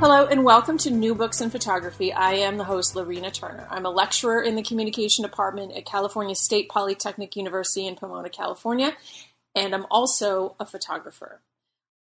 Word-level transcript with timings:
Hello 0.00 0.24
and 0.24 0.44
welcome 0.44 0.78
to 0.78 0.90
New 0.90 1.14
Books 1.14 1.42
in 1.42 1.50
Photography. 1.50 2.10
I 2.10 2.32
am 2.32 2.56
the 2.56 2.64
host, 2.64 2.96
Lorena 2.96 3.30
Turner. 3.30 3.68
I'm 3.70 3.84
a 3.84 3.90
lecturer 3.90 4.40
in 4.40 4.54
the 4.54 4.62
Communication 4.62 5.22
Department 5.24 5.76
at 5.76 5.84
California 5.84 6.34
State 6.34 6.70
Polytechnic 6.70 7.36
University 7.36 7.86
in 7.86 7.96
Pomona, 7.96 8.30
California, 8.30 8.96
and 9.54 9.74
I'm 9.74 9.84
also 9.90 10.56
a 10.58 10.64
photographer. 10.64 11.42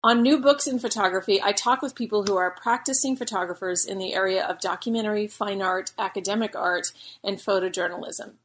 On 0.02 0.22
New 0.22 0.38
Books 0.40 0.66
in 0.66 0.78
Photography, 0.78 1.42
I 1.42 1.52
talk 1.52 1.82
with 1.82 1.94
people 1.94 2.24
who 2.24 2.38
are 2.38 2.50
practicing 2.50 3.14
photographers 3.14 3.84
in 3.84 3.98
the 3.98 4.14
area 4.14 4.42
of 4.42 4.58
documentary, 4.58 5.26
fine 5.26 5.60
art, 5.60 5.92
academic 5.98 6.56
art, 6.56 6.86
and 7.22 7.36
photojournalism. 7.36 8.36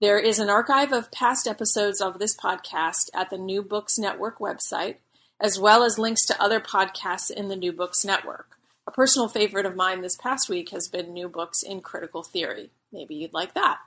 There 0.00 0.18
is 0.18 0.38
an 0.38 0.48
archive 0.48 0.94
of 0.94 1.12
past 1.12 1.46
episodes 1.46 2.00
of 2.00 2.18
this 2.18 2.34
podcast 2.34 3.10
at 3.12 3.28
the 3.28 3.36
New 3.36 3.62
Books 3.62 3.98
Network 3.98 4.38
website, 4.38 4.96
as 5.38 5.60
well 5.60 5.82
as 5.82 5.98
links 5.98 6.24
to 6.24 6.42
other 6.42 6.58
podcasts 6.58 7.30
in 7.30 7.48
the 7.48 7.56
New 7.56 7.74
Books 7.74 8.02
Network. 8.02 8.53
A 8.86 8.90
personal 8.90 9.28
favorite 9.28 9.64
of 9.64 9.76
mine 9.76 10.02
this 10.02 10.16
past 10.16 10.48
week 10.48 10.70
has 10.70 10.88
been 10.88 11.12
new 11.12 11.28
books 11.28 11.62
in 11.62 11.80
critical 11.80 12.22
theory. 12.22 12.70
Maybe 12.92 13.14
you'd 13.14 13.32
like 13.32 13.54
that. 13.54 13.78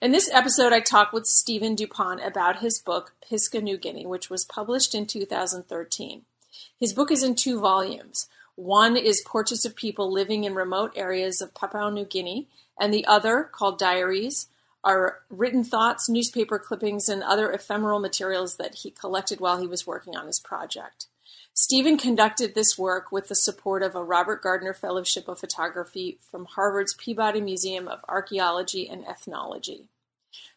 In 0.00 0.12
this 0.12 0.30
episode, 0.32 0.72
I 0.72 0.80
talk 0.80 1.12
with 1.12 1.26
Stephen 1.26 1.74
Dupont 1.74 2.24
about 2.24 2.60
his 2.60 2.80
book, 2.80 3.12
Piksa 3.22 3.60
Niugini, 3.60 4.06
which 4.06 4.30
was 4.30 4.44
published 4.44 4.94
in 4.94 5.06
2013. 5.06 6.22
His 6.78 6.92
book 6.92 7.10
is 7.10 7.22
in 7.22 7.34
two 7.34 7.60
volumes. 7.60 8.28
One 8.56 8.96
is 8.96 9.22
portraits 9.26 9.64
of 9.64 9.76
people 9.76 10.10
living 10.10 10.44
in 10.44 10.54
remote 10.54 10.92
areas 10.96 11.40
of 11.40 11.54
Papua 11.54 11.90
New 11.90 12.04
Guinea, 12.04 12.48
and 12.78 12.94
the 12.94 13.04
other, 13.06 13.44
called 13.44 13.78
Diaries, 13.78 14.46
are 14.82 15.20
written 15.28 15.64
thoughts, 15.64 16.08
newspaper 16.08 16.58
clippings, 16.58 17.08
and 17.08 17.22
other 17.22 17.50
ephemeral 17.50 17.98
materials 17.98 18.56
that 18.56 18.76
he 18.76 18.90
collected 18.90 19.40
while 19.40 19.60
he 19.60 19.66
was 19.66 19.86
working 19.86 20.16
on 20.16 20.26
his 20.26 20.40
project. 20.40 21.06
Stephen 21.52 21.96
conducted 21.96 22.54
this 22.54 22.76
work 22.76 23.12
with 23.12 23.28
the 23.28 23.34
support 23.34 23.82
of 23.82 23.94
a 23.94 24.02
Robert 24.02 24.42
Gardner 24.42 24.74
Fellowship 24.74 25.28
of 25.28 25.38
Photography 25.38 26.18
from 26.30 26.46
Harvard's 26.46 26.94
Peabody 26.94 27.40
Museum 27.40 27.86
of 27.86 28.04
Archaeology 28.08 28.88
and 28.88 29.04
Ethnology. 29.06 29.84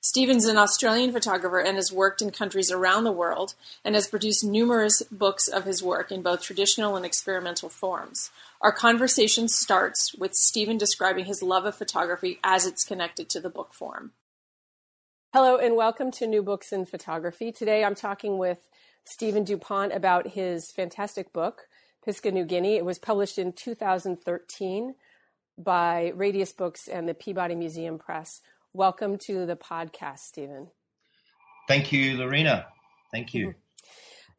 Stephen's 0.01 0.45
an 0.45 0.57
Australian 0.57 1.11
photographer 1.11 1.59
and 1.59 1.75
has 1.75 1.91
worked 1.91 2.21
in 2.21 2.31
countries 2.31 2.71
around 2.71 3.03
the 3.03 3.11
world 3.11 3.53
and 3.85 3.93
has 3.93 4.07
produced 4.07 4.43
numerous 4.43 5.03
books 5.11 5.47
of 5.47 5.65
his 5.65 5.83
work 5.83 6.11
in 6.11 6.21
both 6.21 6.41
traditional 6.41 6.95
and 6.95 7.05
experimental 7.05 7.69
forms. 7.69 8.31
Our 8.61 8.71
conversation 8.71 9.47
starts 9.47 10.15
with 10.15 10.33
Stephen 10.33 10.77
describing 10.77 11.25
his 11.25 11.43
love 11.43 11.65
of 11.65 11.75
photography 11.75 12.39
as 12.43 12.65
it's 12.65 12.83
connected 12.83 13.29
to 13.29 13.39
the 13.39 13.49
book 13.49 13.73
form. 13.73 14.13
Hello, 15.33 15.57
and 15.57 15.75
welcome 15.75 16.09
to 16.11 16.25
New 16.25 16.41
Books 16.41 16.71
in 16.71 16.85
Photography. 16.85 17.51
Today 17.51 17.83
I'm 17.83 17.95
talking 17.95 18.37
with 18.37 18.67
Stephen 19.09 19.45
Dupont 19.45 19.93
about 19.93 20.27
his 20.27 20.69
fantastic 20.69 21.31
book, 21.31 21.69
Piksa, 22.05 22.29
Niugini. 22.29 22.75
It 22.75 22.83
was 22.83 22.99
published 22.99 23.39
in 23.39 23.53
2013 23.53 24.95
by 25.57 26.11
Radius 26.13 26.51
Books 26.51 26.89
and 26.89 27.07
the 27.07 27.13
Peabody 27.13 27.55
Museum 27.55 27.99
Press. 27.99 28.41
Welcome 28.73 29.17
to 29.19 29.45
the 29.45 29.55
podcast, 29.55 30.19
Stephen. 30.19 30.67
Thank 31.69 31.93
you, 31.93 32.17
Lorena. 32.17 32.65
Thank 33.13 33.33
you. 33.33 33.47
Mm-hmm. 33.47 33.59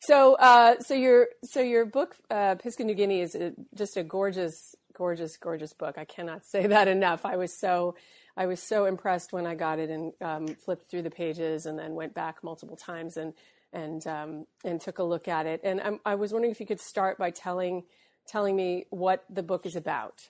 So, 0.01 0.35
uh, 0.35 0.79
so 0.81 0.93
your 0.93 1.29
so 1.43 1.61
your 1.61 1.87
book, 1.87 2.17
uh, 2.31 2.57
Piksa, 2.57 2.83
Niugini, 2.83 3.23
is 3.23 3.35
a, 3.35 3.55
just 3.75 3.97
a 3.97 4.05
gorgeous, 4.05 4.77
gorgeous, 4.93 5.39
gorgeous 5.39 5.73
book. 5.73 5.97
I 5.97 6.05
cannot 6.05 6.45
say 6.45 6.67
that 6.67 6.89
enough. 6.89 7.25
I 7.25 7.37
was 7.37 7.59
so 7.59 7.97
I 8.37 8.45
was 8.45 8.63
so 8.63 8.85
impressed 8.85 9.33
when 9.33 9.47
I 9.47 9.55
got 9.55 9.79
it 9.79 9.89
and 9.89 10.13
um, 10.21 10.47
flipped 10.47 10.91
through 10.91 11.03
the 11.03 11.11
pages 11.11 11.65
and 11.65 11.79
then 11.79 11.95
went 11.95 12.13
back 12.13 12.45
multiple 12.45 12.77
times 12.77 13.17
and 13.17 13.33
and 13.73 14.07
um, 14.07 14.47
and 14.65 14.81
took 14.81 14.99
a 14.99 15.05
look 15.05 15.29
at 15.29 15.47
it. 15.47 15.61
And 15.65 15.81
I'm, 15.81 16.01
i 16.05 16.15
was 16.15 16.33
wondering 16.33 16.51
if 16.51 16.61
you 16.61 16.67
could 16.67 16.81
start 16.81 17.19
by 17.19 17.31
telling 17.31 17.85
telling 18.27 18.57
me 18.57 18.87
what 18.91 19.25
the 19.31 19.43
book 19.43 19.67
is 19.67 19.77
about. 19.77 20.29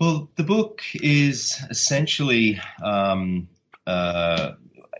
Well, 0.00 0.30
the 0.36 0.44
book 0.44 0.82
is 0.94 1.60
essentially 1.68 2.60
um, 2.82 3.48
uh, 3.86 4.52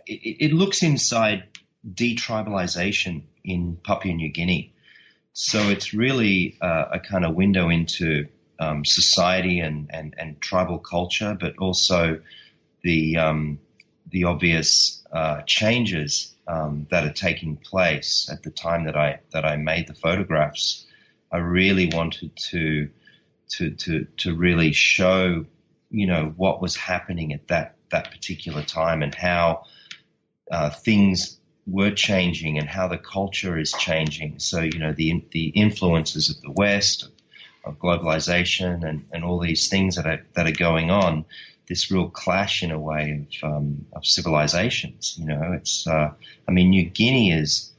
it, 0.05 0.51
it, 0.51 0.53
looks 0.53 0.83
inside 0.83 1.43
detribalization 1.87 3.23
in 3.43 3.77
Papua 3.83 4.13
New 4.13 4.29
Guinea. 4.29 4.73
So 5.33 5.69
it's 5.69 5.93
really 5.93 6.57
uh, 6.61 6.85
a 6.91 6.99
kind 6.99 7.25
of 7.25 7.35
window 7.35 7.69
into 7.69 8.27
um, 8.59 8.83
society 8.83 9.59
and, 9.59 9.89
and, 9.93 10.13
and 10.17 10.41
tribal 10.41 10.77
culture, 10.77 11.37
but 11.39 11.57
also 11.57 12.19
the 12.83 13.17
um, 13.17 13.59
the 14.09 14.25
obvious 14.25 15.03
uh, 15.11 15.41
changes 15.45 16.30
um, 16.47 16.87
that 16.91 17.05
are 17.05 17.13
taking 17.13 17.57
place 17.57 18.29
at 18.31 18.43
the 18.43 18.51
time 18.51 18.85
that 18.85 18.95
I 18.95 19.19
that 19.31 19.45
I 19.45 19.57
made 19.57 19.87
the 19.87 19.93
photographs, 19.93 20.85
I 21.31 21.37
really 21.37 21.87
wanted 21.87 22.35
to 22.35 22.89
to 23.51 23.71
to 23.71 24.05
to 24.17 24.35
really 24.35 24.71
show 24.71 25.45
you 25.89 26.07
know 26.07 26.33
what 26.35 26.61
was 26.61 26.75
happening 26.75 27.33
at 27.33 27.47
that 27.47 27.75
that 27.91 28.11
particular 28.11 28.63
time 28.63 29.03
and 29.03 29.13
how 29.13 29.63
uh, 30.49 30.69
things 30.69 31.37
were 31.67 31.91
changing 31.91 32.57
and 32.57 32.67
how 32.67 32.87
the 32.87 32.97
culture 32.97 33.57
is 33.57 33.71
changing. 33.71 34.39
So 34.39 34.61
you 34.61 34.79
know 34.79 34.93
the 34.93 35.23
the 35.31 35.47
influences 35.49 36.29
of 36.29 36.41
the 36.41 36.51
West, 36.51 37.03
of, 37.03 37.11
of 37.63 37.79
globalization, 37.79 38.87
and, 38.87 39.05
and 39.11 39.23
all 39.23 39.39
these 39.39 39.69
things 39.69 39.95
that 39.95 40.07
are 40.07 40.25
that 40.33 40.47
are 40.47 40.51
going 40.51 40.89
on 40.89 41.25
this 41.71 41.89
real 41.89 42.09
clash 42.09 42.63
in 42.63 42.71
a 42.71 42.77
way 42.77 43.25
of, 43.41 43.49
um, 43.49 43.85
of 43.93 44.05
civilizations. 44.05 45.15
You 45.17 45.27
know, 45.27 45.53
it's, 45.53 45.87
uh, 45.87 46.11
I 46.45 46.51
mean, 46.51 46.69
New 46.69 46.83
Guinea 46.83 47.31
is 47.31 47.71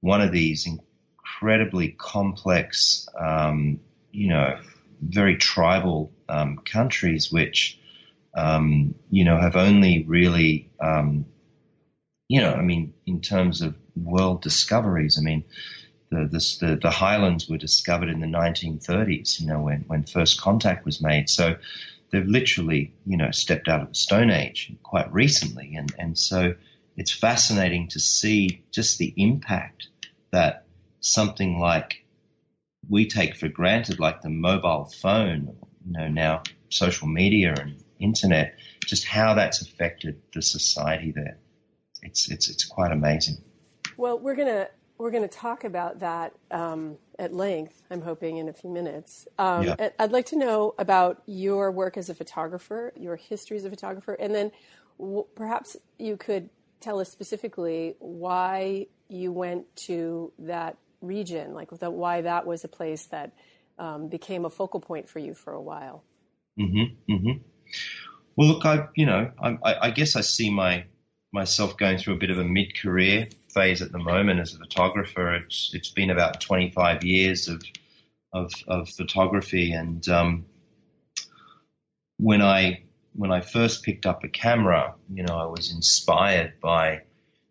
one 0.00 0.22
of 0.22 0.32
these 0.32 0.66
incredibly 0.66 1.88
complex, 1.98 3.06
um, 3.20 3.78
you 4.10 4.28
know, 4.28 4.58
very 5.02 5.36
tribal 5.36 6.10
um, 6.30 6.60
countries 6.64 7.30
which, 7.30 7.78
um, 8.34 8.94
you 9.10 9.24
know, 9.24 9.38
have 9.38 9.56
only 9.56 10.02
really, 10.04 10.70
um, 10.80 11.26
you 12.28 12.40
know, 12.40 12.54
I 12.54 12.62
mean, 12.62 12.94
in 13.04 13.20
terms 13.20 13.60
of 13.60 13.74
world 13.94 14.40
discoveries, 14.40 15.18
I 15.18 15.20
mean, 15.20 15.44
the, 16.10 16.24
the, 16.60 16.78
the 16.80 16.90
highlands 16.90 17.50
were 17.50 17.58
discovered 17.58 18.08
in 18.08 18.20
the 18.20 18.26
1930s, 18.26 19.40
you 19.40 19.46
know, 19.46 19.60
when, 19.60 19.84
when 19.88 20.04
first 20.04 20.40
contact 20.40 20.86
was 20.86 21.02
made. 21.02 21.28
So 21.28 21.56
they've 22.10 22.26
literally, 22.26 22.94
you 23.04 23.16
know, 23.16 23.30
stepped 23.30 23.68
out 23.68 23.82
of 23.82 23.88
the 23.88 23.94
Stone 23.94 24.30
Age 24.30 24.72
quite 24.82 25.12
recently. 25.12 25.74
And, 25.74 25.92
and 25.98 26.18
so 26.18 26.54
it's 26.96 27.12
fascinating 27.12 27.88
to 27.88 28.00
see 28.00 28.64
just 28.70 28.98
the 28.98 29.12
impact 29.16 29.88
that 30.32 30.66
something 31.00 31.58
like 31.58 32.04
we 32.88 33.06
take 33.06 33.36
for 33.36 33.48
granted, 33.48 33.98
like 33.98 34.22
the 34.22 34.30
mobile 34.30 34.84
phone, 34.84 35.56
you 35.84 35.92
know, 35.92 36.08
now 36.08 36.42
social 36.68 37.08
media 37.08 37.54
and 37.58 37.82
internet, 37.98 38.54
just 38.84 39.04
how 39.04 39.34
that's 39.34 39.62
affected 39.62 40.20
the 40.34 40.42
society 40.42 41.12
there. 41.12 41.38
It's, 42.02 42.30
it's, 42.30 42.48
it's 42.48 42.64
quite 42.64 42.92
amazing. 42.92 43.38
Well, 43.96 44.18
we're 44.18 44.34
going 44.34 44.48
to 44.48 44.68
we're 44.98 45.10
going 45.10 45.28
to 45.28 45.28
talk 45.28 45.64
about 45.64 46.00
that 46.00 46.32
um, 46.50 46.96
at 47.18 47.32
length, 47.32 47.82
I'm 47.90 48.02
hoping, 48.02 48.38
in 48.38 48.48
a 48.48 48.52
few 48.52 48.70
minutes. 48.70 49.26
Um, 49.38 49.64
yeah. 49.64 49.88
I'd 49.98 50.12
like 50.12 50.26
to 50.26 50.36
know 50.36 50.74
about 50.78 51.22
your 51.26 51.70
work 51.70 51.96
as 51.96 52.10
a 52.10 52.14
photographer, 52.14 52.92
your 52.96 53.16
history 53.16 53.56
as 53.56 53.64
a 53.64 53.70
photographer, 53.70 54.14
and 54.14 54.34
then 54.34 54.52
w- 54.98 55.26
perhaps 55.34 55.76
you 55.98 56.16
could 56.16 56.50
tell 56.80 57.00
us 57.00 57.10
specifically 57.10 57.96
why 57.98 58.86
you 59.08 59.32
went 59.32 59.64
to 59.76 60.32
that 60.38 60.76
region, 61.00 61.54
like 61.54 61.70
the, 61.70 61.90
why 61.90 62.22
that 62.22 62.46
was 62.46 62.64
a 62.64 62.68
place 62.68 63.06
that 63.06 63.32
um, 63.78 64.08
became 64.08 64.44
a 64.44 64.50
focal 64.50 64.80
point 64.80 65.08
for 65.08 65.18
you 65.18 65.34
for 65.34 65.52
a 65.52 65.60
while. 65.60 66.02
Mm-hmm, 66.58 67.12
mm-hmm. 67.12 67.42
Well, 68.36 68.48
look, 68.48 68.64
I, 68.64 68.88
you 68.94 69.06
know, 69.06 69.30
I, 69.40 69.58
I 69.82 69.90
guess 69.90 70.16
I 70.16 70.20
see 70.20 70.50
my 70.50 70.84
myself 71.32 71.76
going 71.76 71.98
through 71.98 72.14
a 72.14 72.18
bit 72.18 72.30
of 72.30 72.38
a 72.38 72.44
mid-career 72.44 73.28
phase 73.52 73.82
at 73.82 73.92
the 73.92 73.98
moment 73.98 74.40
as 74.40 74.54
a 74.54 74.58
photographer. 74.58 75.34
It's 75.34 75.70
it's 75.74 75.90
been 75.90 76.10
about 76.10 76.40
25 76.40 77.04
years 77.04 77.48
of 77.48 77.62
of, 78.32 78.52
of 78.68 78.88
photography, 78.90 79.72
and 79.72 80.06
um, 80.08 80.46
when 82.18 82.42
I 82.42 82.82
when 83.14 83.32
I 83.32 83.40
first 83.40 83.82
picked 83.82 84.06
up 84.06 84.24
a 84.24 84.28
camera, 84.28 84.94
you 85.12 85.22
know, 85.22 85.36
I 85.38 85.46
was 85.46 85.72
inspired 85.72 86.60
by 86.60 87.02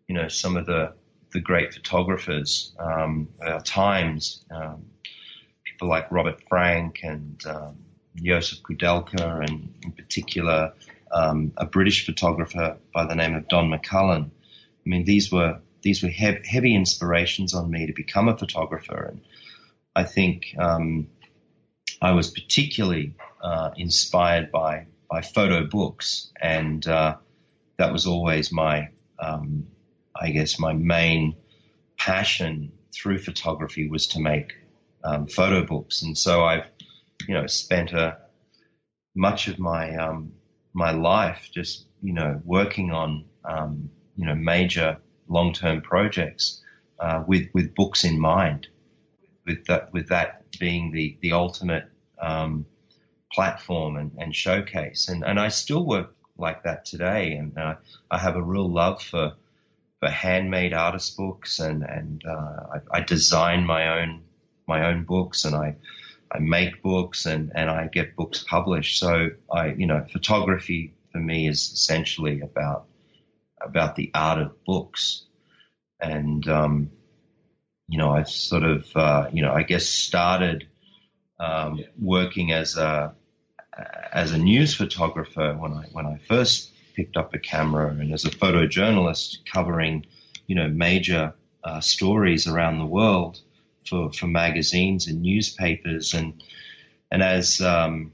you 0.08 0.14
know 0.14 0.28
some 0.28 0.56
of 0.56 0.66
the 0.66 0.94
the 1.32 1.40
great 1.40 1.74
photographers 1.74 2.72
um, 2.78 3.28
of 3.40 3.48
our 3.48 3.60
times, 3.60 4.44
um, 4.50 4.86
people 5.64 5.88
like 5.88 6.10
Robert 6.10 6.40
Frank 6.48 7.00
and 7.02 7.44
um, 7.46 7.76
Josef 8.14 8.62
Koudelka, 8.62 9.44
and 9.44 9.74
in 9.82 9.92
particular 9.92 10.72
um, 11.12 11.52
a 11.56 11.66
British 11.66 12.04
photographer 12.04 12.78
by 12.92 13.06
the 13.06 13.14
name 13.14 13.34
of 13.34 13.48
Don 13.48 13.70
McCullin. 13.70 14.24
I 14.24 14.88
mean, 14.88 15.04
these 15.04 15.30
were 15.30 15.60
these 15.82 16.02
were 16.02 16.08
he- 16.08 16.38
heavy 16.44 16.74
inspirations 16.74 17.54
on 17.54 17.70
me 17.70 17.86
to 17.86 17.92
become 17.92 18.28
a 18.28 18.36
photographer, 18.36 19.10
and 19.10 19.20
I 19.94 20.04
think 20.04 20.54
um, 20.58 21.08
I 22.00 22.12
was 22.12 22.30
particularly 22.30 23.14
uh, 23.42 23.70
inspired 23.76 24.50
by 24.50 24.86
by 25.08 25.22
photo 25.22 25.66
books, 25.66 26.30
and 26.40 26.86
uh, 26.86 27.16
that 27.78 27.92
was 27.92 28.06
always 28.06 28.50
my, 28.52 28.88
um, 29.18 29.68
I 30.14 30.30
guess, 30.30 30.58
my 30.58 30.72
main 30.72 31.36
passion 31.96 32.72
through 32.92 33.18
photography 33.18 33.88
was 33.88 34.08
to 34.08 34.20
make 34.20 34.54
um, 35.04 35.26
photo 35.26 35.64
books, 35.64 36.02
and 36.02 36.16
so 36.18 36.44
I've, 36.44 36.68
you 37.28 37.34
know, 37.34 37.46
spent 37.46 37.92
a 37.92 38.18
much 39.14 39.48
of 39.48 39.58
my 39.58 39.94
um, 39.96 40.32
my 40.76 40.90
life 40.90 41.48
just, 41.52 41.86
you 42.02 42.12
know, 42.12 42.40
working 42.44 42.92
on, 42.92 43.24
um, 43.46 43.90
you 44.14 44.26
know, 44.26 44.34
major 44.34 44.98
long-term 45.26 45.80
projects 45.80 46.62
uh, 47.00 47.24
with 47.26 47.48
with 47.54 47.74
books 47.74 48.04
in 48.04 48.20
mind, 48.20 48.68
with 49.46 49.64
that 49.66 49.90
with 49.92 50.08
that 50.08 50.42
being 50.60 50.92
the 50.92 51.16
the 51.22 51.32
ultimate 51.32 51.86
um, 52.20 52.66
platform 53.32 53.96
and, 53.96 54.12
and, 54.18 54.36
showcase. 54.36 55.08
And 55.08 55.24
and 55.24 55.40
I 55.40 55.48
still 55.48 55.84
work 55.84 56.14
like 56.36 56.62
that 56.64 56.84
today, 56.84 57.32
and 57.32 57.56
uh, 57.56 57.76
I 58.10 58.18
have 58.18 58.36
a 58.36 58.42
real 58.42 58.70
love 58.70 59.02
for 59.02 59.32
for 60.00 60.10
handmade 60.10 60.74
artist 60.74 61.16
books, 61.16 61.58
and 61.58 61.82
and 61.84 62.22
uh, 62.26 62.60
I, 62.74 62.98
I, 62.98 63.00
design 63.00 63.64
my 63.64 64.00
own 64.00 64.24
my 64.68 64.88
own 64.88 65.04
books, 65.04 65.46
and 65.46 65.54
I 65.54 65.76
I 66.30 66.38
make 66.38 66.82
books, 66.82 67.26
and 67.26 67.52
and 67.54 67.70
I 67.70 67.88
get 67.88 68.16
books 68.16 68.44
published. 68.48 68.98
So 68.98 69.30
I 69.52 69.68
you 69.72 69.86
know 69.86 70.04
photography 70.12 70.94
for 71.12 71.18
me 71.18 71.48
is 71.48 71.72
essentially 71.72 72.40
about 72.40 72.86
about 73.60 73.96
the 73.96 74.10
art 74.14 74.38
of 74.38 74.64
books, 74.64 75.24
and 76.00 76.46
um, 76.48 76.90
you 77.88 77.98
know 77.98 78.10
I 78.10 78.24
sort 78.24 78.64
of 78.64 78.86
uh, 78.94 79.28
you 79.32 79.42
know 79.42 79.52
I 79.52 79.62
guess 79.62 79.86
started 79.86 80.66
um, 81.38 81.84
working 82.00 82.52
as 82.52 82.76
a 82.76 83.14
as 84.12 84.32
a 84.32 84.38
news 84.38 84.74
photographer 84.74 85.54
when 85.58 85.72
I 85.72 85.86
when 85.92 86.06
I 86.06 86.18
first 86.28 86.72
picked 86.94 87.16
up 87.16 87.34
a 87.34 87.38
camera 87.38 87.90
and 87.90 88.12
as 88.12 88.24
a 88.24 88.30
photojournalist 88.30 89.38
covering 89.52 90.06
you 90.46 90.54
know 90.56 90.68
major 90.68 91.34
uh, 91.62 91.80
stories 91.80 92.46
around 92.46 92.78
the 92.78 92.86
world 92.86 93.40
for 93.88 94.12
for 94.12 94.26
magazines 94.26 95.06
and 95.06 95.22
newspapers. 95.22 96.14
And 96.14 96.42
and 97.10 97.22
as 97.22 97.60
um, 97.60 98.12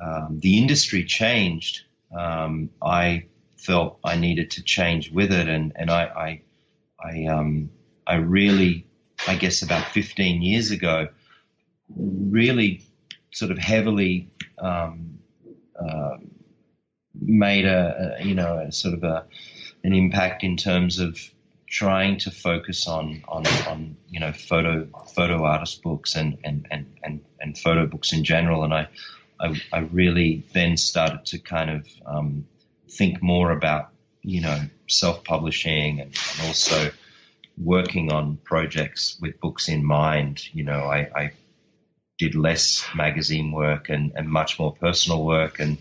um, 0.00 0.38
the 0.40 0.58
industry 0.58 1.04
changed, 1.04 1.82
um, 2.16 2.70
I 2.82 3.26
felt 3.56 3.98
I 4.04 4.16
needed 4.16 4.52
to 4.52 4.62
change 4.62 5.10
with 5.10 5.32
it, 5.32 5.48
and 5.48 5.72
and 5.76 5.90
I 5.90 6.04
I 6.04 6.40
I, 7.04 7.26
um, 7.26 7.70
I 8.06 8.16
really 8.16 8.86
I 9.26 9.36
guess 9.36 9.62
about 9.62 9.86
15 9.86 10.42
years 10.42 10.70
ago 10.70 11.08
really 11.96 12.82
sort 13.32 13.50
of 13.50 13.58
heavily 13.58 14.30
um, 14.58 15.18
uh, 15.78 16.16
made 17.14 17.64
a, 17.64 18.18
a, 18.18 18.24
you 18.24 18.34
know 18.34 18.58
a 18.58 18.72
sort 18.72 18.94
of 18.94 19.04
a 19.04 19.26
an 19.84 19.92
impact 19.92 20.44
in 20.44 20.56
terms 20.56 20.98
of 20.98 21.18
trying 21.72 22.18
to 22.18 22.30
focus 22.30 22.86
on 22.86 23.22
on, 23.26 23.46
on 23.66 23.96
you 24.10 24.20
know 24.20 24.32
photo 24.32 24.86
photo 25.16 25.42
artist 25.44 25.82
books 25.82 26.14
and 26.14 26.38
and, 26.44 26.66
and, 26.70 26.86
and, 27.02 27.24
and 27.40 27.58
photo 27.58 27.86
books 27.86 28.12
in 28.12 28.24
general. 28.24 28.62
And 28.62 28.74
I, 28.74 28.88
I, 29.40 29.60
I 29.72 29.78
really 29.80 30.44
then 30.52 30.76
started 30.76 31.24
to 31.26 31.38
kind 31.38 31.70
of 31.70 31.88
um, 32.04 32.46
think 32.90 33.22
more 33.22 33.50
about 33.50 33.88
you 34.20 34.42
know 34.42 34.60
self 34.88 35.24
publishing 35.24 36.00
and, 36.00 36.14
and, 36.38 36.46
also 36.46 36.90
working 37.58 38.12
on 38.12 38.36
projects 38.44 39.18
with 39.20 39.40
books 39.40 39.68
in 39.68 39.84
mind. 39.84 40.42
You 40.52 40.64
know 40.64 40.84
I, 40.84 40.98
I 41.14 41.32
did 42.22 42.34
less 42.36 42.86
magazine 42.94 43.50
work 43.50 43.88
and, 43.88 44.12
and 44.14 44.28
much 44.28 44.58
more 44.58 44.72
personal 44.74 45.24
work. 45.24 45.58
And, 45.58 45.78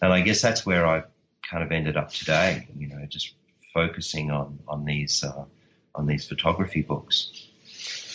and 0.00 0.10
I 0.10 0.22
guess 0.22 0.40
that's 0.40 0.64
where 0.64 0.86
I 0.86 1.02
kind 1.50 1.62
of 1.62 1.70
ended 1.70 1.98
up 1.98 2.10
today, 2.10 2.66
you 2.74 2.88
know, 2.88 3.04
just 3.06 3.34
focusing 3.72 4.30
on, 4.30 4.58
on 4.68 4.84
these, 4.84 5.24
uh, 5.24 5.44
on 5.94 6.06
these 6.06 6.26
photography 6.26 6.82
books. 6.82 7.48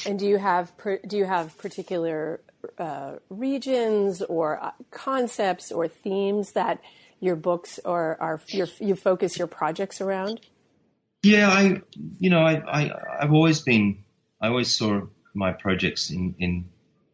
And 0.05 0.19
do 0.19 0.25
you 0.25 0.37
have, 0.37 0.71
do 1.07 1.17
you 1.17 1.25
have 1.25 1.57
particular 1.57 2.39
uh, 2.77 3.13
regions 3.29 4.21
or 4.21 4.63
uh, 4.63 4.71
concepts 4.91 5.71
or 5.71 5.87
themes 5.87 6.53
that 6.53 6.79
your 7.19 7.35
books 7.35 7.79
or 7.83 8.17
are 8.19 8.39
your, 8.47 8.67
you 8.79 8.95
focus 8.95 9.37
your 9.37 9.47
projects 9.47 10.01
around? 10.01 10.41
Yeah, 11.23 11.49
I, 11.49 11.81
you 12.19 12.29
know, 12.29 12.39
I, 12.39 12.53
I, 12.53 12.91
I've 13.21 13.33
always 13.33 13.61
been, 13.61 14.03
I 14.39 14.49
always 14.49 14.75
saw 14.75 15.01
my 15.33 15.51
projects 15.51 16.11
in, 16.11 16.35
in 16.39 16.69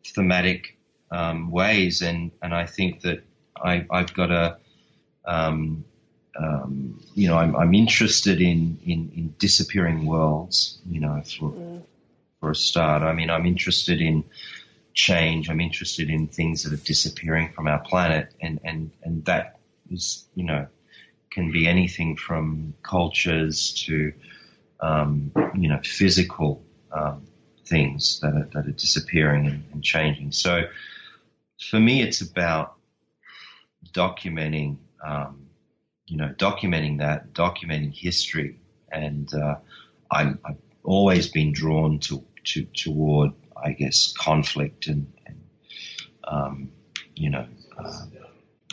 thematic 0.06 0.78
um, 1.14 1.52
ways, 1.52 2.02
and 2.02 2.32
and 2.42 2.54
I 2.54 2.66
think 2.66 3.02
that 3.02 3.24
I, 3.56 3.86
have 3.92 4.14
got 4.14 4.32
a 4.32 4.58
um, 5.26 5.86
um, 6.40 7.00
you 7.14 7.28
know 7.28 7.38
I'm, 7.38 7.56
I'm 7.56 7.74
interested 7.74 8.42
in, 8.42 8.80
in, 8.86 9.12
in 9.16 9.36
disappearing 9.38 10.06
worlds. 10.06 10.80
You 10.90 11.02
know, 11.02 11.22
for 11.24 11.52
mm. 11.52 11.84
for 12.40 12.52
a 12.52 12.56
start, 12.56 13.04
I 13.04 13.14
mean 13.14 13.30
I'm 13.30 13.46
interested 13.46 14.02
in 14.02 14.24
change. 14.94 15.50
I'm 15.50 15.62
interested 15.62 16.10
in 16.10 16.28
things 16.28 16.64
that 16.64 16.74
are 16.74 16.84
disappearing 16.84 17.52
from 17.54 17.68
our 17.68 17.80
planet, 17.80 18.34
and 18.42 18.60
and 18.64 18.92
and 19.04 19.26
that 19.26 19.60
is 19.90 20.26
you 20.36 20.46
know 20.46 20.68
can 21.30 21.52
be 21.52 21.68
anything 21.68 22.16
from 22.16 22.76
cultures 22.84 23.74
to 23.86 24.14
um, 24.80 25.32
you 25.56 25.70
know 25.70 25.80
physical 25.84 26.64
um, 26.92 27.26
things 27.66 28.20
that 28.22 28.34
are, 28.34 28.50
that 28.54 28.68
are 28.68 28.72
disappearing 28.72 29.48
and, 29.48 29.64
and 29.74 29.84
changing. 29.84 30.32
So 30.32 30.64
for 31.70 31.80
me, 31.80 32.02
it's 32.02 32.22
about 32.22 32.76
documenting, 33.92 34.78
um, 35.04 35.48
you 36.08 36.18
know, 36.18 36.34
documenting 36.38 37.00
that, 37.00 37.34
documenting 37.34 37.94
history, 37.94 38.60
and 38.92 39.34
uh, 39.34 39.56
I'm, 40.12 40.40
I've 40.46 40.58
always 40.84 41.30
been 41.30 41.54
drawn 41.54 42.00
to, 42.00 42.24
to 42.44 42.66
toward, 42.66 43.32
I 43.56 43.72
guess, 43.72 44.14
conflict 44.14 44.88
and, 44.88 45.12
and 45.26 45.42
um, 46.24 46.72
you 47.16 47.30
know, 47.30 47.48
uh, 47.78 48.06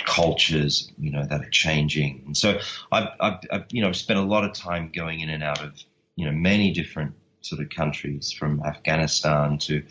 cultures, 0.04 0.90
you 0.98 1.12
know, 1.12 1.24
that 1.24 1.40
are 1.40 1.50
changing. 1.50 2.22
And 2.26 2.36
so 2.36 2.58
I've, 2.90 3.08
I've, 3.20 3.38
I've, 3.50 3.64
you 3.70 3.82
know, 3.82 3.92
spent 3.92 4.18
a 4.18 4.22
lot 4.22 4.44
of 4.44 4.54
time 4.54 4.90
going 4.94 5.20
in 5.20 5.30
and 5.30 5.42
out 5.42 5.62
of, 5.62 5.74
you 6.16 6.26
know, 6.26 6.32
many 6.32 6.72
different 6.72 7.14
sort 7.42 7.62
of 7.62 7.70
countries 7.70 8.32
from 8.32 8.62
Afghanistan 8.64 9.58
to 9.58 9.82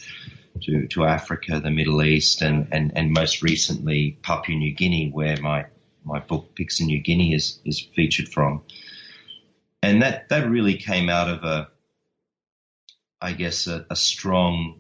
to, 0.62 0.88
to 0.88 1.06
Africa, 1.06 1.60
the 1.60 1.72
Middle 1.72 2.04
East, 2.04 2.42
and, 2.42 2.68
and, 2.72 2.92
and 2.96 3.12
most 3.12 3.42
recently 3.42 4.18
Papua 4.22 4.58
New 4.58 4.74
Guinea, 4.74 5.10
where 5.10 5.38
my, 5.40 5.68
my 6.04 6.20
book 6.20 6.56
Piksa 6.56 6.82
Niugini 6.82 7.36
is, 7.36 7.60
is 7.66 7.80
featured 7.96 8.30
from. 8.30 8.64
And 9.82 10.02
that, 10.02 10.30
that 10.30 10.50
really 10.50 10.76
came 10.78 11.10
out 11.10 11.30
of 11.30 11.44
a, 11.44 11.70
I 13.22 13.34
guess, 13.34 13.68
a, 13.68 13.86
a 13.90 13.96
strong 13.96 14.80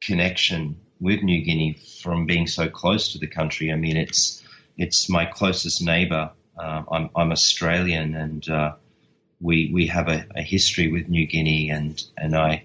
connection 0.00 0.80
with 1.00 1.22
New 1.22 1.44
Guinea 1.44 1.78
from 2.02 2.26
being 2.26 2.46
so 2.46 2.68
close 2.68 3.12
to 3.12 3.18
the 3.18 3.26
country. 3.26 3.72
I 3.72 3.76
mean, 3.76 3.96
it's, 3.96 4.42
it's 4.76 5.08
my 5.08 5.24
closest 5.24 5.82
neighbor. 5.82 6.30
Uh, 6.58 6.82
I'm, 6.90 7.10
I'm 7.16 7.32
Australian 7.32 8.14
and, 8.14 8.48
uh, 8.48 8.72
we 9.40 9.70
we 9.72 9.86
have 9.86 10.08
a, 10.08 10.26
a, 10.36 10.42
history 10.42 10.90
with 10.92 11.08
New 11.08 11.26
Guinea, 11.26 11.70
and 11.70 12.02
and 12.16 12.36
I 12.36 12.64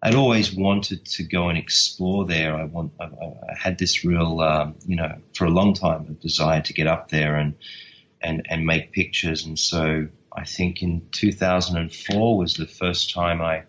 I'd 0.00 0.14
always 0.14 0.54
wanted 0.54 1.04
to 1.06 1.24
go 1.24 1.48
and 1.48 1.58
explore 1.58 2.24
there. 2.24 2.54
I 2.54 2.64
want 2.64 2.92
I, 3.00 3.04
I 3.04 3.54
had 3.58 3.78
this 3.78 4.04
real 4.04 4.40
um, 4.40 4.76
you 4.86 4.96
know 4.96 5.16
for 5.34 5.44
a 5.44 5.50
long 5.50 5.74
time 5.74 6.06
a 6.08 6.12
desire 6.12 6.62
to 6.62 6.72
get 6.72 6.86
up 6.86 7.08
there 7.08 7.36
and 7.36 7.54
and 8.20 8.46
and 8.48 8.64
make 8.64 8.92
pictures, 8.92 9.44
and 9.44 9.58
so 9.58 10.08
I 10.32 10.44
think 10.44 10.82
in 10.82 11.08
2004 11.10 12.38
was 12.38 12.54
the 12.54 12.66
first 12.66 13.12
time 13.12 13.42
I 13.42 13.64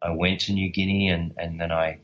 I 0.00 0.10
went 0.10 0.40
to 0.42 0.52
New 0.52 0.70
Guinea, 0.70 1.08
and 1.08 1.34
and 1.36 1.60
then 1.60 1.72
I 1.72 1.98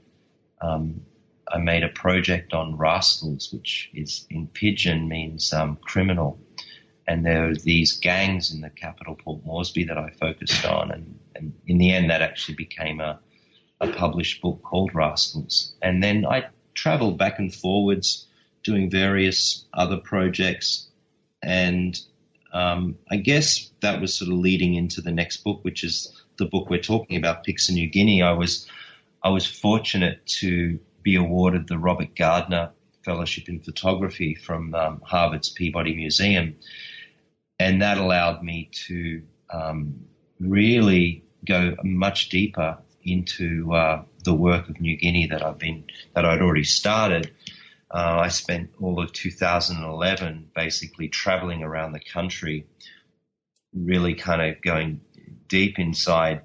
um, 0.60 1.02
I 1.48 1.58
made 1.58 1.84
a 1.84 1.88
project 1.88 2.52
on 2.54 2.76
rascals, 2.76 3.52
which 3.52 3.90
is 3.94 4.26
in 4.30 4.48
pidgin 4.48 5.08
means 5.08 5.52
um, 5.52 5.76
criminal. 5.76 6.38
And 7.06 7.24
there 7.24 7.48
were 7.48 7.54
these 7.54 7.98
gangs 7.98 8.52
in 8.52 8.62
the 8.62 8.70
capital, 8.70 9.14
Port 9.14 9.44
Moresby, 9.44 9.84
that 9.84 9.98
I 9.98 10.08
focused 10.18 10.64
on, 10.64 10.90
and, 10.90 11.18
and 11.36 11.52
in 11.66 11.76
the 11.76 11.92
end, 11.92 12.08
that 12.08 12.22
actually 12.22 12.54
became 12.54 12.98
a, 13.00 13.20
a 13.80 13.88
published 13.92 14.40
book 14.40 14.62
called 14.62 14.94
Rascals. 14.94 15.74
And 15.82 16.02
then 16.02 16.24
I 16.26 16.46
travelled 16.74 17.18
back 17.18 17.38
and 17.38 17.54
forwards, 17.54 18.26
doing 18.62 18.90
various 18.90 19.64
other 19.74 19.98
projects, 19.98 20.88
and 21.42 21.98
um, 22.52 22.96
I 23.10 23.16
guess 23.16 23.70
that 23.80 24.00
was 24.00 24.14
sort 24.14 24.30
of 24.30 24.38
leading 24.38 24.74
into 24.74 25.00
the 25.00 25.10
next 25.10 25.38
book, 25.38 25.62
which 25.62 25.84
is 25.84 26.12
the 26.38 26.46
book 26.46 26.70
we're 26.70 26.80
talking 26.80 27.16
about, 27.16 27.46
of 27.46 27.74
New 27.74 27.88
Guinea, 27.88 28.22
I 28.22 28.32
was 28.32 28.66
I 29.22 29.30
was 29.30 29.46
fortunate 29.46 30.24
to 30.26 30.78
be 31.02 31.16
awarded 31.16 31.66
the 31.66 31.78
Robert 31.78 32.14
Gardner 32.14 32.70
Fellowship 33.04 33.48
in 33.48 33.60
Photography 33.60 34.34
from 34.34 34.74
um, 34.74 35.02
Harvard's 35.04 35.50
Peabody 35.50 35.94
Museum, 35.94 36.56
and 37.58 37.82
that 37.82 37.98
allowed 37.98 38.42
me 38.42 38.70
to 38.86 39.22
um, 39.50 40.06
really 40.40 41.24
go 41.44 41.76
much 41.82 42.28
deeper 42.28 42.78
into 43.04 43.72
uh, 43.72 44.02
the 44.24 44.34
work 44.34 44.68
of 44.68 44.80
New 44.80 44.96
Guinea 44.96 45.28
that 45.28 45.44
I've 45.44 45.58
been 45.58 45.84
that 46.14 46.24
I'd 46.24 46.40
already 46.40 46.64
started. 46.64 47.30
Uh, 47.90 48.20
I 48.22 48.28
spent 48.28 48.70
all 48.80 49.00
of 49.00 49.12
2011 49.12 50.50
basically 50.54 51.08
traveling 51.08 51.62
around 51.62 51.92
the 51.92 52.00
country, 52.00 52.66
really 53.72 54.14
kind 54.14 54.42
of 54.42 54.60
going 54.62 55.00
deep 55.48 55.78
inside 55.78 56.42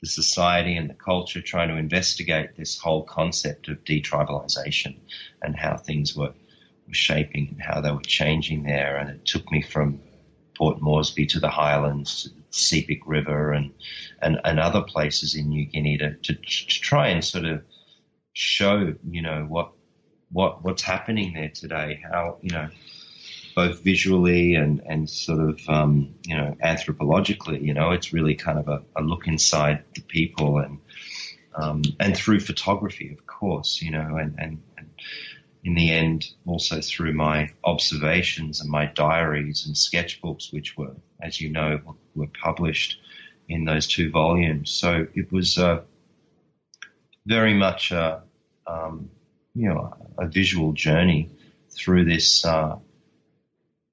the 0.00 0.06
society 0.06 0.76
and 0.76 0.90
the 0.90 0.94
culture, 0.94 1.40
trying 1.40 1.68
to 1.68 1.76
investigate 1.76 2.56
this 2.56 2.78
whole 2.78 3.02
concept 3.02 3.68
of 3.68 3.82
detribalization 3.84 4.98
and 5.40 5.56
how 5.56 5.78
things 5.78 6.14
were, 6.14 6.34
were 6.86 6.94
shaping 6.94 7.48
and 7.52 7.62
how 7.62 7.80
they 7.80 7.90
were 7.90 8.02
changing 8.02 8.64
there. 8.64 8.98
And 8.98 9.08
it 9.08 9.24
took 9.24 9.50
me 9.50 9.62
from 9.62 10.00
Port 10.58 10.80
Moresby 10.82 11.26
to 11.26 11.40
the 11.40 11.48
Highlands, 11.48 12.28
Sepik 12.54 13.00
River, 13.06 13.52
and, 13.52 13.72
and, 14.20 14.40
and 14.44 14.58
other 14.58 14.82
places 14.82 15.34
in 15.34 15.48
New 15.48 15.66
Guinea 15.66 15.98
to, 15.98 16.14
to, 16.14 16.34
to 16.34 16.80
try 16.80 17.08
and 17.08 17.24
sort 17.24 17.44
of 17.44 17.62
show, 18.32 18.94
you 19.08 19.22
know, 19.22 19.44
what 19.48 19.72
what 20.32 20.64
what's 20.64 20.82
happening 20.82 21.32
there 21.34 21.50
today, 21.50 22.02
how 22.10 22.38
you 22.42 22.50
know 22.50 22.68
both 23.54 23.82
visually 23.82 24.54
and, 24.54 24.82
and 24.84 25.08
sort 25.08 25.40
of, 25.40 25.60
um, 25.68 26.14
you 26.26 26.36
know, 26.36 26.56
anthropologically, 26.62 27.62
you 27.62 27.74
know, 27.74 27.92
it's 27.92 28.12
really 28.12 28.34
kind 28.34 28.58
of 28.58 28.68
a, 28.68 28.82
a 28.96 29.02
look 29.02 29.26
inside 29.26 29.84
the 29.94 30.00
people 30.00 30.58
and, 30.58 30.78
um, 31.54 31.82
and 32.00 32.16
through 32.16 32.40
photography, 32.40 33.12
of 33.12 33.26
course, 33.26 33.80
you 33.80 33.90
know, 33.90 34.16
and, 34.16 34.34
and, 34.38 34.62
in 35.64 35.74
the 35.74 35.90
end, 35.90 36.28
also 36.46 36.80
through 36.80 37.14
my 37.14 37.50
observations 37.64 38.60
and 38.60 38.70
my 38.70 38.86
diaries 38.86 39.66
and 39.66 39.74
sketchbooks, 39.74 40.52
which 40.52 40.76
were, 40.76 40.94
as 41.20 41.40
you 41.40 41.50
know, 41.50 41.80
were 42.14 42.28
published 42.42 43.00
in 43.48 43.64
those 43.64 43.86
two 43.86 44.10
volumes. 44.10 44.70
So 44.70 45.06
it 45.14 45.32
was 45.32 45.56
uh, 45.56 45.80
very 47.26 47.54
much 47.54 47.92
a, 47.92 48.22
um, 48.66 49.10
you 49.54 49.70
know, 49.70 49.94
a 50.18 50.26
visual 50.26 50.72
journey 50.72 51.30
through 51.70 52.04
this 52.04 52.44
uh, 52.44 52.76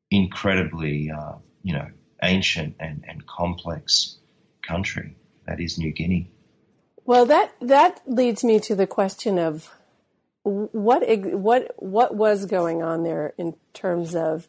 incredibly, 0.10 1.10
uh, 1.10 1.36
you 1.63 1.74
know, 1.74 1.88
ancient 2.22 2.75
and, 2.80 3.06
and 3.08 3.25
complex 3.25 4.18
country 4.62 5.16
that 5.46 5.60
is 5.60 5.78
New 5.78 5.92
Guinea. 5.92 6.30
Well, 7.06 7.25
that 7.25 7.54
that 7.62 8.01
leads 8.06 8.44
me 8.44 8.60
to 8.62 8.75
the 8.75 8.88
question 8.88 9.40
of 9.40 9.72
what 10.43 11.03
what 11.33 11.71
what 11.77 12.15
was 12.15 12.45
going 12.45 12.81
on 12.81 13.03
there 13.03 13.33
in 13.38 13.55
terms 13.74 14.15
of 14.15 14.48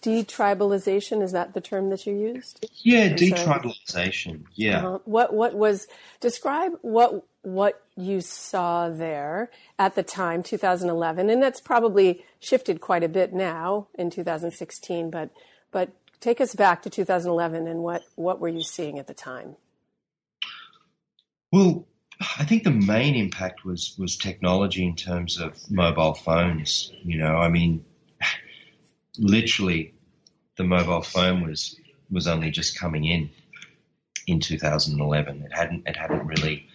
detribalization. 0.00 1.22
Is 1.22 1.32
that 1.32 1.54
the 1.54 1.60
term 1.60 1.90
that 1.90 2.06
you 2.06 2.14
used? 2.14 2.66
Yeah, 2.82 3.10
detribalization. 3.10 4.44
Yeah. 4.54 4.78
Uh-huh. 4.78 4.98
What 5.04 5.34
what 5.34 5.54
was 5.54 5.86
describe 6.20 6.72
what 6.82 7.24
what 7.42 7.82
you 7.96 8.20
saw 8.20 8.88
there 8.88 9.50
at 9.78 9.94
the 9.94 10.02
time, 10.02 10.42
2011, 10.42 11.28
and 11.28 11.42
that's 11.42 11.60
probably 11.60 12.24
shifted 12.40 12.80
quite 12.80 13.04
a 13.04 13.08
bit 13.08 13.32
now 13.32 13.88
in 13.94 14.10
2016. 14.10 15.10
But 15.10 15.30
but 15.70 15.90
take 16.20 16.40
us 16.40 16.54
back 16.54 16.82
to 16.82 16.90
2011 16.90 17.66
and 17.66 17.80
what 17.80 18.02
what 18.14 18.40
were 18.40 18.48
you 18.48 18.62
seeing 18.62 18.98
at 18.98 19.06
the 19.06 19.14
time? 19.14 19.56
Well, 21.52 21.86
I 22.20 22.44
think 22.44 22.64
the 22.64 22.70
main 22.70 23.14
impact 23.14 23.64
was 23.64 23.94
was 23.98 24.16
technology 24.16 24.84
in 24.84 24.96
terms 24.96 25.40
of 25.40 25.58
mobile 25.70 26.14
phones. 26.14 26.92
You 27.02 27.18
know, 27.18 27.36
I 27.36 27.48
mean, 27.48 27.84
literally, 29.18 29.94
the 30.56 30.64
mobile 30.64 31.02
phone 31.02 31.42
was 31.42 31.76
was 32.10 32.26
only 32.26 32.50
just 32.50 32.78
coming 32.78 33.04
in 33.04 33.30
in 34.26 34.40
2011. 34.40 35.42
It 35.42 35.52
hadn't 35.52 35.86
it 35.86 35.96
hadn't 35.96 36.26
really 36.26 36.68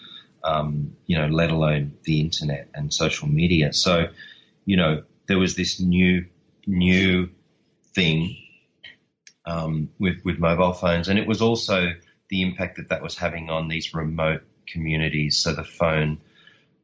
um, 0.44 0.96
you 1.06 1.18
know, 1.18 1.28
let 1.28 1.52
alone 1.52 1.94
the 2.04 2.20
internet 2.22 2.70
and 2.74 2.94
social 2.94 3.28
media. 3.28 3.74
So, 3.74 4.08
you 4.66 4.78
know, 4.78 5.04
there 5.28 5.38
was 5.38 5.56
this 5.56 5.80
new, 5.80 6.26
new 6.66 7.30
thing 7.94 8.38
um, 9.46 9.90
with 10.00 10.24
with 10.24 10.40
mobile 10.40 10.74
phones, 10.74 11.08
and 11.08 11.18
it 11.18 11.28
was 11.28 11.42
also 11.42 11.94
the 12.30 12.42
impact 12.42 12.78
that 12.78 12.90
that 12.90 13.02
was 13.02 13.18
having 13.18 13.50
on 13.50 13.68
these 13.68 13.94
remote 13.94 14.44
communities. 14.72 15.38
So 15.38 15.54
the 15.54 15.64
phone, 15.64 16.20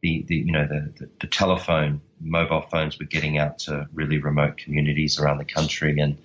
the, 0.01 0.23
the 0.27 0.35
you 0.35 0.51
know 0.51 0.67
the, 0.67 0.93
the, 0.97 1.09
the 1.21 1.27
telephone, 1.27 2.01
mobile 2.19 2.61
phones 2.61 2.99
were 2.99 3.05
getting 3.05 3.37
out 3.37 3.59
to 3.59 3.87
really 3.93 4.17
remote 4.17 4.57
communities 4.57 5.19
around 5.19 5.37
the 5.37 5.45
country, 5.45 5.99
and 5.99 6.17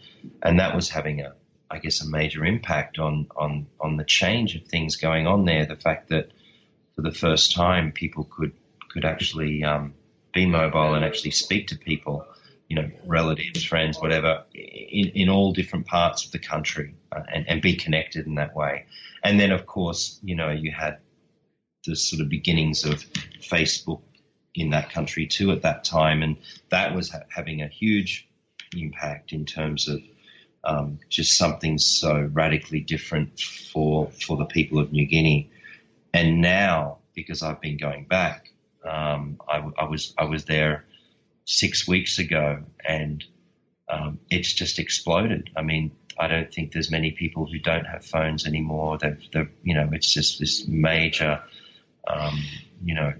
and 0.43 0.61
that 0.61 0.75
was 0.75 0.91
having 0.91 1.21
a 1.21 1.35
I 1.71 1.79
guess 1.79 2.03
a 2.03 2.09
major 2.09 2.45
impact 2.45 2.99
on 2.99 3.29
on 3.37 3.67
on 3.81 3.97
the 3.97 4.05
change 4.05 4.57
of 4.57 4.67
things 4.67 4.97
going 4.97 5.27
on 5.27 5.45
there. 5.45 5.67
The 5.67 5.77
fact 5.77 6.09
that 6.09 6.33
for 6.97 7.03
the 7.03 7.13
first 7.13 7.53
time, 7.53 7.93
people 7.93 8.25
could 8.25 8.53
could 8.93 9.05
actually 9.05 9.63
um, 9.65 9.95
be 10.33 10.47
mobile 10.47 10.95
and 10.95 11.05
actually 11.05 11.31
speak 11.31 11.69
to 11.69 11.79
people, 11.79 12.27
you 12.69 12.77
know, 12.77 12.91
relatives, 13.07 13.65
friends, 13.65 13.99
whatever, 14.01 14.45
in, 14.55 15.09
in 15.15 15.29
all 15.29 15.53
different 15.53 15.87
parts 15.87 16.25
of 16.25 16.33
the 16.33 16.39
country 16.39 16.95
uh, 17.13 17.23
and, 17.33 17.49
and 17.49 17.63
be 17.63 17.77
connected 17.77 18.27
in 18.27 18.35
that 18.37 18.55
way. 18.55 18.87
And 19.23 19.39
then, 19.39 19.53
of 19.53 19.67
course, 19.67 20.19
you 20.23 20.35
know, 20.35 20.51
you 20.51 20.73
had 20.73 20.99
the 21.85 21.97
sort 21.97 22.21
of 22.21 22.29
beginnings 22.29 22.85
of 22.85 23.05
Facebook 23.41 24.03
in 24.55 24.71
that 24.71 24.91
country 24.91 25.27
too 25.27 25.53
at 25.53 25.63
that 25.63 25.85
time, 25.85 26.23
and 26.23 26.37
that 26.71 26.95
was 26.95 27.11
ha- 27.11 27.21
having 27.29 27.63
a 27.63 27.69
huge 27.69 28.29
impact 28.77 29.33
in 29.33 29.47
terms 29.47 29.89
of 29.89 30.01
um, 30.63 30.99
just 31.09 31.37
something 31.37 31.79
so 31.79 32.29
radically 32.33 32.81
different 32.81 33.41
for 33.41 34.11
for 34.11 34.37
the 34.37 34.45
people 34.45 34.79
of 34.79 34.93
New 34.93 35.07
Guinea. 35.07 35.51
And 36.13 36.41
now, 36.41 36.99
because 37.15 37.43
I've 37.43 37.61
been 37.61 37.77
going 37.77 38.05
back, 38.07 38.51
um, 38.85 39.41
I, 39.49 39.63
I, 39.79 39.85
was 39.85 40.13
I 40.19 40.25
was 40.25 40.45
there 40.45 40.85
six 41.45 41.87
weeks 41.87 42.19
ago, 42.19 42.65
and 42.87 43.25
um, 43.89 44.19
it's 44.29 44.53
just 44.53 44.79
exploded. 44.79 45.51
I 45.57 45.63
mean, 45.63 45.93
I 46.19 46.29
don't 46.29 46.53
think 46.53 46.73
there's 46.73 46.91
many 46.91 47.13
people 47.13 47.47
who 47.47 47.59
don't 47.59 47.87
have 47.87 48.05
phones 48.05 48.47
anymore. 48.47 48.99
They've, 48.99 49.23
they've 49.33 49.51
you 49.63 49.75
know, 49.75 49.89
it's 49.93 50.13
just 50.13 50.39
this 50.39 50.67
major, 50.67 51.43
um, 52.07 52.43
you 52.83 52.95
know, 52.95 53.13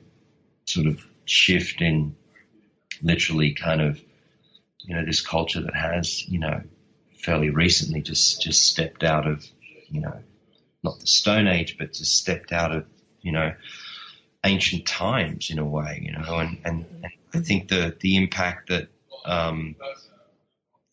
sort 0.67 0.87
of 0.87 1.05
shift 1.25 1.81
in 1.81 2.17
literally 3.03 3.55
kind 3.55 3.81
of, 3.81 4.01
you 4.79 4.95
know, 4.95 5.05
this 5.05 5.21
culture 5.21 5.61
that 5.61 5.75
has, 5.75 6.27
you 6.29 6.39
know, 6.39 6.63
fairly 7.19 7.51
recently 7.51 8.01
just 8.03 8.43
just 8.43 8.65
stepped 8.65 9.05
out 9.05 9.27
of, 9.27 9.45
you 9.89 10.01
know, 10.01 10.21
not 10.83 10.99
the 11.01 11.07
Stone 11.07 11.47
Age, 11.47 11.77
but 11.79 11.93
just 11.93 12.17
stepped 12.17 12.53
out 12.53 12.75
of, 12.75 12.87
you 13.21 13.33
know, 13.33 13.53
ancient 14.45 14.87
times 14.87 15.51
in 15.51 15.59
a 15.59 15.65
way, 15.65 16.01
you 16.03 16.13
know, 16.13 16.39
and, 16.39 16.59
and, 16.65 16.87
and 17.03 17.13
I 17.35 17.41
think 17.41 17.69
the, 17.69 17.95
the 18.01 18.17
impact 18.17 18.71
that, 18.71 18.89
um, 19.25 19.77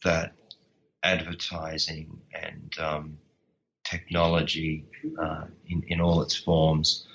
that 0.03 0.33
advertising 1.01 2.21
and, 2.33 2.73
um, 2.79 3.17
technology, 3.83 4.85
uh, 5.17 5.45
in, 5.65 5.83
in 5.87 6.01
all 6.01 6.21
its 6.21 6.35
forms 6.35 7.07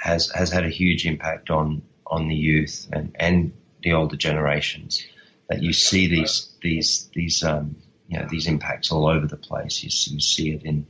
has, 0.00 0.30
has 0.30 0.50
had 0.50 0.64
a 0.64 0.70
huge 0.70 1.06
impact 1.06 1.50
on, 1.50 1.82
on 2.06 2.28
the 2.28 2.34
youth 2.34 2.88
and, 2.92 3.14
and 3.18 3.52
the 3.82 3.92
older 3.92 4.16
generations 4.16 5.04
that 5.48 5.62
you 5.62 5.72
see 5.72 6.08
these, 6.08 6.54
these, 6.62 7.10
these, 7.14 7.42
um, 7.42 7.76
you 8.06 8.18
know, 8.18 8.26
these 8.30 8.46
impacts 8.46 8.90
all 8.90 9.06
over 9.06 9.26
the 9.26 9.36
place. 9.36 9.82
You, 9.82 9.90
you 10.14 10.20
see 10.20 10.52
it 10.52 10.62
in, 10.62 10.86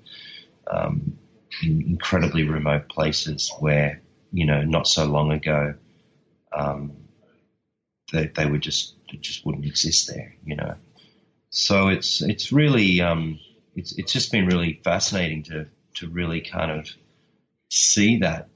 um, 0.70 1.18
in 1.62 1.82
incredibly 1.82 2.44
remote 2.44 2.88
places 2.88 3.52
where, 3.58 4.00
you 4.32 4.46
know, 4.46 4.62
not 4.62 4.86
so 4.86 5.04
long 5.04 5.32
ago, 5.32 5.74
um, 6.52 6.92
they, 8.12 8.26
they 8.26 8.46
would 8.46 8.62
just, 8.62 8.94
just 9.20 9.44
wouldn't 9.44 9.66
exist 9.66 10.08
there, 10.08 10.34
you 10.44 10.56
know. 10.56 10.74
So 11.50 11.88
it's, 11.88 12.22
it's 12.22 12.52
really, 12.52 13.00
um, 13.00 13.38
it's, 13.74 13.92
it's 13.98 14.12
just 14.12 14.32
been 14.32 14.46
really 14.46 14.80
fascinating 14.84 15.44
to, 15.44 15.66
to 15.94 16.08
really 16.08 16.40
kind 16.40 16.70
of 16.70 16.88
see 17.70 18.18
that, 18.18 18.48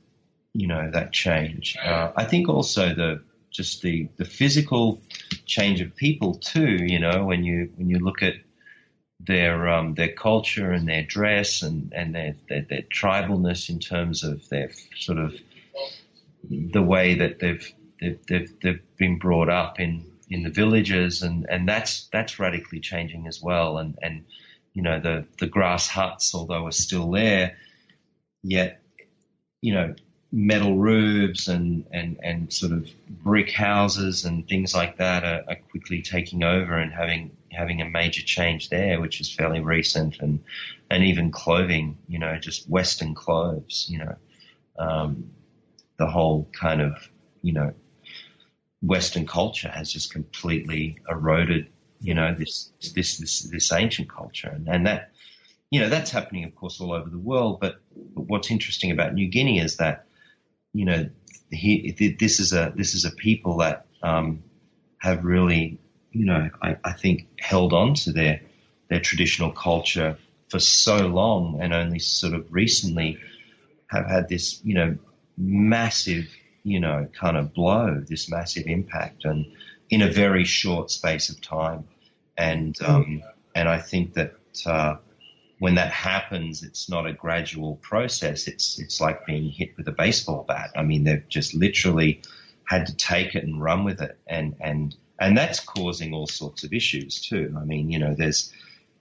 you 0.54 0.66
know, 0.66 0.90
that 0.90 1.12
change. 1.12 1.76
Uh, 1.82 2.12
I 2.16 2.24
think 2.24 2.48
also 2.48 2.94
the, 2.94 3.22
just 3.50 3.82
the, 3.82 4.08
the 4.16 4.24
physical 4.24 5.00
change 5.46 5.80
of 5.80 5.96
people 5.96 6.34
too, 6.34 6.76
you 6.80 6.98
know, 6.98 7.24
when 7.24 7.44
you, 7.44 7.70
when 7.76 7.88
you 7.88 7.98
look 7.98 8.22
at, 8.22 8.34
their 9.24 9.68
um, 9.68 9.94
their 9.94 10.12
culture 10.12 10.72
and 10.72 10.88
their 10.88 11.04
dress 11.04 11.62
and 11.62 11.92
and 11.92 12.12
their, 12.12 12.34
their, 12.48 12.62
their 12.62 12.82
tribalness 12.82 13.70
in 13.70 13.78
terms 13.78 14.24
of 14.24 14.48
their 14.48 14.72
sort 14.96 15.18
of 15.18 15.32
the 16.50 16.82
way 16.82 17.14
that 17.14 17.38
they've 17.38 17.72
they've 18.00 18.18
they've, 18.26 18.60
they've 18.60 18.96
been 18.96 19.20
brought 19.20 19.48
up 19.48 19.78
in 19.78 20.04
in 20.28 20.42
the 20.42 20.50
villages 20.50 21.22
and 21.22 21.46
and 21.48 21.68
that's 21.68 22.08
that's 22.12 22.40
radically 22.40 22.80
changing 22.80 23.28
as 23.28 23.40
well 23.40 23.78
and 23.78 23.96
and 24.02 24.24
you 24.72 24.82
know 24.82 24.98
the 24.98 25.24
the 25.38 25.46
grass 25.46 25.86
huts 25.86 26.34
although 26.34 26.66
are 26.66 26.72
still 26.72 27.08
there 27.12 27.56
yet 28.42 28.82
you 29.62 29.72
know, 29.72 29.94
metal 30.32 30.78
roofs 30.78 31.46
and, 31.46 31.84
and, 31.92 32.18
and 32.22 32.50
sort 32.50 32.72
of 32.72 32.88
brick 33.22 33.52
houses 33.52 34.24
and 34.24 34.48
things 34.48 34.74
like 34.74 34.96
that 34.96 35.24
are, 35.24 35.44
are, 35.46 35.58
quickly 35.70 36.00
taking 36.00 36.42
over 36.42 36.74
and 36.78 36.90
having 36.90 37.30
having 37.50 37.82
a 37.82 37.88
major 37.88 38.22
change 38.22 38.70
there, 38.70 38.98
which 38.98 39.20
is 39.20 39.30
fairly 39.30 39.60
recent, 39.60 40.20
and 40.20 40.42
and 40.90 41.04
even 41.04 41.30
clothing, 41.30 41.98
you 42.08 42.18
know, 42.18 42.38
just 42.38 42.68
Western 42.68 43.14
clothes, 43.14 43.86
you 43.90 43.98
know, 43.98 44.16
um, 44.78 45.30
the 45.98 46.06
whole 46.06 46.48
kind 46.58 46.80
of 46.80 46.96
you 47.42 47.52
know 47.52 47.74
Western 48.80 49.26
culture 49.26 49.68
has 49.68 49.92
just 49.92 50.12
completely 50.12 50.98
eroded, 51.10 51.68
you 52.00 52.14
know, 52.14 52.34
this 52.34 52.70
this 52.94 53.18
this 53.18 53.40
this 53.40 53.70
ancient 53.70 54.08
culture, 54.08 54.48
and, 54.48 54.66
and 54.66 54.86
that 54.86 55.10
you 55.70 55.80
know 55.80 55.90
that's 55.90 56.10
happening, 56.10 56.44
of 56.44 56.54
course, 56.54 56.80
all 56.80 56.92
over 56.92 57.10
the 57.10 57.18
world. 57.18 57.60
But, 57.60 57.82
but 58.14 58.22
what's 58.22 58.50
interesting 58.50 58.90
about 58.90 59.12
New 59.12 59.28
Guinea 59.28 59.60
is 59.60 59.76
that 59.76 60.06
you 60.72 60.84
know, 60.84 61.08
he, 61.50 62.16
this 62.18 62.40
is 62.40 62.52
a 62.52 62.72
this 62.74 62.94
is 62.94 63.04
a 63.04 63.10
people 63.10 63.58
that 63.58 63.86
um, 64.02 64.42
have 64.98 65.24
really, 65.24 65.78
you 66.10 66.24
know, 66.24 66.50
I, 66.62 66.76
I 66.82 66.92
think 66.92 67.28
held 67.38 67.72
on 67.72 67.94
to 67.94 68.12
their 68.12 68.40
their 68.88 69.00
traditional 69.00 69.52
culture 69.52 70.18
for 70.48 70.58
so 70.58 71.06
long, 71.06 71.60
and 71.60 71.72
only 71.72 71.98
sort 71.98 72.34
of 72.34 72.46
recently 72.52 73.18
have 73.88 74.06
had 74.06 74.28
this, 74.28 74.60
you 74.64 74.74
know, 74.74 74.96
massive, 75.36 76.26
you 76.62 76.80
know, 76.80 77.08
kind 77.12 77.36
of 77.36 77.52
blow, 77.52 78.02
this 78.06 78.30
massive 78.30 78.66
impact, 78.66 79.24
and 79.24 79.46
in 79.90 80.02
a 80.02 80.10
very 80.10 80.44
short 80.44 80.90
space 80.90 81.28
of 81.28 81.40
time, 81.40 81.84
and 82.36 82.76
um, 82.82 83.22
and 83.54 83.68
I 83.68 83.78
think 83.78 84.14
that. 84.14 84.34
Uh, 84.66 84.96
when 85.62 85.76
that 85.76 85.92
happens, 85.92 86.64
it's 86.64 86.90
not 86.90 87.06
a 87.06 87.12
gradual 87.12 87.76
process. 87.76 88.48
It's 88.48 88.80
it's 88.80 89.00
like 89.00 89.26
being 89.26 89.48
hit 89.48 89.76
with 89.76 89.86
a 89.86 89.92
baseball 89.92 90.42
bat. 90.42 90.72
I 90.74 90.82
mean, 90.82 91.04
they've 91.04 91.28
just 91.28 91.54
literally 91.54 92.22
had 92.64 92.86
to 92.86 92.96
take 92.96 93.36
it 93.36 93.44
and 93.44 93.62
run 93.62 93.84
with 93.84 94.00
it, 94.00 94.18
and 94.26 94.56
and 94.60 94.92
and 95.20 95.38
that's 95.38 95.60
causing 95.60 96.14
all 96.14 96.26
sorts 96.26 96.64
of 96.64 96.72
issues 96.72 97.20
too. 97.20 97.56
I 97.56 97.62
mean, 97.64 97.92
you 97.92 98.00
know, 98.00 98.12
there's 98.18 98.52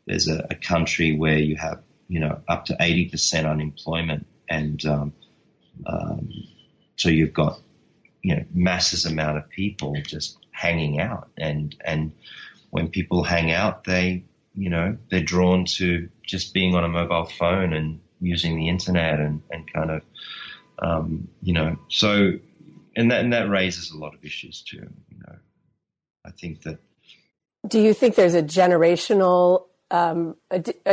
there's 0.05 0.27
a, 0.27 0.49
a 0.51 0.55
country 0.55 1.17
where 1.17 1.39
you 1.39 1.55
have 1.55 1.81
you 2.07 2.19
know 2.19 2.41
up 2.47 2.65
to 2.65 2.77
eighty 2.79 3.09
percent 3.09 3.47
unemployment, 3.47 4.27
and 4.47 4.85
um, 4.85 5.13
um, 5.87 6.29
so 6.95 7.09
you've 7.09 7.33
got 7.33 7.59
you 8.21 8.35
know 8.35 8.43
masses 8.53 9.07
amount 9.07 9.39
of 9.39 9.49
people 9.49 9.95
just 10.05 10.37
hanging 10.51 10.99
out, 10.99 11.27
and 11.39 11.75
and 11.83 12.11
when 12.69 12.89
people 12.89 13.23
hang 13.23 13.49
out, 13.49 13.83
they 13.83 14.25
you 14.55 14.69
know, 14.69 14.97
they're 15.09 15.23
drawn 15.23 15.65
to 15.65 16.09
just 16.23 16.53
being 16.53 16.75
on 16.75 16.83
a 16.83 16.89
mobile 16.89 17.25
phone 17.25 17.73
and 17.73 17.99
using 18.19 18.57
the 18.57 18.69
internet 18.69 19.19
and, 19.19 19.41
and 19.49 19.71
kind 19.71 19.91
of, 19.91 20.01
um, 20.79 21.27
you 21.41 21.53
know, 21.53 21.77
so, 21.89 22.33
and 22.95 23.11
that, 23.11 23.23
and 23.23 23.33
that 23.33 23.49
raises 23.49 23.91
a 23.91 23.97
lot 23.97 24.13
of 24.13 24.23
issues 24.23 24.61
too, 24.61 24.89
you 25.09 25.17
know. 25.19 25.35
I 26.25 26.31
think 26.31 26.63
that. 26.63 26.77
Do 27.67 27.79
you 27.79 27.93
think 27.93 28.15
there's 28.15 28.35
a 28.35 28.43
generational, 28.43 29.65
um, 29.89 30.35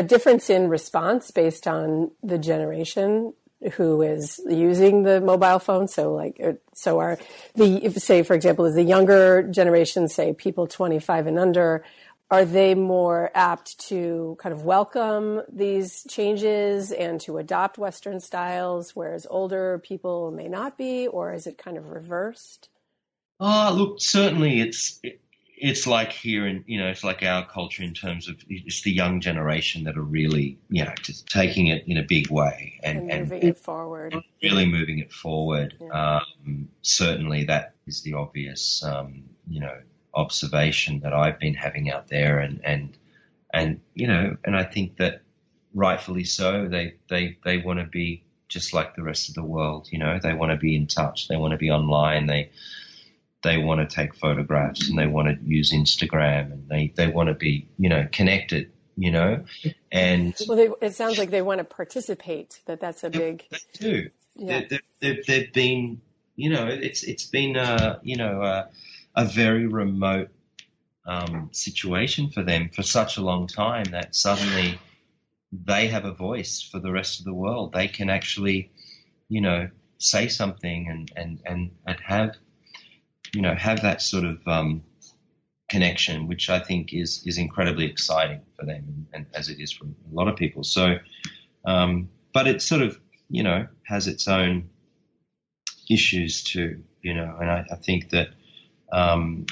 difference 0.07 0.51
in 0.51 0.69
response 0.69 1.31
based 1.31 1.67
on 1.67 2.11
the 2.23 2.39
generation 2.39 3.33
who 3.73 4.03
is 4.03 4.41
using 4.49 5.03
the 5.03 5.21
mobile 5.21 5.59
phone. 5.59 5.89
So 5.89 6.15
like, 6.15 6.41
uh, 6.43 6.53
so 6.75 7.01
are 7.01 7.19
the, 7.57 7.91
say, 7.97 8.23
for 8.23 8.35
example, 8.35 8.65
is 8.67 8.75
the 8.75 8.85
younger 8.85 9.43
generation, 9.43 10.09
say 10.09 10.33
people 10.33 10.67
25 10.67 11.27
and 11.27 11.39
under, 11.39 11.85
are 12.31 12.45
they 12.45 12.75
more 12.75 13.31
apt 13.35 13.79
to 13.89 14.37
kind 14.39 14.53
of 14.53 14.65
welcome 14.65 15.43
these 15.51 16.07
changes 16.09 16.93
and 16.93 17.21
to 17.23 17.39
adopt 17.39 17.79
Western 17.79 18.21
styles, 18.21 18.95
whereas 18.95 19.27
older 19.31 19.79
people 19.83 20.31
may 20.31 20.49
not 20.49 20.77
be, 20.77 21.07
or 21.07 21.33
is 21.33 21.47
it 21.47 21.57
kind 21.57 21.79
of 21.79 21.91
reversed? 21.91 22.69
Oh, 23.41 23.73
look, 23.75 24.01
certainly 24.01 24.61
it's 24.61 25.01
it's 25.61 25.87
like 25.87 26.13
here 26.13 26.47
in 26.47 26.65
you 26.67 26.79
know 26.79 26.89
it's 26.89 27.03
like 27.03 27.23
our 27.23 27.47
culture 27.47 27.83
in 27.83 27.95
terms 27.95 28.29
of 28.29 28.37
it's 28.49 28.83
the 28.83 28.93
young 28.93 29.21
generation 29.21 29.85
that 29.85 29.97
are 29.97 30.03
really 30.03 30.59
you 30.69 30.85
know 30.85 30.93
just 31.03 31.29
taking 31.29 31.69
it 31.69 31.85
in 31.87 31.97
a 31.97 32.03
big 32.03 32.31
way 32.31 32.79
and, 32.83 33.11
and 33.11 33.23
moving 33.23 33.41
and 33.41 33.51
it 33.51 33.59
forward, 33.59 34.15
really 34.43 34.67
moving 34.67 34.99
it 34.99 35.13
forward. 35.13 35.75
Yeah. 35.81 36.21
Um, 36.45 36.69
certainly, 36.83 37.45
that 37.45 37.75
is 37.87 38.03
the 38.03 38.15
obvious 38.15 38.83
um, 38.85 39.25
you 39.49 39.61
know 39.61 39.79
observation 40.19 41.01
that 41.01 41.13
I've 41.13 41.39
been 41.39 41.55
having 41.55 41.91
out 41.91 42.09
there, 42.09 42.41
and 42.41 42.61
and 42.65 42.97
and 43.53 43.81
you 43.95 44.07
know, 44.07 44.37
and 44.45 44.57
I 44.57 44.65
think 44.65 44.97
that 44.99 45.23
rightfully 45.75 46.25
so. 46.25 46.69
They 46.69 46.95
they 47.09 47.39
they 47.45 47.59
want 47.59 47.79
to 47.79 47.87
be 47.87 48.25
just 48.49 48.75
like 48.75 48.97
the 48.97 49.03
rest 49.03 49.29
of 49.29 49.35
the 49.35 49.45
world. 49.45 49.89
You 49.91 49.99
know, 49.99 50.19
they 50.23 50.35
want 50.35 50.51
to 50.53 50.57
be 50.57 50.75
in 50.75 50.87
touch. 50.87 51.29
They 51.29 51.37
want 51.37 51.53
to 51.53 51.59
be 51.59 51.71
online. 51.71 52.27
They 52.27 52.51
they 53.43 53.59
want 53.59 53.89
to 53.89 53.95
take 53.95 54.15
photographs 54.17 54.89
and 54.89 54.99
they 54.99 55.07
want 55.07 55.29
to 55.29 55.45
use 55.47 55.73
Instagram 55.73 56.53
and 56.53 56.69
they 56.69 56.93
they 56.97 57.07
want 57.07 57.29
to 57.29 57.35
be 57.35 57.69
you 57.79 57.89
know 57.89 58.09
connected. 58.13 58.73
You 58.97 59.13
know, 59.13 59.45
and 59.93 60.35
well, 60.49 60.57
they, 60.57 60.87
it 60.87 60.95
sounds 60.97 61.19
like 61.19 61.31
they 61.31 61.41
want 61.43 61.59
to 61.59 61.65
participate. 61.65 62.61
That 62.67 62.81
that's 62.81 63.05
a 63.05 63.11
big. 63.11 63.45
They 63.49 63.59
do. 63.79 64.11
Yeah. 64.35 64.63
They, 64.69 64.81
they, 65.01 65.23
they've 65.27 65.53
been, 65.53 66.01
you 66.35 66.51
know, 66.51 66.67
it's 66.67 67.03
it's 67.03 67.25
been, 67.25 67.57
uh, 67.57 67.99
you 68.03 68.17
know, 68.17 68.43
uh, 68.43 68.67
a 69.19 69.25
very 69.25 69.67
remote 69.67 70.31
um, 71.05 71.51
situation 71.53 72.31
for 72.31 72.45
them 72.45 72.71
for 72.73 72.85
such 72.85 73.17
a 73.17 73.21
long 73.21 73.49
time 73.49 73.87
that 73.91 74.15
suddenly 74.15 74.79
they 75.51 75.89
have 75.89 76.05
a 76.05 76.13
voice 76.13 76.63
for 76.63 76.79
the 76.79 76.93
rest 76.93 77.19
of 77.19 77.25
the 77.25 77.35
world. 77.35 77.73
They 77.73 77.89
can 77.89 78.11
actually, 78.11 78.71
you 79.29 79.41
know, 79.41 79.71
say 79.99 80.29
something 80.29 80.89
and 80.89 81.11
and 81.17 81.41
and, 81.45 81.71
and 81.85 81.99
have, 82.01 82.37
you 83.35 83.43
know, 83.43 83.57
have 83.57 83.83
that 83.83 84.01
sort 84.03 84.25
of 84.25 84.39
um, 84.47 84.85
connection, 85.69 86.29
which 86.29 86.49
I 86.49 86.61
think 86.61 86.95
is 86.95 87.23
is 87.27 87.39
incredibly 87.39 87.87
exciting 87.87 88.43
for 88.57 88.67
them, 88.67 88.85
and, 88.87 89.07
and 89.13 89.27
as 89.35 89.49
it 89.49 89.59
is 89.59 89.73
for 89.73 89.87
a 89.87 90.15
lot 90.15 90.29
of 90.29 90.37
people. 90.37 90.63
So, 90.63 90.99
um, 91.65 92.09
but 92.33 92.47
it 92.47 92.63
sort 92.63 92.83
of, 92.83 93.01
you 93.29 93.43
know, 93.43 93.67
has 93.83 94.07
its 94.07 94.29
own 94.29 94.71
issues 95.91 96.45
too, 96.45 96.85
you 97.03 97.15
know, 97.15 97.37
and 97.41 97.51
I, 97.51 97.65
I 97.73 97.77
think 97.77 98.11
that 98.11 98.29
um, 98.93 99.47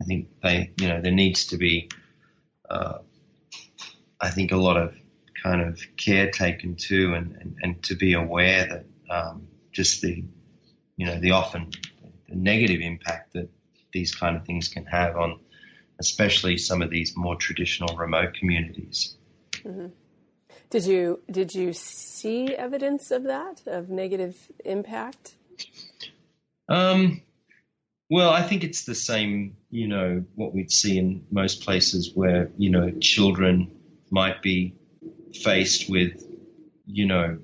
I 0.00 0.04
think 0.04 0.28
they, 0.42 0.72
you 0.80 0.88
know, 0.88 1.00
there 1.00 1.12
needs 1.12 1.46
to 1.46 1.56
be, 1.56 1.90
uh, 2.68 2.98
I 4.20 4.30
think, 4.30 4.52
a 4.52 4.56
lot 4.56 4.76
of 4.76 4.94
kind 5.42 5.62
of 5.62 5.80
care 5.96 6.30
taken 6.30 6.76
too, 6.76 7.14
and, 7.14 7.36
and, 7.36 7.56
and 7.62 7.82
to 7.84 7.94
be 7.94 8.14
aware 8.14 8.66
that 8.66 9.14
um, 9.14 9.48
just 9.72 10.02
the, 10.02 10.24
you 10.96 11.06
know, 11.06 11.18
the 11.18 11.32
often 11.32 11.70
the 12.28 12.36
negative 12.36 12.80
impact 12.80 13.32
that 13.34 13.48
these 13.92 14.14
kind 14.14 14.36
of 14.36 14.46
things 14.46 14.68
can 14.68 14.86
have 14.86 15.16
on, 15.16 15.40
especially 15.98 16.56
some 16.56 16.80
of 16.80 16.90
these 16.90 17.16
more 17.16 17.36
traditional 17.36 17.96
remote 17.96 18.34
communities. 18.34 19.16
Mm-hmm. 19.64 19.88
Did 20.70 20.86
you 20.86 21.20
did 21.30 21.52
you 21.52 21.72
see 21.72 22.54
evidence 22.54 23.10
of 23.10 23.24
that 23.24 23.62
of 23.66 23.90
negative 23.90 24.36
impact? 24.64 25.34
Um, 26.68 27.22
well, 28.10 28.30
I 28.30 28.42
think 28.42 28.64
it's 28.64 28.84
the 28.84 28.94
same, 28.96 29.56
you 29.70 29.86
know, 29.86 30.24
what 30.34 30.52
we'd 30.52 30.72
see 30.72 30.98
in 30.98 31.24
most 31.30 31.62
places 31.62 32.10
where, 32.12 32.50
you 32.58 32.70
know, 32.70 32.90
children 33.00 33.70
might 34.10 34.42
be 34.42 34.74
faced 35.32 35.88
with, 35.88 36.20
you 36.86 37.06
know, 37.06 37.38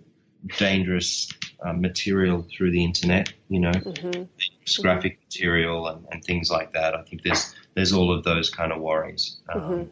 dangerous 0.59 1.31
uh, 1.65 1.73
material 1.73 2.43
through 2.43 2.73
the 2.73 2.85
internet, 2.85 3.33
you 3.49 3.61
know, 3.61 3.71
mm-hmm. 3.71 4.83
graphic 4.83 5.13
mm-hmm. 5.13 5.27
material 5.29 5.87
and, 5.87 6.05
and, 6.11 6.25
things 6.25 6.51
like 6.51 6.73
that. 6.73 6.97
I 6.97 7.03
think 7.03 7.23
there's 7.23 7.55
there's 7.75 7.93
all 7.93 8.13
of 8.13 8.25
those 8.25 8.51
kind 8.51 8.73
of 8.73 8.81
worries. 8.81 9.39
Um, 9.49 9.61
mm-hmm. 9.61 9.83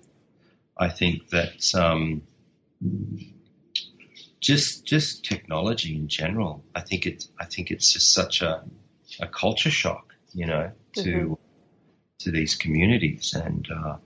I 0.76 0.88
think 0.88 1.28
that 1.28 1.72
um, 1.74 2.22
just 4.40 4.84
just 4.84 5.24
technology 5.24 5.94
in 5.94 6.08
general. 6.08 6.64
I 6.74 6.80
think 6.80 7.06
it's 7.06 7.28
I 7.38 7.44
think 7.44 7.70
it's 7.70 7.92
just 7.92 8.12
such 8.12 8.42
a 8.42 8.64
a 9.20 9.28
culture 9.28 9.70
shock 9.70 10.13
you 10.34 10.46
know, 10.46 10.70
to 10.94 11.02
mm-hmm. 11.02 11.32
to 12.18 12.30
these 12.30 12.54
communities, 12.54 13.34
and 13.34 13.66
uh, 13.70 13.96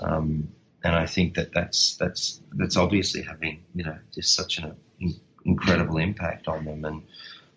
um, 0.00 0.48
and 0.82 0.94
I 0.94 1.06
think 1.06 1.34
that 1.34 1.52
that's 1.52 1.96
that's 1.96 2.40
that's 2.52 2.76
obviously 2.76 3.22
having 3.22 3.62
you 3.74 3.84
know 3.84 3.98
just 4.14 4.34
such 4.34 4.58
an 4.58 4.76
in- 5.00 5.20
incredible 5.44 5.98
impact 5.98 6.48
on 6.48 6.64
them, 6.64 6.84
and 6.84 7.02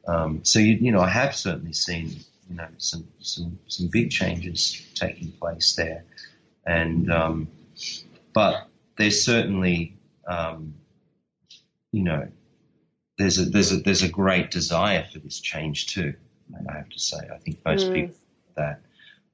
um, 0.08 0.39
so 0.43 0.60
you 0.60 0.75
you 0.75 0.91
know 0.91 0.99
I 0.99 1.10
have 1.10 1.36
certainly 1.36 1.73
seen 1.73 2.19
you 2.49 2.56
know 2.56 2.67
some 2.77 3.08
some 3.19 3.60
some 3.67 3.89
big 3.91 4.10
changes 4.10 4.86
taking 4.95 5.32
place 5.32 5.75
there, 5.75 6.03
and 6.65 7.12
um, 7.12 7.47
but 8.34 8.67
there's 8.97 9.23
certainly 9.23 9.97
um, 10.27 10.73
you 11.91 12.03
know 12.03 12.27
there's 13.17 13.39
a 13.39 13.45
there's 13.45 13.71
a 13.71 13.77
there's 13.77 14.03
a 14.03 14.10
great 14.10 14.51
desire 14.51 15.06
for 15.12 15.19
this 15.19 15.39
change 15.39 15.88
too. 15.88 16.13
I 16.70 16.78
have 16.78 16.90
to 16.90 17.00
say. 17.00 17.18
I 17.34 17.38
think 17.38 17.60
most 17.66 17.88
mm. 17.88 17.94
people 17.94 18.16
that. 18.56 18.82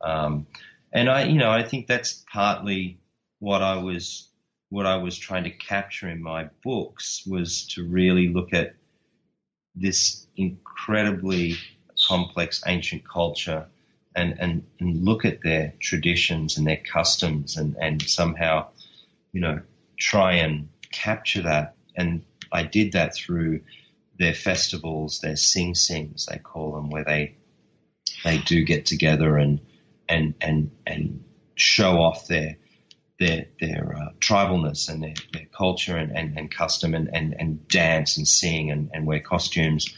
Um, 0.02 0.48
and 0.92 1.10
I, 1.10 1.24
you 1.24 1.38
know, 1.38 1.52
I 1.52 1.64
think 1.64 1.88
that's 1.88 2.24
partly 2.32 3.00
what 3.40 3.62
I 3.62 3.78
was 3.78 4.30
what 4.70 4.86
I 4.88 4.98
was 4.98 5.18
trying 5.18 5.44
to 5.44 5.52
capture 5.52 6.10
in 6.10 6.22
my 6.22 6.50
books 6.64 7.24
was 7.28 7.68
to 7.68 7.86
really 7.86 8.30
look 8.30 8.54
at 8.54 8.74
this 9.76 10.26
incredibly 10.36 11.58
complex 12.08 12.64
ancient 12.66 13.08
culture 13.08 13.68
and, 14.16 14.36
and, 14.40 14.66
and 14.80 15.06
look 15.06 15.26
at 15.26 15.42
their 15.44 15.74
traditions 15.80 16.58
and 16.58 16.66
their 16.66 16.82
customs 16.92 17.58
and, 17.58 17.76
and 17.80 18.02
somehow, 18.02 18.68
you 19.32 19.42
know, 19.42 19.62
try 19.98 20.34
and 20.34 20.70
capture 20.92 21.44
that. 21.44 21.76
And 21.96 22.24
I 22.52 22.64
did 22.64 22.94
that 22.94 23.16
through 23.16 23.62
their 24.24 24.34
festivals, 24.34 25.20
their 25.20 25.36
sing 25.36 25.76
sings, 25.76 26.28
they 26.28 26.38
call 26.38 26.74
them, 26.74 26.90
where 26.90 27.04
they 27.04 27.36
they 28.24 28.38
do 28.38 28.64
get 28.64 28.86
together 28.86 29.38
and 29.38 29.60
and 30.08 30.34
and 30.40 30.72
and 30.88 31.24
show 31.56 32.02
off 32.02 32.28
their 32.28 32.56
their 33.20 33.48
their 33.60 33.96
uh, 33.98 34.10
tribalness 34.20 34.90
and 34.90 35.04
their, 35.04 35.14
their 35.34 35.46
culture 35.46 35.98
and, 35.98 36.18
and, 36.18 36.38
and 36.38 36.50
custom 36.50 36.94
and, 36.94 37.10
and, 37.14 37.36
and 37.38 37.68
dance 37.68 38.18
and 38.18 38.28
sing 38.28 38.72
and, 38.72 38.90
and 38.94 39.06
wear 39.06 39.20
costumes. 39.20 39.94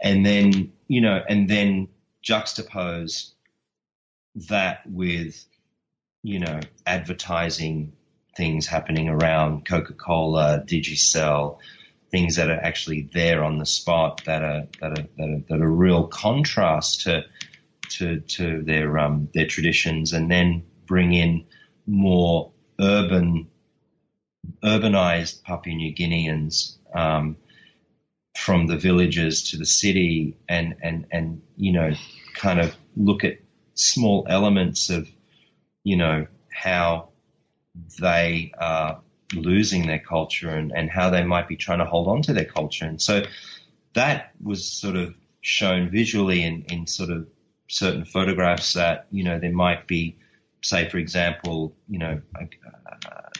And 0.00 0.24
then 0.24 0.72
you 0.86 1.00
know 1.00 1.20
and 1.28 1.50
then 1.50 1.88
juxtapose 2.24 3.32
that 4.48 4.82
with 4.86 5.44
you 6.22 6.38
know 6.38 6.60
advertising 6.86 7.94
things 8.36 8.68
happening 8.68 9.08
around 9.08 9.66
Coca-Cola, 9.66 10.62
Digicel, 10.64 11.58
things 12.10 12.36
that 12.36 12.50
are 12.50 12.60
actually 12.60 13.08
there 13.12 13.44
on 13.44 13.58
the 13.58 13.66
spot 13.66 14.22
that 14.26 14.42
are 14.42 14.66
that 14.80 14.98
are 14.98 15.06
that 15.16 15.28
are, 15.28 15.42
that 15.48 15.62
are 15.62 15.70
real 15.70 16.06
contrast 16.06 17.02
to 17.02 17.24
to 17.90 18.20
to 18.20 18.62
their 18.62 18.98
um, 18.98 19.28
their 19.34 19.46
traditions, 19.46 20.12
and 20.12 20.30
then 20.30 20.64
bring 20.86 21.12
in 21.12 21.46
more 21.86 22.52
urban 22.80 23.48
urbanized 24.64 25.42
Papua 25.42 25.76
New 25.76 25.94
Guineans 25.94 26.76
um, 26.94 27.36
from 28.36 28.66
the 28.66 28.76
villages 28.76 29.50
to 29.50 29.56
the 29.56 29.66
city, 29.66 30.36
and 30.48 30.76
and 30.82 31.06
and 31.10 31.42
you 31.56 31.72
know 31.72 31.92
kind 32.34 32.60
of 32.60 32.74
look 32.96 33.24
at 33.24 33.38
small 33.74 34.26
elements 34.28 34.90
of 34.90 35.08
you 35.84 35.96
know 35.96 36.26
how 36.52 37.10
they 38.00 38.52
are 38.58 39.00
losing 39.34 39.86
their 39.86 40.00
culture 40.00 40.50
and, 40.50 40.72
and 40.72 40.90
how 40.90 41.10
they 41.10 41.24
might 41.24 41.48
be 41.48 41.56
trying 41.56 41.78
to 41.78 41.84
hold 41.84 42.08
on 42.08 42.22
to 42.22 42.32
their 42.32 42.44
culture. 42.44 42.84
And 42.84 43.00
so 43.00 43.22
that 43.94 44.32
was 44.42 44.70
sort 44.70 44.96
of 44.96 45.14
shown 45.40 45.90
visually 45.90 46.42
in, 46.42 46.64
in 46.68 46.86
sort 46.86 47.10
of 47.10 47.28
certain 47.68 48.04
photographs 48.04 48.74
that, 48.74 49.06
you 49.10 49.24
know, 49.24 49.38
there 49.38 49.52
might 49.52 49.86
be, 49.86 50.16
say, 50.62 50.88
for 50.88 50.98
example, 50.98 51.74
you 51.88 51.98
know, 51.98 52.20
a, 52.34 52.48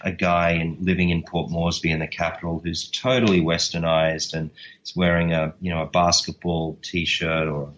a 0.09 0.13
guy 0.13 0.53
in, 0.53 0.79
living 0.81 1.11
in 1.11 1.23
Port 1.23 1.51
Moresby 1.51 1.91
in 1.91 1.99
the 1.99 2.07
capital 2.07 2.61
who's 2.63 2.89
totally 2.89 3.41
westernized 3.41 4.35
and 4.35 4.51
is 4.85 4.95
wearing 4.95 5.33
a, 5.33 5.55
you 5.61 5.71
know, 5.71 5.83
a 5.83 5.87
basketball 5.87 6.79
t-shirt 6.83 7.49
or, 7.49 7.73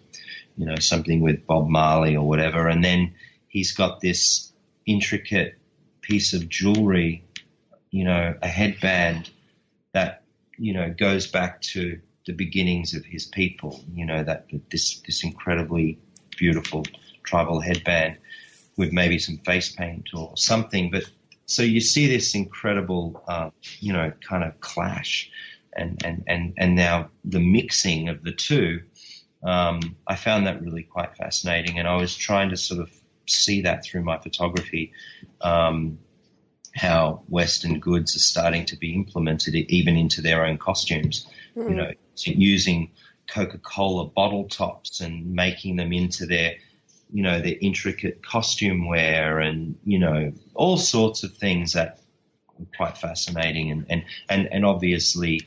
you 0.55 0.65
know, 0.65 0.75
something 0.75 1.21
with 1.21 1.47
Bob 1.47 1.67
Marley 1.67 2.15
or 2.15 2.27
whatever. 2.27 2.67
And 2.67 2.83
then 2.83 3.15
he's 3.47 3.73
got 3.73 3.99
this 3.99 4.51
intricate 4.85 5.57
piece 6.01 6.33
of 6.33 6.47
jewelry 6.47 7.23
you 7.93 8.03
know, 8.03 8.33
a 8.41 8.47
headband 8.47 9.29
that, 9.91 10.23
you 10.57 10.73
know, 10.73 10.89
goes 10.89 11.27
back 11.27 11.61
to 11.61 11.99
the 12.25 12.33
beginnings 12.33 12.95
of 12.95 13.05
his 13.05 13.27
people, 13.27 13.79
you 13.93 14.03
know, 14.03 14.23
that 14.23 14.47
this, 14.71 14.99
this 15.01 15.23
incredibly 15.23 15.99
beautiful 16.35 16.83
tribal 17.23 17.59
headband 17.59 18.17
with 18.77 18.91
maybe 18.91 19.19
some 19.19 19.37
face 19.37 19.71
paint 19.75 20.09
or 20.15 20.35
something. 20.35 20.89
But 20.89 21.03
so 21.45 21.61
you 21.61 21.81
see 21.81 22.07
this 22.07 22.33
incredible, 22.33 23.23
uh, 23.27 23.51
you 23.79 23.93
know, 23.93 24.11
kind 24.27 24.43
of 24.43 24.59
clash 24.59 25.29
and, 25.71 26.03
and, 26.03 26.23
and, 26.25 26.55
and 26.57 26.75
now 26.75 27.11
the 27.23 27.39
mixing 27.39 28.09
of 28.09 28.23
the 28.23 28.31
two. 28.31 28.81
Um, 29.43 29.97
I 30.07 30.15
found 30.15 30.47
that 30.47 30.63
really 30.63 30.83
quite 30.83 31.15
fascinating, 31.15 31.77
and 31.77 31.87
I 31.87 31.97
was 31.97 32.15
trying 32.15 32.49
to 32.49 32.57
sort 32.57 32.81
of 32.81 32.89
see 33.27 33.61
that 33.63 33.85
through 33.85 34.03
my 34.03 34.17
photography. 34.17 34.93
Um, 35.41 35.99
how 36.75 37.23
Western 37.27 37.79
goods 37.79 38.15
are 38.15 38.19
starting 38.19 38.65
to 38.65 38.75
be 38.77 38.95
implemented 38.95 39.55
even 39.55 39.95
into 39.95 40.21
their 40.21 40.45
own 40.45 40.57
costumes. 40.57 41.27
Mm. 41.55 41.69
You 41.69 41.75
know, 41.75 41.91
using 42.15 42.91
Coca-Cola 43.27 44.07
bottle 44.07 44.47
tops 44.49 44.99
and 44.99 45.33
making 45.33 45.75
them 45.75 45.93
into 45.93 46.25
their, 46.25 46.55
you 47.11 47.23
know, 47.23 47.39
their 47.39 47.55
intricate 47.61 48.25
costume 48.25 48.87
wear 48.87 49.39
and, 49.39 49.75
you 49.85 49.99
know, 49.99 50.33
all 50.55 50.77
sorts 50.77 51.23
of 51.23 51.37
things 51.37 51.73
that 51.73 51.99
are 52.59 52.65
quite 52.75 52.97
fascinating 52.97 53.71
and, 53.71 53.85
and, 53.89 54.05
and, 54.29 54.49
and 54.51 54.65
obviously 54.65 55.41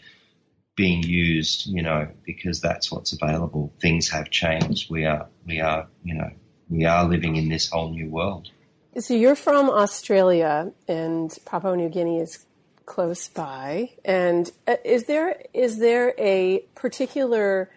being 0.76 1.02
used, 1.02 1.66
you 1.66 1.82
know, 1.82 2.08
because 2.24 2.60
that's 2.60 2.92
what's 2.92 3.12
available. 3.12 3.72
Things 3.80 4.10
have 4.10 4.30
changed. 4.30 4.90
We 4.90 5.06
are, 5.06 5.28
we 5.46 5.60
are, 5.60 5.88
you 6.04 6.14
know, 6.14 6.30
we 6.68 6.84
are 6.84 7.04
living 7.04 7.36
in 7.36 7.48
this 7.48 7.70
whole 7.70 7.90
new 7.90 8.10
world. 8.10 8.50
So 8.98 9.12
you're 9.12 9.36
from 9.36 9.68
Australia, 9.68 10.72
and 10.88 11.30
Papua 11.44 11.76
New 11.76 11.90
Guinea 11.90 12.20
is 12.20 12.46
close 12.86 13.28
by. 13.28 13.90
And 14.06 14.50
uh, 14.66 14.76
is 14.86 15.04
there 15.04 15.42
is 15.52 15.78
there 15.78 16.14
a 16.16 16.60
particular 16.74 17.70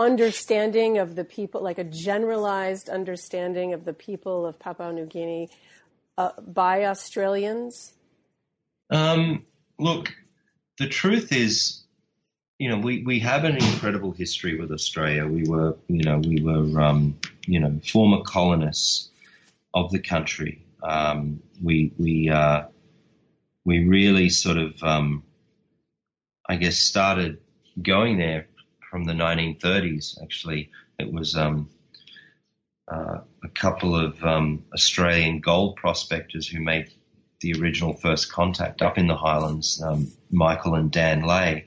understanding 0.00 0.96
of 0.96 1.16
the 1.16 1.24
people, 1.24 1.62
like 1.62 1.76
a 1.76 1.84
generalized 1.84 2.88
understanding 2.88 3.74
of 3.74 3.84
the 3.84 3.92
people 3.92 4.46
of 4.46 4.58
Papua 4.58 4.90
New 4.92 5.04
Guinea 5.04 5.50
uh, 6.16 6.30
by 6.40 6.86
Australians? 6.86 7.92
Um, 8.88 9.44
look, 9.78 10.14
the 10.78 10.88
truth 10.88 11.30
is, 11.30 11.82
you 12.58 12.70
know, 12.70 12.78
we, 12.78 13.02
we 13.02 13.18
have 13.20 13.44
an 13.44 13.56
incredible 13.56 14.12
history 14.12 14.58
with 14.58 14.72
Australia. 14.72 15.26
We 15.26 15.44
were, 15.44 15.76
you 15.88 16.04
know, 16.04 16.18
we 16.18 16.40
were, 16.40 16.80
um, 16.80 17.18
you 17.46 17.60
know, 17.60 17.80
former 17.84 18.22
colonists 18.22 19.10
of 19.74 19.90
the 19.90 19.98
country. 19.98 20.64
Um, 20.82 21.40
we 21.62 21.92
we 21.98 22.30
uh, 22.30 22.64
we 23.64 23.86
really 23.86 24.28
sort 24.28 24.58
of, 24.58 24.82
um, 24.82 25.24
I 26.48 26.56
guess, 26.56 26.78
started 26.78 27.38
going 27.80 28.18
there 28.18 28.46
from 28.90 29.04
the 29.04 29.12
1930s. 29.12 30.22
Actually, 30.22 30.70
it 30.98 31.12
was 31.12 31.34
um, 31.34 31.70
uh, 32.86 33.20
a 33.42 33.48
couple 33.48 33.96
of 33.96 34.22
um, 34.22 34.64
Australian 34.72 35.40
gold 35.40 35.76
prospectors 35.76 36.46
who 36.46 36.60
made 36.60 36.92
the 37.40 37.54
original 37.60 37.94
first 37.94 38.30
contact 38.30 38.80
up 38.82 38.96
in 38.96 39.06
the 39.06 39.16
Highlands, 39.16 39.82
um, 39.82 40.12
Michael 40.30 40.74
and 40.76 40.90
Dan 40.90 41.22
Leahy, 41.22 41.66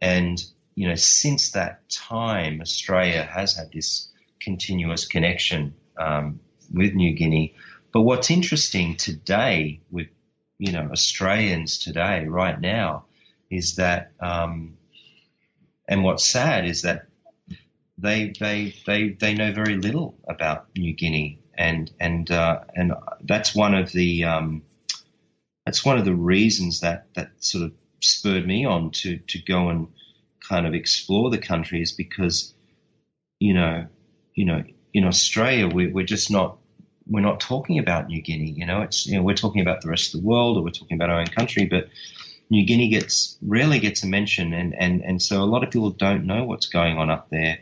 and 0.00 0.42
you 0.74 0.88
know, 0.88 0.94
since 0.94 1.50
that 1.50 1.88
time, 1.90 2.60
Australia 2.62 3.22
has 3.22 3.56
had 3.56 3.72
this 3.72 4.08
continuous 4.40 5.06
connection 5.06 5.74
um, 5.98 6.40
with 6.72 6.94
New 6.94 7.14
Guinea. 7.14 7.54
But 7.92 8.02
what's 8.02 8.30
interesting 8.30 8.96
today 8.96 9.80
with 9.90 10.08
you 10.58 10.72
know 10.72 10.88
Australians 10.92 11.78
today, 11.78 12.24
right 12.26 12.60
now, 12.60 13.04
is 13.50 13.76
that, 13.76 14.12
um, 14.20 14.76
and 15.88 16.02
what's 16.04 16.24
sad 16.24 16.66
is 16.66 16.82
that 16.82 17.06
they 17.98 18.32
they 18.38 18.74
they 18.86 19.10
they 19.10 19.34
know 19.34 19.52
very 19.52 19.76
little 19.76 20.18
about 20.26 20.68
New 20.76 20.94
Guinea, 20.94 21.40
and 21.56 21.90
and 22.00 22.30
uh, 22.30 22.60
and 22.74 22.92
that's 23.22 23.54
one 23.54 23.74
of 23.74 23.92
the 23.92 24.24
um, 24.24 24.62
that's 25.66 25.84
one 25.84 25.98
of 25.98 26.04
the 26.04 26.14
reasons 26.14 26.80
that 26.80 27.06
that 27.14 27.32
sort 27.38 27.64
of 27.64 27.72
spurred 28.00 28.46
me 28.46 28.64
on 28.64 28.90
to 28.90 29.18
to 29.18 29.38
go 29.42 29.68
and 29.68 29.88
kind 30.48 30.66
of 30.66 30.74
explore 30.74 31.30
the 31.30 31.38
country 31.38 31.82
is 31.82 31.92
because 31.92 32.54
you 33.38 33.54
know 33.54 33.86
you 34.34 34.44
know 34.44 34.64
in 34.92 35.04
Australia 35.04 35.68
we, 35.68 35.86
we're 35.86 36.04
just 36.04 36.30
not 36.30 36.58
we're 37.06 37.20
not 37.20 37.40
talking 37.40 37.78
about 37.78 38.08
New 38.08 38.22
Guinea. 38.22 38.50
You 38.50 38.66
know, 38.66 38.82
it's 38.82 39.06
you 39.06 39.16
know 39.16 39.22
we're 39.22 39.34
talking 39.34 39.60
about 39.60 39.80
the 39.80 39.88
rest 39.88 40.14
of 40.14 40.20
the 40.20 40.26
world, 40.26 40.56
or 40.56 40.62
we're 40.62 40.70
talking 40.70 40.96
about 40.96 41.10
our 41.10 41.20
own 41.20 41.26
country, 41.26 41.66
but 41.66 41.88
New 42.50 42.66
Guinea 42.66 42.88
gets 42.88 43.38
rarely 43.42 43.78
gets 43.78 44.02
a 44.02 44.06
mention, 44.06 44.52
and 44.52 44.74
and 44.74 45.02
and 45.02 45.22
so 45.22 45.42
a 45.42 45.44
lot 45.44 45.64
of 45.64 45.70
people 45.70 45.90
don't 45.90 46.26
know 46.26 46.44
what's 46.44 46.66
going 46.66 46.98
on 46.98 47.10
up 47.10 47.30
there, 47.30 47.58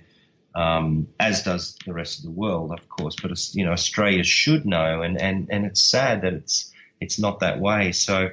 um, 0.55 1.09
as 1.19 1.43
does 1.43 1.77
the 1.87 1.93
rest 1.93 2.19
of 2.19 2.25
the 2.25 2.31
world, 2.31 2.73
of 2.73 2.89
course. 2.89 3.17
But 3.21 3.31
you 3.55 3.65
know, 3.65 3.73
Australia 3.73 4.25
should 4.25 4.67
know, 4.67 5.03
and 5.03 5.21
and 5.21 5.49
and 5.51 5.65
it's 5.65 5.83
sad 5.83 6.23
that 6.23 6.35
it's 6.35 6.73
it's 7.01 7.19
not 7.19 7.41
that 7.41 7.61
way. 7.61 7.93
So 7.93 8.31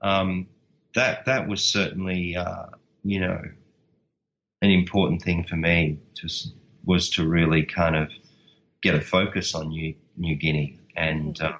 um, 0.00 0.48
that 0.94 1.26
that 1.26 1.48
was 1.48 1.64
certainly 1.64 2.36
uh, 2.36 2.66
you 3.02 3.20
know 3.20 3.40
an 4.62 4.70
important 4.70 5.22
thing 5.22 5.44
for 5.44 5.56
me 5.56 5.98
to 6.16 6.28
was 6.84 7.10
to 7.10 7.26
really 7.26 7.64
kind 7.64 7.96
of 7.96 8.10
get 8.82 8.94
a 8.94 9.00
focus 9.00 9.54
on 9.54 9.68
New 9.68 9.94
New 10.16 10.36
Guinea 10.36 10.78
and 10.96 11.40
uh, 11.40 11.52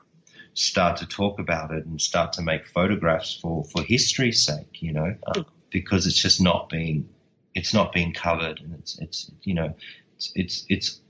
start 0.55 0.99
to 0.99 1.07
talk 1.07 1.39
about 1.39 1.73
it 1.73 1.85
and 1.87 2.01
start 2.01 2.35
to 2.35 2.43
make 2.43 2.67
photographs 2.67 3.39
for, 3.41 3.65
for 3.65 3.83
history's 3.83 4.45
sake, 4.45 4.81
you 4.81 4.93
know, 4.93 5.15
uh, 5.27 5.43
because 5.71 6.07
it's 6.07 6.21
just 6.21 6.41
not 6.41 6.69
being 6.69 7.09
it's 7.55 7.73
not 7.73 7.93
being 7.93 8.13
covered 8.13 8.61
and 8.61 8.75
it's 8.75 8.99
it's 8.99 9.31
you 9.43 9.55
know 9.55 9.75
it's 10.17 10.33
it's 10.35 10.67
it's 10.69 11.01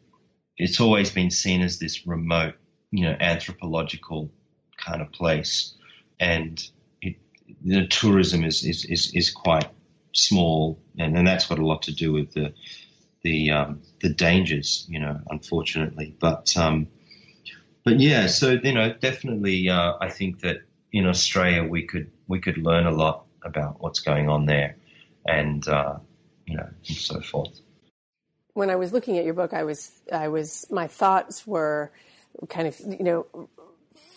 it's 0.57 0.81
always 0.81 1.11
been 1.11 1.31
seen 1.31 1.63
as 1.63 1.79
this 1.79 2.07
remote, 2.07 2.55
you 2.91 3.05
know, 3.05 3.17
anthropological 3.19 4.31
kind 4.77 5.03
of 5.03 5.11
place, 5.13 5.75
and 6.21 6.63
it, 7.03 7.17
the 7.65 7.87
tourism 7.87 8.45
is, 8.45 8.65
is 8.65 8.85
is 8.85 9.13
is 9.15 9.31
quite 9.31 9.69
small, 10.13 10.79
and, 10.99 11.17
and 11.17 11.27
that's 11.27 11.47
got 11.47 11.59
a 11.59 11.67
lot 11.67 11.83
to 11.83 11.93
do 11.95 12.13
with 12.13 12.33
the 12.33 12.55
the 13.23 13.51
um, 13.51 13.83
the 14.01 14.11
dangers, 14.11 14.87
you 14.89 15.01
know, 15.01 15.21
unfortunately. 15.29 16.15
But 16.19 16.57
um, 16.57 16.89
but 17.85 18.01
yeah, 18.01 18.27
so 18.27 18.53
you 18.53 18.73
know, 18.73 18.93
definitely, 18.93 19.69
uh, 19.69 19.95
I 20.01 20.09
think 20.09 20.41
that 20.41 20.63
in 20.93 21.07
Australia 21.07 21.65
we 21.65 21.87
could 21.87 22.11
we 22.27 22.41
could 22.41 22.59
learn 22.59 22.87
a 22.87 22.91
lot 22.91 23.27
about 23.43 23.81
what's 23.81 24.01
going 24.01 24.29
on 24.29 24.47
there, 24.47 24.77
and 25.27 25.67
uh, 25.69 25.99
you 26.47 26.57
know, 26.57 26.69
and 26.89 26.97
so 26.97 27.21
forth. 27.21 27.61
When 28.55 28.71
I 28.71 28.77
was 28.77 28.93
looking 28.93 29.19
at 29.19 29.25
your 29.25 29.35
book, 29.35 29.53
I 29.53 29.65
was 29.65 29.91
I 30.11 30.29
was 30.29 30.67
my 30.71 30.87
thoughts 30.87 31.47
were 31.47 31.93
kind 32.49 32.69
of 32.69 32.81
you 32.81 33.05
know 33.05 33.49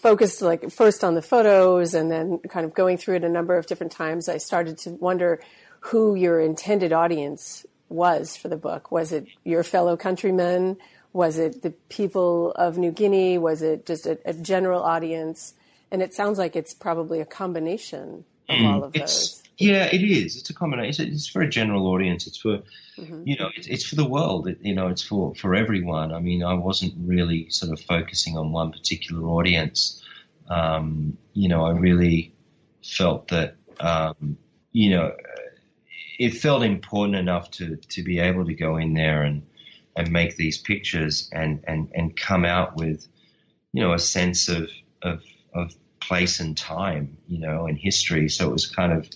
focused 0.01 0.41
like 0.41 0.71
first 0.71 1.03
on 1.03 1.15
the 1.15 1.21
photos 1.21 1.93
and 1.93 2.09
then 2.09 2.39
kind 2.49 2.65
of 2.65 2.73
going 2.73 2.97
through 2.97 3.15
it 3.15 3.23
a 3.23 3.29
number 3.29 3.57
of 3.57 3.65
different 3.65 3.91
times. 3.91 4.29
I 4.29 4.37
started 4.37 4.77
to 4.79 4.91
wonder 4.91 5.41
who 5.81 6.15
your 6.15 6.39
intended 6.39 6.93
audience 6.93 7.65
was 7.89 8.35
for 8.37 8.47
the 8.47 8.57
book. 8.57 8.91
Was 8.91 9.11
it 9.11 9.27
your 9.43 9.63
fellow 9.63 9.97
countrymen? 9.97 10.77
Was 11.17 11.39
it 11.39 11.63
the 11.63 11.71
people 11.89 12.51
of 12.51 12.77
New 12.77 12.91
Guinea? 12.91 13.39
Was 13.39 13.63
it 13.63 13.87
just 13.87 14.05
a, 14.05 14.19
a 14.23 14.33
general 14.33 14.83
audience? 14.83 15.55
And 15.89 16.03
it 16.03 16.13
sounds 16.13 16.37
like 16.37 16.55
it's 16.55 16.75
probably 16.75 17.21
a 17.21 17.25
combination 17.25 18.23
of 18.47 18.55
mm, 18.55 18.71
all 18.71 18.83
of 18.83 18.93
those. 18.93 19.41
Yeah, 19.57 19.85
it 19.85 20.03
is. 20.03 20.37
It's 20.37 20.51
a 20.51 20.53
combination. 20.53 21.07
It's 21.07 21.27
for 21.27 21.41
a 21.41 21.49
general 21.49 21.87
audience. 21.87 22.27
It's 22.27 22.37
for, 22.37 22.59
mm-hmm. 22.99 23.23
you 23.25 23.35
know, 23.35 23.49
it's, 23.55 23.65
it's, 23.65 23.83
for 23.83 23.95
the 23.95 24.05
world. 24.05 24.47
It, 24.47 24.59
you 24.61 24.75
know, 24.75 24.89
it's 24.89 25.01
for, 25.01 25.33
for 25.33 25.55
everyone. 25.55 26.13
I 26.13 26.19
mean, 26.19 26.43
I 26.43 26.53
wasn't 26.53 26.93
really 26.99 27.49
sort 27.49 27.71
of 27.73 27.83
focusing 27.83 28.37
on 28.37 28.51
one 28.51 28.71
particular 28.71 29.27
audience. 29.27 30.05
Um, 30.49 31.17
you 31.33 31.49
know, 31.49 31.65
I 31.65 31.71
really 31.71 32.35
felt 32.83 33.29
that, 33.29 33.55
um, 33.79 34.37
you 34.71 34.91
know, 34.91 35.15
it 36.19 36.35
felt 36.35 36.61
important 36.61 37.15
enough 37.15 37.49
to, 37.57 37.75
to 37.75 38.03
be 38.03 38.19
able 38.19 38.45
to 38.45 38.53
go 38.53 38.77
in 38.77 38.93
there 38.93 39.23
and, 39.23 39.41
and 39.97 40.11
make 40.11 40.37
these 40.37 40.59
pictures 40.59 41.29
and, 41.33 41.63
and, 41.67 41.91
and 41.95 42.15
come 42.15 42.45
out 42.45 42.77
with, 42.77 43.07
you 43.73 43.81
know, 43.81 43.93
a 43.93 43.99
sense 43.99 44.47
of, 44.47 44.69
of, 45.01 45.23
of 45.53 45.73
place 45.99 46.39
and 46.39 46.55
time, 46.55 47.17
you 47.27 47.39
know, 47.39 47.65
and 47.65 47.77
history. 47.77 48.29
So 48.29 48.47
it 48.47 48.51
was 48.53 48.67
kind 48.67 48.93
of, 48.93 49.09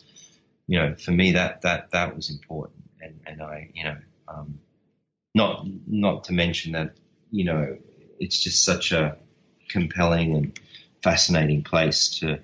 you 0.68 0.80
know, 0.80 0.96
for 0.96 1.12
me 1.12 1.34
that, 1.34 1.62
that, 1.62 1.92
that 1.92 2.16
was 2.16 2.32
important. 2.32 2.84
And, 3.00 3.20
and 3.28 3.42
I, 3.44 3.70
you 3.76 3.84
know, 3.84 3.98
um, 4.28 4.60
not, 5.36 5.66
not 5.88 6.26
to 6.26 6.34
mention 6.34 6.72
that, 6.72 6.96
you 7.30 7.46
know, 7.46 7.78
it's 8.20 8.40
just 8.40 8.66
such 8.66 8.92
a 8.92 9.18
compelling 9.70 10.36
and 10.36 10.60
fascinating 11.04 11.64
place 11.64 12.20
to, 12.20 12.40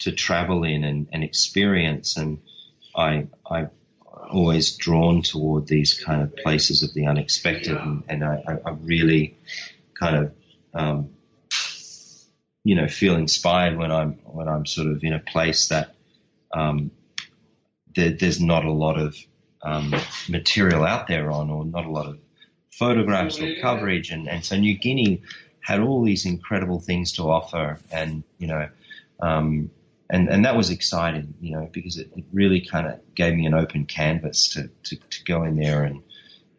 to 0.00 0.12
travel 0.12 0.64
in 0.64 0.82
and, 0.82 1.08
and 1.12 1.22
experience. 1.22 2.16
And 2.16 2.40
I, 2.94 3.28
I 3.48 3.68
always 4.28 4.76
drawn 4.76 5.22
toward 5.22 5.66
these 5.66 5.94
kind 5.94 6.22
of 6.22 6.36
places 6.36 6.82
of 6.82 6.94
the 6.94 7.06
unexpected, 7.06 7.76
and, 7.76 8.04
and 8.08 8.24
I, 8.24 8.58
I, 8.64 8.70
really 8.70 9.36
kind 9.98 10.16
of 10.16 10.32
um, 10.74 11.10
you 12.64 12.74
know 12.74 12.88
feel 12.88 13.16
inspired 13.16 13.76
when 13.76 13.90
I'm 13.90 14.12
when 14.24 14.48
I'm 14.48 14.66
sort 14.66 14.88
of 14.88 15.02
in 15.02 15.12
a 15.12 15.18
place 15.18 15.68
that 15.68 15.94
um, 16.52 16.90
there, 17.94 18.10
there's 18.10 18.40
not 18.40 18.64
a 18.64 18.72
lot 18.72 18.98
of 18.98 19.16
um, 19.62 19.94
material 20.28 20.84
out 20.84 21.06
there 21.06 21.30
on, 21.30 21.50
or 21.50 21.64
not 21.64 21.84
a 21.84 21.90
lot 21.90 22.06
of 22.06 22.18
photographs 22.70 23.40
or 23.40 23.54
coverage, 23.60 24.10
and, 24.10 24.28
and 24.28 24.44
so 24.44 24.56
New 24.56 24.78
Guinea 24.78 25.22
had 25.60 25.80
all 25.80 26.04
these 26.04 26.26
incredible 26.26 26.80
things 26.80 27.12
to 27.14 27.22
offer, 27.24 27.78
and 27.90 28.22
you 28.38 28.46
know. 28.46 28.68
Um, 29.20 29.70
and 30.10 30.28
and 30.28 30.44
that 30.44 30.56
was 30.56 30.70
exciting, 30.70 31.34
you 31.40 31.52
know, 31.52 31.68
because 31.72 31.98
it, 31.98 32.10
it 32.16 32.24
really 32.32 32.60
kind 32.60 32.86
of 32.86 33.14
gave 33.14 33.34
me 33.34 33.46
an 33.46 33.54
open 33.54 33.84
canvas 33.84 34.48
to, 34.50 34.70
to, 34.84 34.96
to 34.96 35.24
go 35.24 35.42
in 35.42 35.56
there 35.56 35.84
and, 35.84 36.02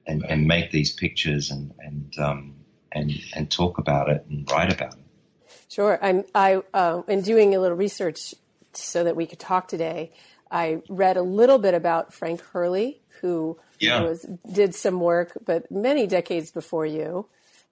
and 0.05 0.23
and 0.23 0.45
make 0.45 0.71
these 0.71 0.91
pictures 0.93 1.49
and 1.49 1.73
and 1.79 2.17
um, 2.19 2.55
and 2.91 3.11
and 3.35 3.49
talk 3.49 3.77
about 3.77 4.09
it 4.09 4.25
and 4.29 4.49
write 4.51 4.71
about 4.71 4.93
it. 4.93 5.51
Sure, 5.69 5.97
I'm 6.01 6.25
I 6.35 6.61
uh, 6.73 7.01
in 7.07 7.21
doing 7.21 7.55
a 7.55 7.59
little 7.59 7.77
research 7.77 8.35
so 8.73 9.03
that 9.03 9.15
we 9.15 9.25
could 9.25 9.39
talk 9.39 9.67
today. 9.67 10.11
I 10.51 10.81
read 10.89 11.17
a 11.17 11.21
little 11.21 11.59
bit 11.59 11.73
about 11.73 12.13
Frank 12.13 12.41
Hurley, 12.41 13.01
who 13.21 13.57
yeah. 13.79 14.01
was 14.01 14.25
did 14.51 14.75
some 14.75 14.99
work, 14.99 15.37
but 15.45 15.71
many 15.71 16.07
decades 16.07 16.51
before 16.51 16.85
you. 16.85 17.27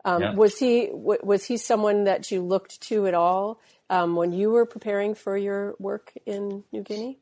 Um, 0.06 0.22
yeah. 0.22 0.34
Was 0.34 0.58
he 0.58 0.90
was 0.92 1.46
he 1.46 1.58
someone 1.58 2.06
that 2.06 2.32
you 2.32 2.42
looked 2.42 2.82
to 2.84 3.08
at 3.08 3.13
all 3.13 3.60
um, 3.89 4.15
when 4.15 4.32
you 4.32 4.52
were 4.52 4.65
preparing 4.65 5.15
for 5.15 5.38
your 5.38 5.76
work 5.80 6.13
in 6.26 6.63
New 6.71 6.84
Guinea? 6.84 7.19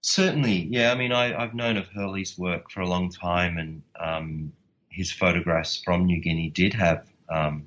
Certainly, 0.00 0.68
yeah. 0.70 0.92
I 0.92 0.96
mean, 0.96 1.12
I, 1.12 1.40
have 1.40 1.54
known 1.54 1.76
of 1.76 1.86
Hurley's 1.88 2.36
work 2.36 2.70
for 2.70 2.80
a 2.80 2.88
long 2.88 3.10
time, 3.10 3.56
and 3.56 3.82
um, 3.98 4.52
his 4.90 5.10
photographs 5.10 5.80
from 5.82 6.04
New 6.04 6.20
Guinea 6.20 6.50
did 6.50 6.74
have 6.74 7.06
um, 7.28 7.66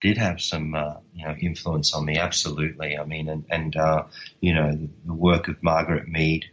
did 0.00 0.16
have 0.16 0.40
some 0.40 0.74
uh, 0.74 0.94
you 1.14 1.26
know 1.26 1.34
influence 1.38 1.92
on 1.94 2.04
me. 2.04 2.16
Absolutely. 2.16 2.96
I 2.96 3.04
mean, 3.04 3.28
and 3.28 3.44
and 3.50 3.76
uh, 3.76 4.04
you 4.40 4.54
know 4.54 4.72
the, 4.72 4.88
the, 5.04 5.12
work 5.12 5.48
of 5.48 5.62
Margaret 5.62 6.08
Mead, 6.08 6.46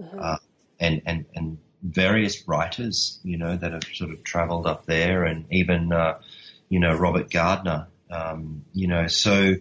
mm-hmm. 0.00 0.18
uh, 0.20 0.36
and 0.78 1.00
and 1.06 1.24
and 1.34 1.58
various 1.82 2.46
writers, 2.48 3.20
you 3.22 3.36
know, 3.36 3.56
that 3.56 3.72
have 3.72 3.84
sort 3.92 4.10
of 4.10 4.24
travelled 4.24 4.66
up 4.66 4.86
there, 4.86 5.24
and 5.24 5.46
even 5.50 5.92
uh, 5.92 6.18
you 6.68 6.80
know 6.80 6.94
Robert 6.94 7.30
Gardner, 7.30 7.86
um, 8.14 8.64
you 8.72 8.86
know, 8.86 9.06
so, 9.06 9.54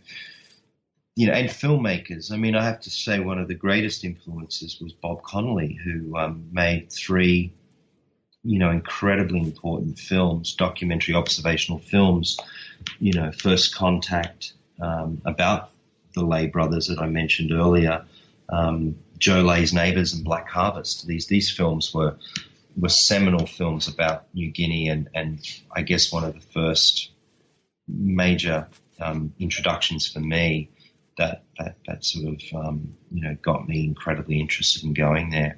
you 1.16 1.28
know, 1.28 1.34
and 1.34 1.50
filmmakers. 1.50 2.32
I 2.32 2.38
mean, 2.38 2.56
I 2.56 2.64
have 2.64 2.82
to 2.82 2.90
say 2.90 3.20
one 3.20 3.40
of 3.40 3.48
the 3.48 3.56
greatest 3.56 4.04
influences 4.04 4.80
was 4.80 4.94
Bob 4.94 5.24
Connolly, 5.24 5.80
who 5.84 6.18
um, 6.18 6.50
made 6.52 6.92
three, 6.92 7.54
you 8.44 8.60
know, 8.60 8.70
incredibly 8.70 9.40
important 9.40 9.98
films, 10.00 10.56
documentary 10.56 11.16
observational 11.16 11.80
films, 11.80 12.40
you 13.00 13.14
know, 13.14 13.32
First 13.32 13.76
Contact, 13.76 14.54
um, 14.82 15.22
about 15.26 15.72
the 16.14 16.24
Leahy 16.24 16.48
brothers 16.48 16.88
that 16.88 17.00
I 17.00 17.08
mentioned 17.08 17.52
earlier, 17.52 18.06
um, 18.50 18.98
Joe 19.18 19.42
Leahy's 19.42 19.74
Neighbors 19.74 20.14
and 20.14 20.24
Black 20.24 20.50
Harvest. 20.50 21.08
These, 21.08 21.28
these 21.28 21.50
films 21.50 21.94
were, 21.94 22.18
were 22.76 22.90
seminal 22.90 23.46
films 23.46 23.88
about 23.88 24.26
New 24.34 24.52
Guinea 24.52 24.90
and, 24.90 25.10
and 25.14 25.40
I 25.72 25.82
guess 25.82 26.12
one 26.12 26.24
of 26.24 26.34
the 26.34 26.42
first 26.42 27.13
major 27.88 28.68
um, 29.00 29.34
introductions 29.40 30.08
for 30.08 30.20
me 30.20 30.70
that 31.18 31.44
that, 31.60 31.76
that 31.88 32.06
sort 32.06 32.36
of 32.36 32.42
um, 32.66 32.96
you 33.12 33.22
know 33.22 33.36
got 33.42 33.68
me 33.68 33.86
incredibly 33.86 34.40
interested 34.40 34.84
in 34.84 34.94
going 34.94 35.30
there. 35.30 35.58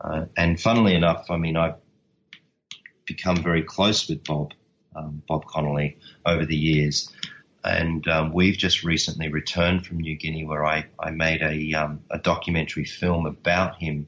Uh, 0.00 0.26
and 0.36 0.60
funnily 0.60 0.94
enough, 0.94 1.30
I 1.30 1.36
mean, 1.36 1.56
I've 1.56 1.74
become 3.04 3.36
very 3.36 3.62
close 3.62 4.08
with 4.08 4.24
Bob 4.24 4.52
um, 4.94 5.22
Bob 5.28 5.46
Connolly 5.46 5.98
over 6.24 6.44
the 6.44 6.56
years, 6.56 7.12
and 7.64 8.06
um, 8.08 8.32
we've 8.32 8.56
just 8.56 8.84
recently 8.84 9.28
returned 9.28 9.86
from 9.86 9.98
New 9.98 10.16
Guinea, 10.16 10.44
where 10.44 10.64
I 10.64 10.86
I 10.98 11.10
made 11.10 11.42
a 11.42 11.74
um, 11.74 12.00
a 12.10 12.18
documentary 12.18 12.84
film 12.84 13.26
about 13.26 13.76
him 13.76 14.06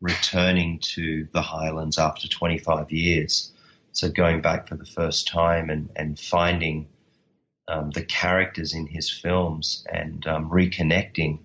returning 0.00 0.80
to 0.80 1.28
the 1.32 1.40
Highlands 1.40 1.96
after 1.96 2.26
25 2.28 2.90
years. 2.90 3.52
So 3.92 4.10
going 4.10 4.40
back 4.40 4.68
for 4.68 4.74
the 4.74 4.84
first 4.84 5.28
time 5.28 5.70
and, 5.70 5.90
and 5.94 6.18
finding 6.18 6.88
um, 7.68 7.90
the 7.90 8.02
characters 8.02 8.74
in 8.74 8.86
his 8.86 9.10
films 9.10 9.86
and 9.90 10.26
um, 10.26 10.50
reconnecting 10.50 11.40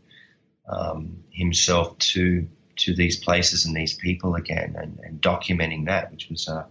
um, 0.67 1.23
himself 1.31 1.97
to 1.99 2.47
to 2.77 2.93
these 2.93 3.17
places 3.17 3.65
and 3.65 3.75
these 3.75 3.95
people 3.95 4.35
again 4.35 4.75
and, 4.79 4.99
and 5.03 5.21
documenting 5.21 5.85
that, 5.85 6.11
which 6.11 6.29
was 6.29 6.47
uh, 6.47 6.65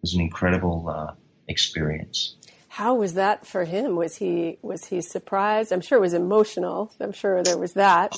was 0.00 0.14
an 0.14 0.20
incredible 0.20 0.88
uh, 0.88 1.12
experience. 1.48 2.36
How 2.68 2.94
was 2.94 3.14
that 3.14 3.46
for 3.46 3.64
him? 3.64 3.96
Was 3.96 4.16
he 4.16 4.58
was 4.62 4.86
he 4.86 5.00
surprised? 5.02 5.72
I'm 5.72 5.80
sure 5.80 5.98
it 5.98 6.00
was 6.00 6.14
emotional. 6.14 6.90
I'm 7.00 7.12
sure 7.12 7.42
there 7.42 7.58
was 7.58 7.74
that. 7.74 8.16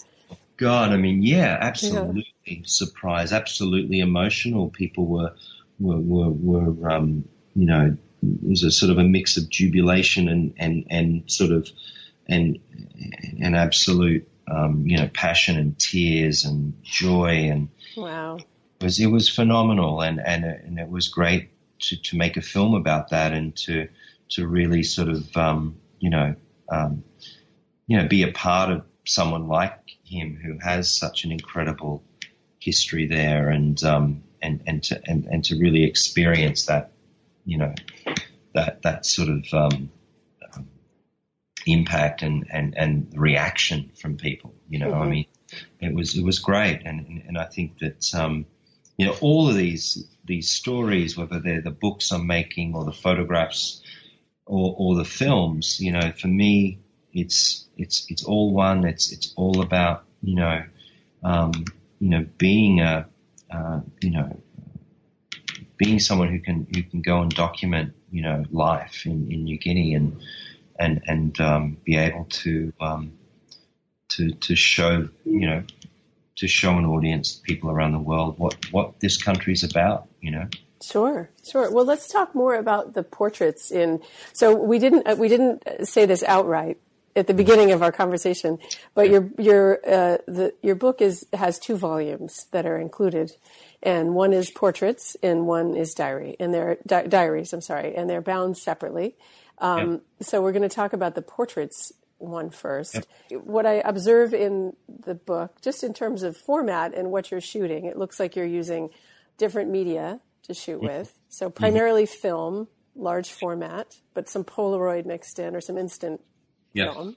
God, 0.57 0.93
I 0.93 0.97
mean, 0.97 1.23
yeah, 1.23 1.59
absolutely 1.61 2.27
yeah. 2.45 2.59
surprised, 2.65 3.33
absolutely 3.33 3.99
emotional. 3.99 4.71
People 4.71 5.07
were 5.07 5.35
were 5.81 5.99
were, 5.99 6.31
were 6.31 6.91
um, 6.91 7.29
you 7.57 7.67
know 7.67 7.97
was 8.43 8.63
a 8.63 8.71
sort 8.71 8.91
of 8.91 8.99
a 8.99 9.05
mix 9.05 9.37
of 9.37 9.49
jubilation 9.49 10.29
and 10.29 10.55
and 10.59 10.87
and 10.91 11.31
sort 11.31 11.51
of 11.51 11.69
and 12.27 12.59
an 13.41 13.55
absolute 13.55 14.29
um, 14.51 14.87
you 14.87 14.97
know 14.97 15.09
passion 15.09 15.59
and 15.59 15.79
tears 15.79 16.45
and 16.45 16.83
joy 16.83 17.49
and 17.51 17.69
wow. 17.97 18.37
it 18.37 18.85
was 18.85 19.01
it 19.01 19.07
was 19.07 19.29
phenomenal 19.29 20.03
and 20.03 20.21
and 20.21 20.45
and 20.45 20.79
it 20.79 20.89
was 20.89 21.09
great 21.09 21.51
to 21.81 22.01
to 22.03 22.17
make 22.17 22.37
a 22.37 22.43
film 22.43 22.75
about 22.75 23.11
that 23.11 23.33
and 23.33 23.57
to 23.57 23.89
to 24.31 24.47
really 24.47 24.83
sort 24.83 25.09
of 25.09 25.37
um, 25.37 25.77
you 25.99 26.11
know 26.11 26.35
um, 26.69 27.05
you 27.87 27.99
know 27.99 28.09
be 28.09 28.23
a 28.23 28.33
part 28.33 28.71
of 28.71 28.85
someone 29.07 29.49
like 29.49 29.79
him 30.05 30.39
who 30.43 30.59
has 30.59 30.93
such 30.93 31.25
an 31.25 31.33
incredible 31.33 32.03
history 32.59 33.07
there 33.07 33.51
and 33.51 33.83
um, 33.85 34.23
and 34.41 34.63
and 34.67 34.83
to 34.83 35.01
and, 35.07 35.25
and 35.27 35.45
to 35.45 35.59
really 35.59 35.85
experience 35.85 36.67
that 36.67 36.93
you 37.45 37.59
know 37.59 37.75
that 38.55 38.83
that 38.83 39.05
sort 39.05 39.29
of 39.29 39.45
um, 39.53 39.91
um, 40.55 40.69
impact 41.67 42.23
and, 42.23 42.47
and 42.51 42.77
and 42.77 43.13
reaction 43.17 43.91
from 44.01 44.17
people. 44.17 44.55
You 44.69 44.79
know, 44.79 44.93
mm-hmm. 44.93 45.03
I 45.03 45.07
mean, 45.07 45.27
it 45.81 45.95
was 45.95 46.17
it 46.17 46.25
was 46.25 46.39
great, 46.39 46.83
and 46.85 47.07
and, 47.07 47.23
and 47.29 47.39
I 47.39 47.45
think 47.45 47.79
that 47.81 48.15
um, 48.15 48.47
you 48.97 49.07
know 49.07 49.17
all 49.21 49.49
of 49.49 49.57
these 49.57 50.07
these 50.25 50.51
stories, 50.51 51.17
whether 51.17 51.41
they're 51.41 51.61
the 51.61 51.71
books 51.71 52.11
I'm 52.11 52.27
making 52.27 52.75
or 52.75 52.85
the 52.85 52.93
photographs 52.93 53.83
or, 54.47 54.75
or 54.79 54.97
the 54.97 55.05
films, 55.05 55.81
you 55.81 55.93
know, 55.93 56.13
for 56.13 56.29
me, 56.29 56.79
it's 57.13 57.67
it's 57.77 58.07
it's 58.09 58.25
all 58.25 58.53
one. 58.53 58.85
It's 58.85 59.13
it's 59.13 59.33
all 59.37 59.61
about 59.61 60.05
you 60.23 60.37
know 60.37 60.65
um, 61.23 61.53
you 61.99 62.11
know 62.11 62.27
being 62.39 62.81
a 62.81 63.09
uh, 63.51 63.81
you 64.01 64.11
know 64.11 64.41
being 65.77 65.99
someone 65.99 66.29
who 66.29 66.41
can 66.41 66.67
who 66.75 66.83
can 66.83 67.03
go 67.03 67.21
and 67.23 67.35
document 67.35 67.95
you 68.11 68.23
know 68.23 68.45
life 68.51 69.07
in, 69.07 69.31
in 69.33 69.45
New 69.45 69.59
Guinea 69.59 69.95
and 69.95 70.21
and 70.79 71.03
and 71.07 71.41
um, 71.41 71.77
be 71.85 71.97
able 71.97 72.25
to 72.25 72.73
um, 72.81 73.13
to 74.11 74.33
to 74.33 74.57
show 74.57 75.09
you 75.25 75.47
know 75.47 75.65
to 76.37 76.49
show 76.49 76.77
an 76.77 76.85
audience, 76.85 77.35
people 77.35 77.71
around 77.71 77.93
the 77.93 77.99
world, 77.99 78.39
what 78.39 78.73
what 78.73 79.01
this 79.01 79.23
country 79.23 79.53
is 79.53 79.63
about. 79.63 80.09
You 80.21 80.33
know. 80.33 80.49
Sure, 80.83 81.31
sure. 81.43 81.71
Well, 81.71 81.85
let's 81.85 82.09
talk 82.09 82.35
more 82.35 82.57
about 82.57 82.93
the 82.93 83.03
portraits 83.03 83.71
in. 83.71 84.03
So 84.33 84.55
we 84.55 84.79
didn't 84.79 85.07
uh, 85.07 85.17
we 85.17 85.29
didn't 85.29 85.63
say 85.87 86.07
this 86.07 86.23
outright 86.23 86.79
at 87.17 87.27
the 87.27 87.35
beginning 87.35 87.71
of 87.71 87.83
our 87.83 87.93
conversation, 87.93 88.59
but 88.95 89.09
your 89.09 89.31
your 89.39 89.79
uh, 89.87 90.19
the 90.27 90.53
your 90.63 90.75
book 90.75 91.01
is 91.01 91.27
has 91.33 91.59
two 91.59 91.77
volumes 91.77 92.47
that 92.51 92.67
are 92.67 92.79
included, 92.79 93.33
and 93.85 94.15
one 94.15 94.33
is 94.33 94.51
portraits 94.51 95.17
and 95.23 95.47
one 95.47 95.77
is 95.77 95.95
diary, 95.95 96.37
and 96.41 96.53
they're 96.53 96.79
di- 96.87 97.07
diaries. 97.07 97.53
I'm 97.53 97.61
sorry, 97.61 97.95
and 97.95 98.09
they're 98.09 98.23
bound 98.23 98.57
separately. 98.57 99.15
Um, 99.59 99.91
yep. 99.93 100.01
So 100.23 100.43
we're 100.43 100.53
going 100.53 100.69
to 100.69 100.75
talk 100.75 100.93
about 100.95 101.15
the 101.15 101.23
portraits 101.23 101.93
one 102.19 102.51
first. 102.51 103.07
Yep. 103.31 103.43
What 103.43 103.67
I 103.67 103.75
observe 103.85 104.35
in 104.35 104.75
the 104.89 105.15
book, 105.15 105.61
just 105.61 105.85
in 105.85 105.93
terms 105.93 106.23
of 106.23 106.37
format 106.37 106.95
and 106.95 107.11
what 107.11 107.31
you're 107.31 107.41
shooting, 107.41 107.85
it 107.85 107.97
looks 107.97 108.19
like 108.19 108.35
you're 108.35 108.47
using 108.47 108.91
different 109.37 109.71
media 109.71 110.21
to 110.45 110.55
shoot 110.55 110.79
mm-hmm. 110.79 110.87
with. 110.87 111.19
So 111.29 111.51
primarily 111.51 112.05
mm-hmm. 112.05 112.21
film, 112.21 112.69
large 112.97 113.31
format, 113.31 113.97
but 114.15 114.29
some 114.29 114.45
Polaroid 114.45 115.05
mixed 115.05 115.39
in 115.39 115.55
or 115.55 115.61
some 115.61 115.77
instant 115.77 116.21
film. 116.75 117.17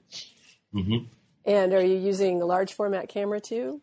Mm-hmm. 0.74 1.06
And 1.46 1.72
are 1.72 1.82
you 1.82 1.96
using 1.96 2.42
a 2.42 2.44
large 2.44 2.74
format 2.74 3.08
camera 3.08 3.40
too? 3.40 3.80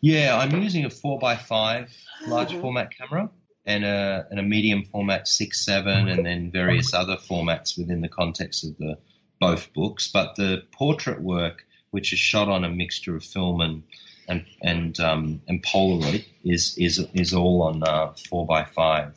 Yeah, 0.00 0.36
I'm 0.36 0.62
using 0.62 0.84
a 0.84 0.90
four 0.90 1.18
by 1.18 1.36
five 1.36 1.90
large 2.26 2.50
mm-hmm. 2.50 2.60
format 2.60 2.96
camera 2.96 3.30
and 3.66 3.84
a 3.84 4.26
and 4.30 4.38
a 4.38 4.42
medium 4.42 4.84
format 4.84 5.26
six 5.26 5.64
seven, 5.64 6.08
and 6.08 6.26
then 6.26 6.50
various 6.50 6.92
other 6.94 7.16
formats 7.16 7.78
within 7.78 8.00
the 8.00 8.08
context 8.08 8.64
of 8.64 8.76
the 8.78 8.98
both 9.40 9.72
books. 9.72 10.08
But 10.08 10.36
the 10.36 10.62
portrait 10.72 11.20
work, 11.20 11.64
which 11.90 12.12
is 12.12 12.18
shot 12.18 12.48
on 12.48 12.64
a 12.64 12.70
mixture 12.70 13.16
of 13.16 13.24
film 13.24 13.60
and 13.60 13.82
and 14.28 14.44
and 14.62 14.98
um, 15.00 15.42
and 15.48 15.62
Polaroid, 15.62 16.24
is 16.44 16.76
is 16.78 17.06
is 17.14 17.32
all 17.32 17.62
on 17.62 17.82
uh, 17.82 18.12
four 18.28 18.46
by 18.46 18.64
five, 18.64 19.14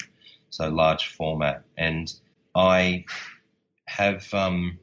so 0.50 0.70
large 0.70 1.08
format. 1.08 1.64
And 1.78 2.14
I 2.56 3.06
have 3.86 4.34
um, 4.34 4.80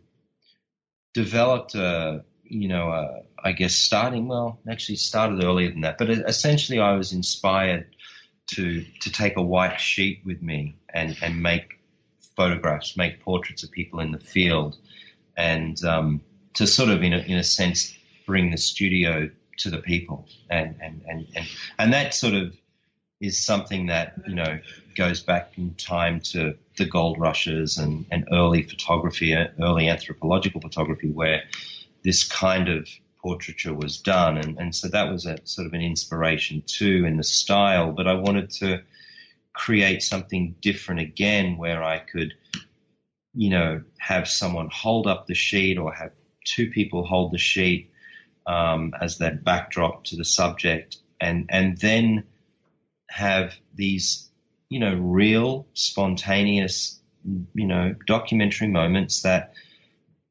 developed 1.15 1.75
a 1.75 2.25
you 2.43 2.69
know 2.69 2.89
a, 2.91 3.23
I 3.45 3.53
guess 3.53 3.75
starting 3.75 4.27
well 4.27 4.59
actually 4.69 4.97
started 4.97 5.45
earlier 5.45 5.71
than 5.71 5.83
that, 5.83 5.99
but 5.99 6.09
essentially 6.09 6.81
I 6.81 6.95
was 6.95 7.13
inspired 7.13 7.95
to 8.49 8.85
to 9.01 9.13
take 9.13 9.37
a 9.37 9.43
white 9.43 9.79
sheet 9.79 10.23
with 10.25 10.43
me 10.43 10.77
and 10.93 11.17
and 11.23 11.43
make 11.43 11.79
photographs, 12.37 12.97
make 12.97 13.21
portraits 13.21 13.63
of 13.63 13.71
people 13.71 14.01
in 14.01 14.13
the 14.13 14.19
field, 14.19 14.77
and 15.37 15.83
um, 15.85 16.23
to 16.55 16.67
sort 16.67 16.89
of 16.89 17.03
in 17.03 17.13
a, 17.13 17.19
in 17.19 17.37
a 17.37 17.45
sense 17.45 17.95
bring 18.27 18.51
the 18.51 18.57
studio 18.57 19.31
to 19.59 19.71
the 19.71 19.79
people, 19.79 20.27
and 20.49 20.77
and 20.81 21.03
and 21.07 21.27
and, 21.37 21.47
and 21.79 21.93
that 21.93 22.15
sort 22.15 22.35
of 22.35 22.55
is 23.21 23.45
something 23.45 23.87
that 23.87 24.15
you 24.27 24.35
know 24.35 24.59
goes 24.97 25.21
back 25.21 25.53
in 25.59 25.75
time 25.75 26.21
to 26.21 26.57
the 26.77 26.85
gold 26.87 27.19
rushes 27.19 27.79
and, 27.79 28.07
and 28.11 28.27
early 28.33 28.63
photography, 28.63 29.35
early 29.61 29.89
anthropological 29.89 30.61
photography, 30.61 31.11
where 31.11 31.43
this 32.03 32.25
kind 32.25 32.69
of 32.69 32.89
portraiture 33.25 33.75
was 33.75 34.03
done, 34.03 34.37
and, 34.37 34.59
and 34.59 34.75
so 34.75 34.87
that 34.89 35.11
was 35.11 35.25
a 35.25 35.39
sort 35.45 35.67
of 35.67 35.73
an 35.73 35.81
inspiration 35.81 36.63
too 36.67 37.07
in 37.07 37.17
the 37.17 37.25
style. 37.25 37.91
But 37.91 38.07
I 38.07 38.15
wanted 38.15 38.51
to 38.61 38.83
create 39.55 40.03
something 40.03 40.55
different 40.61 41.01
again, 41.01 41.57
where 41.57 41.83
I 41.83 41.99
could, 42.01 42.35
you 43.33 43.49
know, 43.49 43.83
have 43.99 44.29
someone 44.29 44.69
hold 44.71 45.07
up 45.07 45.27
the 45.27 45.35
sheet 45.35 45.79
or 45.79 45.91
have 45.95 46.13
two 46.45 46.71
people 46.71 47.07
hold 47.07 47.33
the 47.33 47.39
sheet 47.39 47.91
um, 48.47 48.93
as 49.01 49.19
that 49.19 49.43
backdrop 49.43 50.05
to 50.05 50.17
the 50.17 50.25
subject, 50.25 50.99
and 51.19 51.47
and 51.49 51.79
then 51.79 52.25
have 53.09 53.55
these, 53.75 54.29
you 54.69 54.81
know, 54.81 54.95
real, 54.97 55.67
spontaneous, 55.73 57.01
you 57.55 57.67
know, 57.67 57.95
documentary 58.07 58.69
moments 58.69 59.23
that 59.23 59.55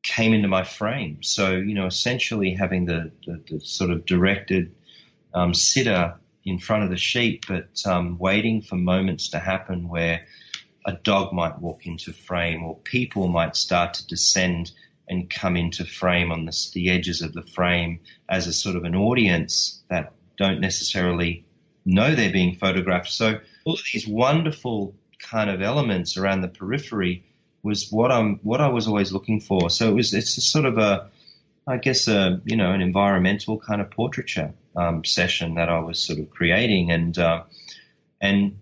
came 0.03 0.33
into 0.33 0.47
my 0.47 0.63
frame. 0.63 1.23
So, 1.23 1.51
you 1.55 1.73
know, 1.73 1.87
essentially 1.87 2.53
having 2.53 2.85
the, 2.85 3.11
the, 3.25 3.41
the 3.49 3.59
sort 3.61 3.89
of 3.89 4.05
directed 4.05 4.75
um, 5.33 5.53
sitter 5.53 6.15
in 6.43 6.59
front 6.59 6.83
of 6.83 6.89
the 6.89 6.97
sheep, 6.97 7.45
but 7.47 7.69
um, 7.85 8.17
waiting 8.19 8.61
for 8.61 8.75
moments 8.75 9.29
to 9.29 9.39
happen 9.39 9.87
where 9.87 10.25
a 10.85 10.93
dog 10.93 11.33
might 11.33 11.59
walk 11.59 11.85
into 11.85 12.11
frame 12.11 12.63
or 12.63 12.75
people 12.77 13.29
might 13.29 13.55
start 13.55 13.93
to 13.95 14.07
descend 14.07 14.71
and 15.07 15.29
come 15.29 15.55
into 15.55 15.85
frame 15.85 16.31
on 16.31 16.45
the, 16.45 16.69
the 16.73 16.89
edges 16.89 17.21
of 17.21 17.33
the 17.33 17.41
frame 17.41 17.99
as 18.27 18.47
a 18.47 18.53
sort 18.53 18.75
of 18.75 18.83
an 18.83 18.95
audience 18.95 19.81
that 19.89 20.13
don't 20.37 20.59
necessarily 20.59 21.45
know 21.85 22.13
they're 22.13 22.31
being 22.31 22.55
photographed. 22.55 23.09
So 23.09 23.39
all 23.65 23.73
of 23.73 23.81
these 23.91 24.07
wonderful 24.07 24.95
kind 25.19 25.49
of 25.49 25.61
elements 25.61 26.17
around 26.17 26.41
the 26.41 26.47
periphery 26.47 27.23
was 27.63 27.89
what 27.89 28.11
I'm 28.11 28.35
what 28.43 28.61
I 28.61 28.67
was 28.67 28.87
always 28.87 29.11
looking 29.11 29.39
for. 29.39 29.69
So 29.69 29.89
it 29.89 29.93
was 29.93 30.13
it's 30.13 30.37
a 30.37 30.41
sort 30.41 30.65
of 30.65 30.77
a 30.77 31.09
I 31.65 31.77
guess 31.77 32.07
a 32.07 32.41
you 32.43 32.57
know 32.57 32.71
an 32.71 32.81
environmental 32.81 33.57
kind 33.57 33.81
of 33.81 33.89
portraiture 33.89 34.53
um, 34.75 35.05
session 35.05 35.55
that 35.55 35.69
I 35.69 35.79
was 35.79 35.99
sort 35.99 36.19
of 36.19 36.29
creating, 36.29 36.91
and 36.91 37.17
uh, 37.17 37.43
and 38.19 38.59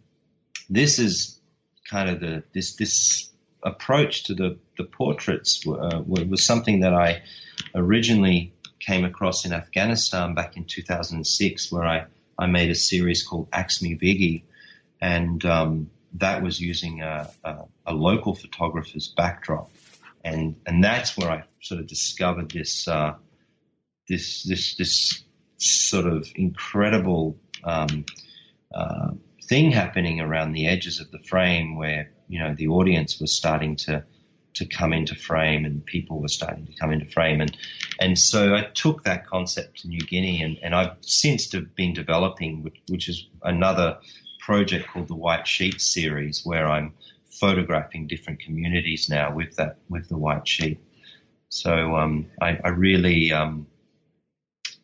this 0.70 1.00
is 1.00 1.40
kind 1.90 2.10
of 2.10 2.20
the 2.20 2.44
this 2.54 2.76
this 2.76 3.30
approach 3.64 4.26
to 4.26 4.36
the 4.36 4.58
the 4.78 4.84
portraits 4.84 5.66
uh, 5.68 6.02
was 6.06 6.44
something 6.44 6.82
that 6.82 6.94
I 6.94 7.24
originally 7.74 8.54
came 8.80 9.04
across 9.06 9.46
in 9.46 9.54
Afghanistan 9.54 10.34
back 10.34 10.58
in 10.58 10.66
2006, 10.66 11.72
where 11.72 11.86
I 11.86 12.06
I 12.38 12.46
made 12.46 12.70
a 12.70 12.76
series 12.76 13.24
called 13.24 13.48
Axe 13.52 13.82
Me 13.82 13.96
Biggie, 13.96 14.44
and 15.02 15.44
um, 15.46 15.90
that 16.16 16.44
was 16.44 16.60
using 16.60 17.02
a, 17.02 17.30
a, 17.44 17.64
a, 17.88 17.94
local 17.94 18.36
photographer's 18.36 19.08
backdrop, 19.08 19.70
and 20.24 20.56
and 20.66 20.84
that's 20.84 21.18
where 21.18 21.32
I 21.32 21.44
sort 21.62 21.80
of 21.80 21.88
discovered 21.88 22.52
this 22.52 22.88
uh, 22.88 23.14
this 24.08 24.44
this 24.44 24.76
this 24.76 25.24
sort 25.58 26.06
of 26.06 26.28
incredible 26.36 27.38
um, 27.64 28.06
uh, 28.74 29.12
thing 29.48 29.72
happening 29.72 30.20
around 30.20 30.54
the 30.54 30.68
edges 30.68 31.00
of 31.00 31.12
the 31.12 31.20
frame, 31.20 31.76
where 31.76 32.12
you 32.28 32.40
know 32.40 32.54
the 32.56 32.68
audience 32.68 33.20
was 33.20 33.34
starting 33.34 33.76
to 33.78 34.04
to 34.54 34.66
come 34.66 34.94
into 34.94 35.16
frame 35.16 35.66
and 35.66 35.86
people 35.86 36.20
were 36.22 36.28
starting 36.28 36.66
to 36.66 36.74
come 36.74 36.92
into 36.92 37.06
frame. 37.06 37.42
And 37.42 37.56
and 38.00 38.18
so 38.18 38.54
I 38.54 38.64
took 38.74 39.04
that 39.04 39.26
concept 39.26 39.80
to 39.80 39.88
New 39.88 40.02
Guinea 40.02 40.42
and, 40.42 40.58
and 40.62 40.76
I've 40.76 40.96
since 41.02 41.48
been 41.48 41.94
developing 41.94 42.64
which, 42.64 42.82
which 42.90 43.10
is 43.10 43.28
another 43.44 44.00
project 44.52 44.90
called 44.90 45.08
the 45.08 45.16
White 45.16 45.48
Sheet 45.48 45.80
series, 45.80 46.46
where 46.46 46.68
I'm 46.68 46.94
photographing 47.40 48.08
different 48.08 48.42
communities 48.42 49.08
now 49.08 49.34
with 49.34 49.56
that 49.56 49.78
with 49.88 50.10
the 50.10 50.18
white 50.18 50.46
sheet. 50.46 50.78
So 51.48 51.96
um, 51.96 52.26
I, 52.42 52.60
I, 52.62 52.68
really 52.68 53.32
um, 53.32 53.66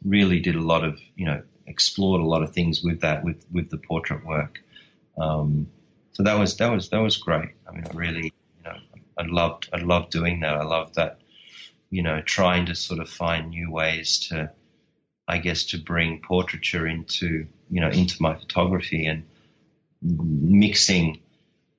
really 0.06 0.39
did 0.39 0.56
a 0.56 0.62
lot 0.62 0.86
of 0.86 0.97
you 1.18 1.26
know 1.26 1.41
explored 1.65 2.22
a 2.22 2.26
lot 2.26 2.43
of 2.43 2.53
things 2.53 2.82
with 2.82 3.01
that 3.01 3.26
with 3.26 3.45
with 3.51 3.70
the 3.70 3.78
portrait 3.78 4.26
work. 4.26 4.63
Um, 5.18 5.68
so 6.13 6.24
that 6.24 6.39
was 6.39 6.55
that 6.57 6.72
was 6.72 6.88
that 6.91 7.01
was 7.01 7.18
great. 7.18 7.49
I 7.68 7.74
mean, 7.74 7.84
I 7.91 7.93
really 7.93 8.24
you 8.24 8.63
know 8.63 8.78
I 9.20 9.24
loved 9.26 9.68
I 9.74 9.80
loved 9.80 10.11
doing 10.11 10.39
that. 10.39 10.55
I 10.55 10.63
loved 10.63 10.95
that 10.95 11.20
you 11.89 12.03
know 12.03 12.22
trying 12.22 12.68
to 12.68 12.76
sort 12.76 13.01
of 13.01 13.09
find 13.09 13.49
new 13.49 13.70
ways 13.70 14.30
to 14.30 14.49
I 15.28 15.39
guess 15.39 15.65
to 15.72 15.78
bring 15.78 16.22
portraiture 16.22 16.88
into 16.88 17.47
you 17.70 17.82
know 17.82 17.89
into 17.89 18.22
my 18.22 18.34
photography 18.34 19.07
and 19.07 19.26
mixing, 20.02 21.22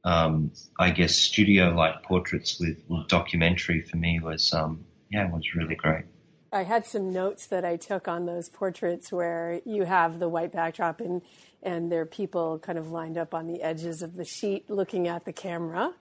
um, 0.05 0.53
I 0.79 0.91
guess, 0.91 1.15
studio-like 1.15 2.03
portraits 2.03 2.59
with, 2.61 2.83
documentary 3.09 3.83
for 3.83 3.97
me 3.97 4.21
was, 4.21 4.53
um, 4.53 4.85
yeah, 5.11 5.31
was 5.31 5.55
really 5.55 5.75
great. 5.75 6.05
I 6.53 6.63
had 6.63 6.87
some 6.87 7.13
notes 7.13 7.47
that 7.47 7.65
I 7.65 7.77
took 7.77 8.09
on 8.09 8.27
those 8.27 8.49
portraits 8.49 9.13
where 9.13 9.61
you 9.65 9.85
have 9.85 10.19
the 10.19 10.29
white 10.29 10.53
backdrop 10.53 11.01
and 11.01 11.23
and 11.63 11.91
there 11.91 12.01
are 12.03 12.07
people 12.07 12.59
kind 12.61 12.79
of 12.79 12.91
lined 12.91 13.19
up 13.19 13.35
on 13.35 13.49
the 13.49 13.63
edges 13.63 14.01
of 14.01 14.15
the 14.15 14.25
sheet 14.25 14.71
looking 14.71 15.09
at 15.09 15.25
the 15.25 15.33
camera. 15.33 15.93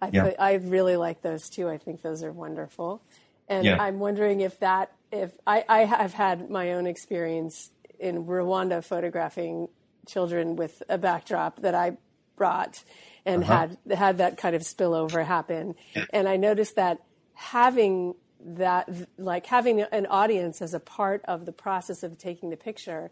I 0.00 0.10
yeah. 0.12 0.32
I 0.38 0.54
really 0.54 0.96
like 0.96 1.22
those 1.22 1.48
too. 1.48 1.68
I 1.68 1.78
think 1.78 2.02
those 2.02 2.22
are 2.22 2.32
wonderful. 2.32 3.02
And 3.48 3.64
yeah. 3.64 3.82
I'm 3.82 3.98
wondering 3.98 4.40
if 4.40 4.60
that 4.60 4.92
if 5.10 5.32
I, 5.46 5.64
I 5.68 5.84
have 5.84 6.12
had 6.12 6.50
my 6.50 6.72
own 6.72 6.86
experience 6.86 7.70
in 7.98 8.24
Rwanda 8.24 8.84
photographing 8.84 9.68
children 10.06 10.56
with 10.56 10.82
a 10.88 10.98
backdrop 10.98 11.60
that 11.62 11.74
I 11.74 11.96
brought 12.36 12.82
and 13.24 13.42
uh-huh. 13.42 13.68
had 13.86 13.98
had 13.98 14.18
that 14.18 14.36
kind 14.36 14.54
of 14.54 14.62
spillover 14.62 15.24
happen. 15.24 15.74
And 16.12 16.28
I 16.28 16.36
noticed 16.36 16.76
that 16.76 17.00
having 17.34 18.14
that 18.40 18.88
like 19.18 19.46
having 19.46 19.80
an 19.80 20.06
audience 20.06 20.62
as 20.62 20.74
a 20.74 20.80
part 20.80 21.22
of 21.26 21.46
the 21.46 21.52
process 21.52 22.02
of 22.02 22.16
taking 22.18 22.50
the 22.50 22.56
picture 22.56 23.10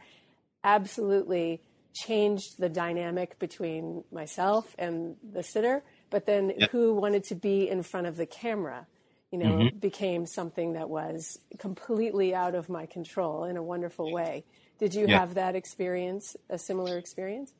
absolutely 0.63 1.61
changed 1.93 2.59
the 2.59 2.69
dynamic 2.69 3.39
between 3.39 4.05
myself 4.13 4.75
and 4.79 5.17
the 5.33 5.43
sitter 5.43 5.83
but 6.11 6.27
then 6.27 6.53
who 6.71 6.95
wanted 6.95 7.25
to 7.25 7.35
be 7.35 7.69
in 7.69 7.83
front 7.83 8.07
of 8.07 8.17
the 8.17 8.27
camera 8.27 8.87
you 9.33 9.39
know 9.39 9.57
mm-hmm. 9.57 9.79
became 9.79 10.27
something 10.27 10.75
that 10.75 10.89
was 10.89 11.39
completely 11.59 12.35
out 12.35 12.55
of 12.55 12.69
my 12.69 12.87
control 12.87 13.45
in 13.45 13.57
a 13.57 13.63
wonderful 13.63 14.13
way 14.13 14.45
did 14.79 14.95
you 14.95 15.07
have 15.07 15.35
that 15.35 15.55
experience 15.55 16.37
a 16.51 16.59
similar 16.59 16.99
experience 16.99 17.53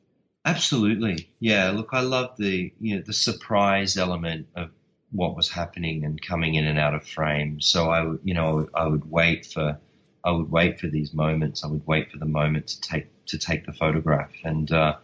absolutely 0.45 1.31
yeah 1.41 1.71
look 1.71 1.89
i 1.93 2.01
love 2.01 2.37
the 2.37 2.73
you 2.81 2.97
know 2.97 3.03
the 3.03 3.13
surprise 3.13 3.97
element 3.97 4.47
of 4.57 4.71
what 5.15 5.37
was 5.37 5.49
happening 5.49 6.05
and 6.05 6.21
coming 6.21 6.57
in 6.57 6.67
and 6.67 6.79
out 6.79 6.93
of 6.93 7.07
frame. 7.07 7.61
So 7.61 7.89
I, 7.89 8.03
would, 8.03 8.21
you 8.25 8.35
know, 8.35 8.69
I 8.75 8.87
would 8.87 9.09
wait 9.09 9.47
for, 9.47 9.79
I 10.25 10.31
would 10.33 10.51
wait 10.51 10.81
for 10.81 10.89
these 10.89 11.15
moments. 11.15 11.63
I 11.63 11.69
would 11.69 11.87
wait 11.87 12.11
for 12.11 12.19
the 12.19 12.27
moment 12.27 12.67
to 12.69 12.81
take 12.81 13.07
to 13.27 13.39
take 13.39 13.65
the 13.65 13.73
photograph, 13.73 14.31
and 14.43 14.71
uh, 14.71 14.97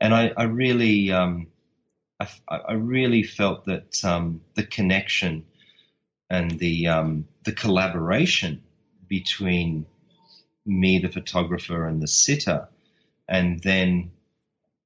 and 0.00 0.14
I, 0.14 0.32
I 0.36 0.42
really, 0.44 1.10
um, 1.10 1.46
I, 2.20 2.28
I, 2.48 2.72
really 2.74 3.22
felt 3.22 3.64
that 3.64 4.04
um, 4.04 4.42
the 4.54 4.62
connection 4.62 5.46
and 6.28 6.50
the 6.58 6.88
um, 6.88 7.28
the 7.44 7.52
collaboration 7.52 8.62
between 9.08 9.86
me, 10.64 10.98
the 10.98 11.08
photographer, 11.08 11.86
and 11.86 12.02
the 12.02 12.08
sitter, 12.08 12.68
and 13.28 13.60
then 13.62 14.10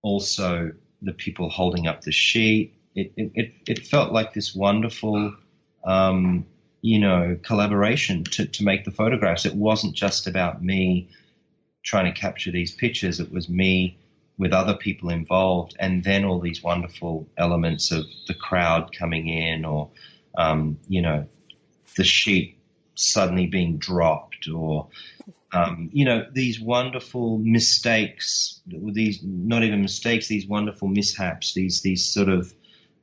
also 0.02 0.72
the 1.02 1.12
people 1.12 1.50
holding 1.50 1.86
up 1.86 2.02
the 2.02 2.12
sheet 2.12 2.76
it, 2.96 3.12
it, 3.16 3.52
it 3.68 3.86
felt 3.86 4.10
like 4.10 4.32
this 4.32 4.54
wonderful, 4.54 5.34
um, 5.84 6.46
you 6.80 6.98
know, 6.98 7.38
collaboration 7.42 8.24
to, 8.24 8.46
to 8.46 8.64
make 8.64 8.84
the 8.84 8.90
photographs. 8.90 9.44
It 9.44 9.54
wasn't 9.54 9.94
just 9.94 10.26
about 10.26 10.62
me 10.62 11.08
trying 11.82 12.12
to 12.12 12.18
capture 12.18 12.50
these 12.50 12.72
pictures. 12.72 13.20
It 13.20 13.30
was 13.30 13.48
me 13.48 13.98
with 14.38 14.52
other 14.52 14.74
people 14.74 15.10
involved, 15.10 15.76
and 15.78 16.02
then 16.02 16.24
all 16.24 16.40
these 16.40 16.62
wonderful 16.62 17.28
elements 17.36 17.92
of 17.92 18.04
the 18.28 18.34
crowd 18.34 18.92
coming 18.98 19.28
in, 19.28 19.64
or 19.64 19.90
um, 20.36 20.78
you 20.88 21.02
know, 21.02 21.26
the 21.96 22.04
sheet 22.04 22.58
suddenly 22.94 23.46
being 23.46 23.76
dropped, 23.76 24.48
or 24.48 24.88
um, 25.52 25.90
you 25.92 26.04
know, 26.04 26.26
these 26.32 26.60
wonderful 26.60 27.38
mistakes, 27.38 28.60
these 28.66 29.20
not 29.22 29.62
even 29.62 29.82
mistakes, 29.82 30.28
these 30.28 30.46
wonderful 30.46 30.88
mishaps, 30.88 31.54
these 31.54 31.82
these 31.82 32.04
sort 32.04 32.28
of 32.28 32.52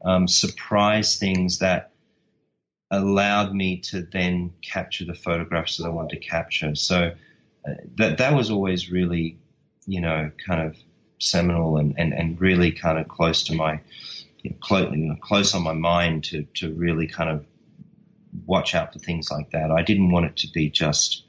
um, 0.04 0.28
surprise 0.28 1.18
things 1.18 1.60
that 1.60 1.92
allowed 2.92 3.54
me 3.54 3.80
to 3.80 4.02
then 4.02 4.54
capture 4.62 5.06
the 5.06 5.14
photographs 5.14 5.78
that 5.78 5.86
I 5.86 5.90
wanted 5.90 6.22
to 6.22 6.28
capture. 6.28 6.76
So 6.76 7.14
uh, 7.68 7.74
that 7.96 8.18
that 8.18 8.34
was 8.34 8.52
always 8.52 8.92
really, 8.92 9.40
you 9.86 10.02
know, 10.02 10.32
kind 10.46 10.62
of 10.62 10.78
seminal 11.20 11.78
and, 11.78 11.96
and, 11.98 12.14
and 12.14 12.40
really 12.40 12.72
kind 12.72 13.00
of 13.00 13.08
close 13.08 13.44
to 13.46 13.56
my, 13.56 13.80
you 14.42 14.52
know, 14.52 14.58
close, 14.60 14.92
you 14.92 15.08
know, 15.08 15.16
close 15.16 15.56
on 15.56 15.64
my 15.64 15.74
mind 15.74 16.26
to, 16.26 16.44
to 16.56 16.74
really 16.74 17.08
kind 17.08 17.30
of 17.30 17.46
watch 18.46 18.76
out 18.76 18.92
for 18.92 19.00
things 19.00 19.32
like 19.32 19.52
that. 19.52 19.72
I 19.72 19.82
didn't 19.82 20.12
want 20.12 20.26
it 20.26 20.36
to 20.38 20.48
be 20.52 20.70
just 20.70 21.24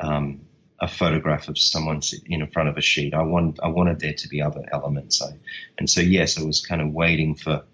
um, 0.00 0.42
a 0.78 0.88
photograph 0.88 1.48
of 1.48 1.58
someone 1.58 2.00
in 2.26 2.46
front 2.48 2.68
of 2.68 2.76
a 2.76 2.82
sheet. 2.82 3.14
I 3.14 3.22
want 3.22 3.60
I 3.62 3.68
wanted 3.68 4.00
there 4.00 4.14
to 4.14 4.28
be 4.28 4.42
other 4.42 4.64
elements. 4.70 5.22
I, 5.22 5.38
and 5.78 5.88
so 5.88 6.00
yes, 6.00 6.38
I 6.38 6.44
was 6.44 6.60
kind 6.60 6.82
of 6.82 6.92
waiting 6.92 7.34
for 7.34 7.64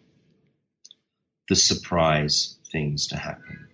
the 1.48 1.56
surprise 1.56 2.56
things 2.70 3.08
to 3.08 3.16
happen. 3.16 3.68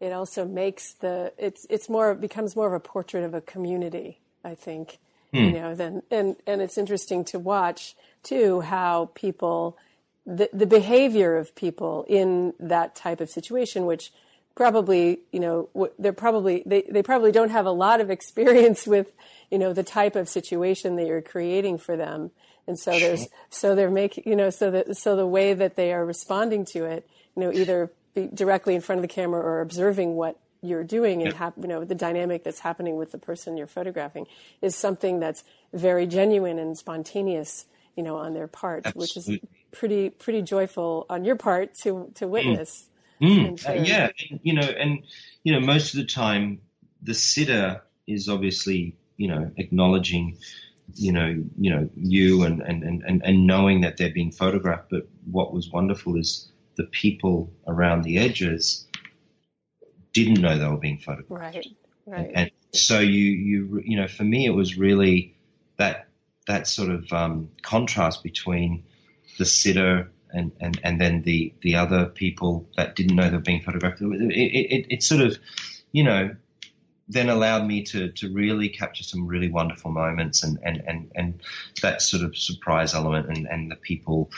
It 0.00 0.12
also 0.12 0.44
makes 0.44 0.94
the 0.94 1.32
it's 1.38 1.66
it's 1.70 1.88
more 1.88 2.14
becomes 2.14 2.56
more 2.56 2.66
of 2.66 2.74
a 2.74 2.80
portrait 2.80 3.24
of 3.24 3.34
a 3.34 3.40
community. 3.40 4.20
I 4.44 4.54
think 4.54 4.98
hmm. 5.32 5.38
you 5.38 5.52
know 5.52 5.74
then 5.74 6.02
and 6.10 6.36
and 6.46 6.60
it's 6.60 6.76
interesting 6.76 7.24
to 7.26 7.38
watch 7.38 7.96
too 8.22 8.60
how 8.60 9.10
people 9.14 9.78
the 10.26 10.50
the 10.52 10.66
behavior 10.66 11.36
of 11.36 11.54
people 11.54 12.04
in 12.08 12.52
that 12.58 12.94
type 12.96 13.20
of 13.20 13.30
situation, 13.30 13.86
which 13.86 14.12
probably, 14.56 15.20
you 15.32 15.38
know, 15.38 15.68
they're 15.98 16.12
probably, 16.12 16.62
they, 16.66 16.82
they 16.90 17.02
probably 17.02 17.30
don't 17.30 17.50
have 17.50 17.66
a 17.66 17.70
lot 17.70 18.00
of 18.00 18.10
experience 18.10 18.86
with, 18.88 19.12
you 19.50 19.58
know, 19.58 19.72
the 19.72 19.84
type 19.84 20.16
of 20.16 20.28
situation 20.28 20.96
that 20.96 21.06
you're 21.06 21.22
creating 21.22 21.78
for 21.78 21.96
them. 21.96 22.32
And 22.66 22.76
so 22.76 22.98
there's, 22.98 23.28
so 23.50 23.76
they're 23.76 23.90
making, 23.90 24.24
you 24.26 24.34
know, 24.34 24.50
so 24.50 24.72
that, 24.72 24.96
so 24.96 25.14
the 25.14 25.26
way 25.26 25.54
that 25.54 25.76
they 25.76 25.92
are 25.92 26.04
responding 26.04 26.64
to 26.72 26.84
it, 26.84 27.08
you 27.36 27.42
know, 27.42 27.52
either 27.52 27.92
directly 28.34 28.74
in 28.74 28.80
front 28.80 28.98
of 28.98 29.02
the 29.02 29.14
camera 29.14 29.40
or 29.40 29.60
observing 29.60 30.14
what 30.16 30.40
you're 30.62 30.84
doing 30.84 31.22
and 31.22 31.34
hap- 31.34 31.58
you 31.58 31.68
know 31.68 31.84
the 31.84 31.94
dynamic 31.94 32.42
that's 32.42 32.60
happening 32.60 32.96
with 32.96 33.12
the 33.12 33.18
person 33.18 33.56
you're 33.56 33.66
photographing 33.66 34.26
is 34.62 34.74
something 34.74 35.20
that's 35.20 35.44
very 35.72 36.06
genuine 36.06 36.58
and 36.58 36.76
spontaneous 36.78 37.66
you 37.94 38.02
know 38.02 38.16
on 38.16 38.32
their 38.32 38.48
part 38.48 38.84
Absolutely. 38.86 39.00
which 39.00 39.16
is 39.16 39.38
pretty 39.70 40.10
pretty 40.10 40.42
joyful 40.42 41.06
on 41.10 41.24
your 41.24 41.36
part 41.36 41.74
to 41.74 42.10
to 42.14 42.26
witness 42.26 42.88
Mm, 42.88 42.95
uh, 43.22 43.72
yeah, 43.72 44.10
you 44.42 44.54
know, 44.54 44.62
and 44.62 45.02
you 45.44 45.52
know, 45.52 45.60
most 45.60 45.94
of 45.94 46.00
the 46.00 46.06
time, 46.06 46.60
the 47.02 47.14
sitter 47.14 47.82
is 48.06 48.28
obviously, 48.28 48.96
you 49.16 49.28
know, 49.28 49.50
acknowledging, 49.56 50.36
you 50.94 51.12
know, 51.12 51.44
you 51.58 51.70
know, 51.70 51.88
you 51.96 52.42
and 52.42 52.60
and 52.60 52.82
and 52.82 53.22
and 53.24 53.46
knowing 53.46 53.80
that 53.82 53.96
they're 53.96 54.12
being 54.12 54.32
photographed. 54.32 54.90
But 54.90 55.08
what 55.30 55.52
was 55.52 55.70
wonderful 55.70 56.16
is 56.16 56.50
the 56.76 56.84
people 56.84 57.50
around 57.66 58.02
the 58.02 58.18
edges 58.18 58.86
didn't 60.12 60.40
know 60.40 60.58
they 60.58 60.68
were 60.68 60.76
being 60.76 60.98
photographed. 60.98 61.56
Right. 61.56 61.66
Right. 62.06 62.26
And, 62.26 62.36
and 62.36 62.50
so 62.72 63.00
you 63.00 63.30
you 63.30 63.82
you 63.84 63.96
know, 63.96 64.08
for 64.08 64.24
me, 64.24 64.46
it 64.46 64.50
was 64.50 64.78
really 64.78 65.34
that 65.76 66.08
that 66.46 66.66
sort 66.66 66.90
of 66.90 67.12
um, 67.12 67.50
contrast 67.62 68.22
between 68.22 68.84
the 69.38 69.44
sitter 69.44 70.10
and, 70.36 70.52
and, 70.60 70.78
and 70.84 71.00
then 71.00 71.22
the, 71.22 71.52
the 71.62 71.74
other 71.74 72.06
people 72.06 72.68
that 72.76 72.94
didn't 72.94 73.16
know 73.16 73.28
they 73.28 73.36
were 73.36 73.42
being 73.42 73.62
photographed. 73.62 74.00
It, 74.00 74.06
it, 74.32 74.86
it, 74.90 75.02
sort 75.02 75.22
of, 75.22 75.38
you 75.92 76.04
know, 76.04 76.36
then 77.08 77.28
allowed 77.28 77.66
me 77.66 77.82
to, 77.84 78.10
to 78.12 78.32
really 78.32 78.68
capture 78.68 79.04
some 79.04 79.26
really 79.26 79.48
wonderful 79.48 79.90
moments 79.90 80.42
and, 80.42 80.58
and, 80.62 80.82
and, 80.86 81.10
and 81.14 81.40
that 81.82 82.02
sort 82.02 82.22
of 82.22 82.36
surprise 82.36 82.94
element 82.94 83.28
and, 83.28 83.46
and 83.46 83.70
the 83.70 83.76
people 83.76 84.30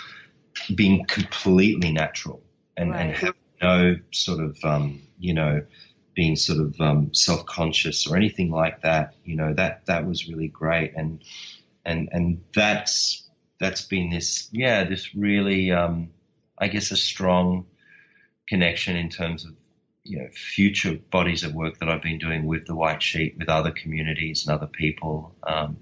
being 0.74 1.04
completely 1.06 1.92
natural 1.92 2.42
and, 2.76 2.90
right. 2.90 3.00
and 3.00 3.16
have 3.16 3.34
no 3.60 3.96
sort 4.12 4.40
of, 4.40 4.56
um, 4.64 5.02
you 5.18 5.34
know, 5.34 5.62
being 6.14 6.36
sort 6.36 6.60
of 6.60 6.80
um, 6.80 7.12
self-conscious 7.14 8.06
or 8.06 8.16
anything 8.16 8.50
like 8.50 8.82
that. 8.82 9.14
You 9.24 9.36
know, 9.36 9.54
that, 9.54 9.86
that 9.86 10.06
was 10.06 10.28
really 10.28 10.48
great. 10.48 10.92
And, 10.96 11.22
and, 11.84 12.08
and 12.12 12.44
that's 12.54 13.27
that's 13.60 13.82
been 13.82 14.10
this, 14.10 14.48
yeah, 14.52 14.84
this 14.84 15.14
really, 15.14 15.72
um, 15.72 16.10
I 16.58 16.68
guess, 16.68 16.90
a 16.90 16.96
strong 16.96 17.66
connection 18.46 18.96
in 18.96 19.10
terms 19.10 19.44
of 19.44 19.52
you 20.04 20.18
know 20.18 20.28
future 20.32 20.98
bodies 21.10 21.44
of 21.44 21.54
work 21.54 21.78
that 21.78 21.88
I've 21.88 22.02
been 22.02 22.18
doing 22.18 22.46
with 22.46 22.66
the 22.66 22.74
White 22.74 23.02
Sheet, 23.02 23.36
with 23.38 23.48
other 23.48 23.70
communities 23.70 24.46
and 24.46 24.54
other 24.54 24.66
people, 24.66 25.34
um, 25.42 25.76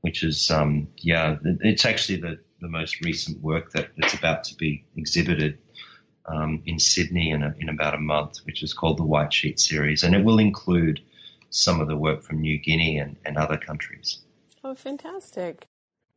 which 0.00 0.22
is 0.22 0.50
um, 0.50 0.88
yeah, 0.98 1.36
it's 1.42 1.84
actually 1.84 2.20
the 2.20 2.38
the 2.60 2.68
most 2.68 3.00
recent 3.04 3.42
work 3.42 3.72
that 3.72 3.90
that's 3.96 4.14
about 4.14 4.44
to 4.44 4.54
be 4.54 4.84
exhibited 4.96 5.58
um, 6.26 6.62
in 6.64 6.78
Sydney 6.78 7.30
in 7.30 7.42
a, 7.42 7.54
in 7.58 7.68
about 7.68 7.94
a 7.94 7.98
month, 7.98 8.38
which 8.44 8.62
is 8.62 8.72
called 8.72 8.98
the 8.98 9.04
White 9.04 9.32
Sheet 9.32 9.60
series, 9.60 10.04
and 10.04 10.14
it 10.14 10.24
will 10.24 10.38
include 10.38 11.00
some 11.50 11.80
of 11.80 11.88
the 11.88 11.96
work 11.96 12.22
from 12.22 12.40
New 12.40 12.58
Guinea 12.58 12.98
and, 12.98 13.16
and 13.24 13.36
other 13.36 13.56
countries. 13.56 14.18
Oh, 14.62 14.74
fantastic! 14.74 15.66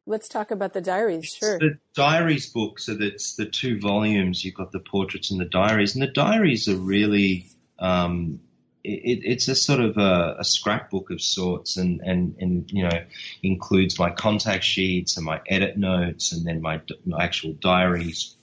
Let's 0.10 0.28
talk 0.28 0.50
about 0.50 0.74
the 0.74 0.82
diaries. 0.82 1.36
Sure. 1.40 1.60
the 1.60 1.78
diaries 1.94 2.50
book. 2.50 2.80
So 2.80 2.96
that's 2.96 3.36
the 3.36 3.46
two 3.46 3.80
volumes. 3.80 4.44
You've 4.44 4.56
got 4.56 4.72
the 4.72 4.80
portraits 4.80 5.30
and 5.30 5.40
the 5.40 5.46
diaries, 5.46 5.94
and 5.94 6.02
the 6.02 6.08
diaries 6.08 6.68
are 6.68 6.78
really. 6.78 7.46
Um, 7.78 8.40
it, 8.84 9.20
it's 9.24 9.48
a 9.50 9.56
sort 9.56 9.82
of 9.82 9.98
a, 9.98 10.38
a, 10.40 10.44
scrapbook 10.44 11.12
of 11.12 11.22
sorts, 11.22 11.78
and, 11.78 12.02
and, 12.02 12.36
and 12.40 12.72
you 12.72 12.84
know 12.88 13.06
includes 13.44 14.00
my 14.00 14.10
contact 14.10 14.64
sheets 14.64 15.16
and 15.16 15.26
my 15.26 15.42
edit 15.48 15.78
notes, 15.78 16.32
and 16.32 16.44
then 16.44 16.60
my, 16.60 16.82
my 17.06 17.24
actual 17.24 17.54
diaries, 17.54 18.36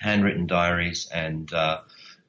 handwritten 0.00 0.48
diaries, 0.48 1.08
and 1.14 1.52
uh, 1.52 1.80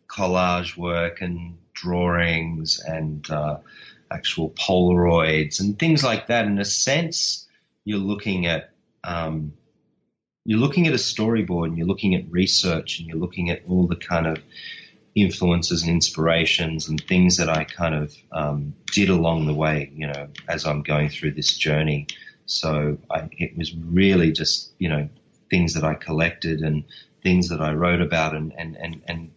collage 0.07 0.78
work 0.78 1.22
and 1.22 1.57
drawings 1.74 2.80
and 2.80 3.28
uh, 3.32 3.57
actual 4.11 4.51
Polaroids 4.51 5.59
and 5.59 5.80
things 5.80 6.03
like 6.03 6.28
that. 6.28 6.45
In 6.45 6.59
a 6.59 6.65
sense, 6.65 7.47
you're 7.86 7.99
looking 7.99 8.45
at 8.45 8.71
um, 9.03 9.53
you're 10.45 10.59
looking 10.59 10.88
at 10.88 10.93
a 10.93 10.97
storyboard 10.97 11.67
and 11.67 11.77
you're 11.77 11.88
looking 11.88 12.15
at 12.15 12.30
research 12.32 12.99
and 12.99 13.07
you're 13.07 13.17
looking 13.17 13.49
at 13.49 13.61
all 13.67 13.88
the 13.88 13.95
kind 13.95 14.25
of 14.25 14.39
influences 15.15 15.84
and 15.84 15.91
inspirations 15.91 16.88
and 16.88 17.01
things 17.07 17.38
that 17.38 17.49
I 17.49 17.65
kind 17.65 17.95
of 17.95 18.15
um, 18.32 18.73
did 18.93 19.09
along 19.09 19.47
the 19.47 19.53
way, 19.53 19.91
you 19.93 20.07
know, 20.07 20.27
as 20.47 20.65
I'm 20.65 20.82
going 20.82 21.09
through 21.09 21.34
this 21.34 21.57
journey. 21.57 22.07
So 22.45 22.97
I, 23.11 23.30
it 23.34 23.57
was 23.57 23.75
really 23.75 24.32
just, 24.32 24.71
you 24.80 24.89
know, 24.89 25.09
things 25.49 25.73
that 25.73 25.84
I 25.84 25.93
collected 25.93 26.61
and 26.61 26.86
things 27.21 27.49
that 27.49 27.61
I 27.61 27.73
wrote 27.73 28.01
about 28.01 28.36
and, 28.36 28.53
and, 28.57 28.75
and, 28.75 29.01
and, 29.07 29.32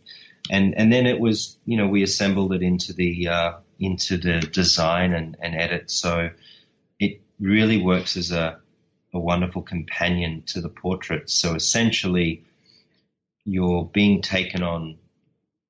and, 0.50 0.74
and 0.76 0.92
then 0.92 1.06
it 1.06 1.18
was, 1.18 1.56
you 1.64 1.76
know, 1.76 1.88
we 1.88 2.02
assembled 2.02 2.52
it 2.52 2.62
into 2.62 2.92
the, 2.92 3.28
uh, 3.28 3.52
into 3.78 4.16
the 4.16 4.40
design 4.40 5.12
and, 5.12 5.36
and 5.40 5.54
edit. 5.54 5.90
So 5.90 6.30
really 7.42 7.82
works 7.82 8.16
as 8.16 8.30
a, 8.30 8.58
a 9.12 9.18
wonderful 9.18 9.62
companion 9.62 10.42
to 10.46 10.60
the 10.60 10.68
portrait. 10.68 11.28
So 11.28 11.54
essentially, 11.54 12.44
you're 13.44 13.84
being 13.84 14.22
taken 14.22 14.62
on 14.62 14.98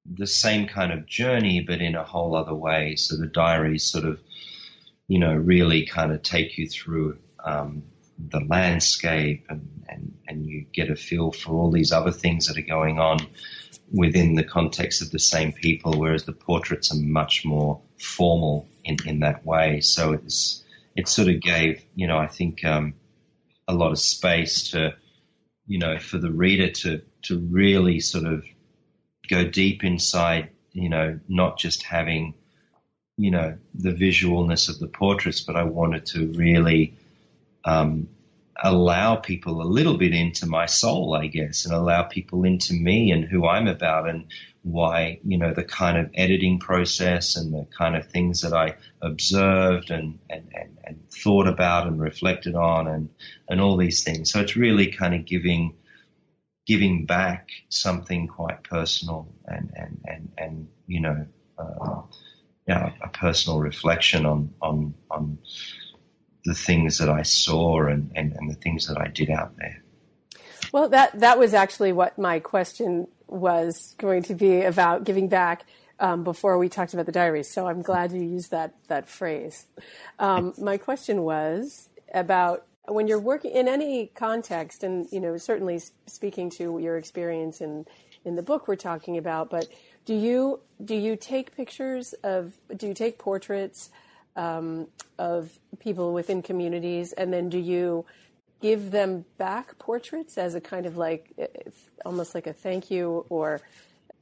the 0.05 0.27
same 0.27 0.69
kind 0.69 0.93
of 0.93 1.07
journey, 1.07 1.65
but 1.67 1.81
in 1.81 1.95
a 1.95 2.05
whole 2.05 2.37
other 2.37 2.55
way. 2.55 2.97
So 2.97 3.17
the 3.17 3.27
diaries 3.27 3.85
sort 3.85 4.05
of, 4.05 4.21
you 5.09 5.19
know, 5.19 5.33
really 5.33 5.87
kind 5.87 6.13
of 6.13 6.23
take 6.23 6.59
you 6.59 6.69
through 6.69 7.19
um, 7.43 7.83
the 8.19 8.41
landscape 8.41 9.47
and, 9.49 9.85
and, 9.89 10.15
and 10.29 10.47
you 10.47 10.67
get 10.73 10.91
a 10.91 10.97
feel 10.97 11.33
for 11.33 11.55
all 11.55 11.71
these 11.71 11.93
other 11.93 12.13
things 12.13 12.47
that 12.47 12.59
are 12.59 12.63
going 12.63 12.99
on 12.99 13.27
within 13.91 14.35
the 14.35 14.45
context 14.45 15.03
of 15.03 15.11
the 15.11 15.19
same 15.19 15.53
people, 15.53 15.99
whereas 15.99 16.25
the 16.25 16.33
portraits 16.33 16.93
are 16.93 17.01
much 17.01 17.45
more 17.45 17.81
formal 17.99 18.69
in, 18.85 18.97
in 19.07 19.21
that 19.21 19.47
way. 19.47 19.81
So 19.81 20.13
it's, 20.13 20.62
it 20.95 21.09
sort 21.09 21.29
of 21.29 21.41
gave, 21.41 21.85
you 21.95 22.07
know, 22.07 22.19
I 22.19 22.27
think 22.27 22.65
um, 22.65 22.95
a 23.67 23.75
lot 23.75 23.93
of 23.93 23.99
space 23.99 24.71
to, 24.71 24.95
you 25.67 25.79
know, 25.79 25.99
for 25.99 26.19
the 26.19 26.31
reader 26.31 26.71
to, 26.71 27.03
to 27.23 27.39
really 27.39 28.01
sort 28.01 28.25
of 28.25 28.45
go 29.29 29.45
deep 29.45 29.85
inside, 29.85 30.51
you 30.73 30.89
know, 30.89 31.19
not 31.29 31.59
just 31.59 31.83
having, 31.83 32.35
you 33.17 33.31
know, 33.31 33.57
the 33.75 33.93
visualness 33.93 34.69
of 34.69 34.79
the 34.79 34.87
portraits, 34.87 35.41
but 35.41 35.57
I 35.57 35.65
wanted 35.65 36.07
to 36.07 36.27
really 36.27 36.95
um, 37.65 38.09
allow 38.61 39.17
people 39.17 39.63
a 39.63 39.65
little 39.65 39.97
bit 39.97 40.15
into 40.15 40.47
my 40.47 40.67
soul, 40.67 41.15
I 41.15 41.27
guess, 41.27 41.65
and 41.65 41.75
allow 41.75 42.05
people 42.05 42.45
into 42.45 42.75
me 42.75 43.11
and 43.11 43.25
who 43.25 43.47
I'm 43.47 43.67
about 43.67 44.09
and 44.09 44.27
why, 44.63 45.19
you 45.25 45.39
know, 45.39 45.53
the 45.53 45.65
kind 45.65 45.99
of 45.99 46.11
editing 46.15 46.59
process 46.59 47.37
and 47.37 47.53
the 47.53 47.67
kind 47.77 47.97
of 47.97 48.09
things 48.09 48.43
that 48.43 48.53
I 48.53 48.77
observed 49.01 49.91
and, 49.91 50.19
and, 50.31 50.49
and, 50.55 50.79
and 50.85 51.11
thought 51.11 51.49
about 51.49 51.87
and 51.87 52.01
reflected 52.01 52.55
on 52.55 52.87
and, 52.87 53.09
and 53.49 53.61
all 53.61 53.77
these 53.77 54.05
things. 54.05 54.31
So 54.31 54.41
it's 54.41 54.57
really 54.57 54.93
kind 54.93 55.15
of 55.15 55.25
giving 55.25 55.75
giving 56.67 57.07
back 57.07 57.49
something 57.69 58.29
quite 58.29 58.63
personal 58.63 59.35
and 59.47 59.73
and 59.75 60.01
and, 60.05 60.33
and 60.39 60.69
you 60.87 61.01
know 61.01 61.27
uh, 61.59 62.03
yeah 62.69 62.93
a 63.03 63.09
personal 63.09 63.59
reflection 63.59 64.27
on 64.27 64.55
on 64.61 64.95
on 65.11 65.39
the 66.45 66.55
things 66.55 66.99
that 66.99 67.09
I 67.09 67.23
saw 67.23 67.87
and, 67.87 68.11
and, 68.15 68.33
and 68.33 68.51
the 68.51 68.55
things 68.55 68.87
that 68.89 68.99
I 68.99 69.09
did 69.09 69.31
out 69.31 69.57
there. 69.57 69.83
Well, 70.73 70.89
that 70.89 71.21
that 71.21 71.39
was 71.39 71.55
actually 71.55 71.93
what 71.93 72.19
my 72.19 72.41
question 72.41 73.09
was 73.27 73.95
going 73.99 74.23
to 74.25 74.35
be 74.35 74.63
about 74.63 75.05
giving 75.05 75.29
back. 75.29 75.65
Um, 76.01 76.25
before 76.25 76.59
we 76.59 76.69
talked 76.69 76.95
about 76.95 77.07
the 77.07 77.13
diaries, 77.13 77.49
so 77.49 77.69
I'm 77.69 77.81
glad 77.81 78.11
you 78.11 78.23
used 78.23 78.51
that 78.51 78.75
that 78.89 79.09
phrase. 79.09 79.67
Um, 80.19 80.53
my 80.59 80.77
question 80.77 81.23
was 81.23 81.91
about 82.13 82.67
when 82.89 83.07
you're 83.07 83.21
working 83.21 83.53
in 83.53 83.69
any 83.69 84.07
context, 84.09 84.83
and 84.83 85.07
you 85.13 85.21
know, 85.21 85.37
certainly 85.37 85.81
speaking 86.07 86.51
to 86.59 86.81
your 86.81 86.97
experience 86.97 87.61
in 87.61 87.87
in 88.25 88.35
the 88.35 88.43
book 88.43 88.67
we're 88.67 88.75
talking 88.75 89.17
about, 89.17 89.49
but 89.49 89.69
do 90.05 90.15
you 90.15 90.61
do 90.85 90.95
you 90.95 91.15
take 91.15 91.55
pictures 91.55 92.15
of 92.25 92.55
do 92.77 92.89
you 92.89 92.95
take 92.95 93.19
portraits 93.19 93.91
um, 94.37 94.89
of 95.19 95.59
people 95.79 96.13
within 96.13 96.43
communities, 96.43 97.13
and 97.13 97.33
then 97.33 97.49
do 97.49 97.59
you 97.59 98.05
give 98.61 98.93
them 98.93 99.25
back 99.39 99.77
portraits 99.79 100.39
as 100.39 100.55
a 100.55 100.61
kind 100.61 100.87
of 100.87 100.97
like 100.97 101.35
almost 102.05 102.35
like 102.35 102.47
a 102.47 102.53
thank 102.53 102.91
you 102.91 103.27
or 103.29 103.61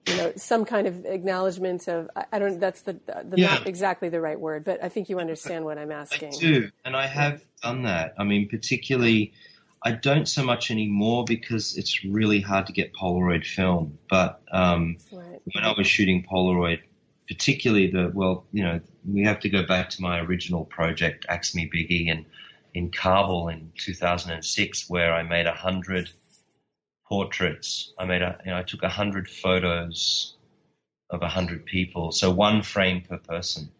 you 0.09 0.17
know 0.17 0.33
some 0.37 0.65
kind 0.65 0.87
of 0.87 1.05
acknowledgement 1.05 1.87
of 1.87 2.09
I 2.33 2.39
don't 2.39 2.59
that's 2.59 2.83
the, 2.83 2.95
the 3.25 3.37
yeah. 3.37 3.55
not 3.55 3.67
exactly 3.67 4.09
the 4.09 4.21
right 4.21 4.41
word, 4.41 4.65
but 4.65 4.83
I 4.83 4.89
think 4.89 5.09
you 5.09 5.21
understand 5.21 5.65
what 5.65 5.79
I'm 5.79 5.93
asking. 5.93 6.35
I 6.35 6.39
do, 6.39 6.71
and 6.85 6.97
I 6.97 7.07
have 7.07 7.45
done 7.63 7.83
that. 7.83 8.15
I 8.19 8.25
mean, 8.25 8.49
particularly. 8.49 9.33
I 9.83 9.93
don't 9.93 10.29
so 10.29 10.43
much 10.43 10.71
anymore 10.71 11.25
because 11.25 11.75
it's 11.79 12.05
really 12.05 12.43
hard 12.43 12.67
to 12.67 12.73
get 12.75 12.93
Polaroid 12.93 13.47
film. 13.47 13.99
But 14.11 14.43
um, 14.53 14.99
right. 15.11 15.41
when 15.55 15.65
I 15.65 15.73
was 15.75 15.87
shooting 15.87 16.23
Polaroid, 16.31 16.81
particularly 17.31 17.87
the 17.87 18.11
well, 18.13 18.45
you 18.51 18.65
know, 18.65 18.81
we 19.07 19.23
have 19.23 19.39
to 19.39 19.49
go 19.49 19.65
back 19.65 19.89
to 19.91 20.03
my 20.03 20.19
original 20.19 20.65
project, 20.65 21.25
Me 21.55 21.71
Biggie, 21.73 22.09
in 22.09 22.27
in 22.75 22.91
Kabul 22.91 23.49
in 23.49 23.71
2006, 23.79 24.91
where 24.91 25.15
I 25.15 25.23
made 25.23 25.47
a 25.47 25.53
hundred 25.53 26.11
portraits. 27.09 27.93
I 27.97 28.05
made 28.05 28.23
a, 28.23 28.41
you 28.45 28.51
know, 28.51 28.59
I 28.59 28.65
took 28.65 28.83
a 28.83 28.89
hundred 28.89 29.31
photos 29.31 30.35
of 31.09 31.23
a 31.23 31.29
hundred 31.29 31.67
people, 31.67 32.11
so 32.11 32.33
one 32.33 32.63
frame 32.63 33.03
per 33.03 33.19
person, 33.19 33.71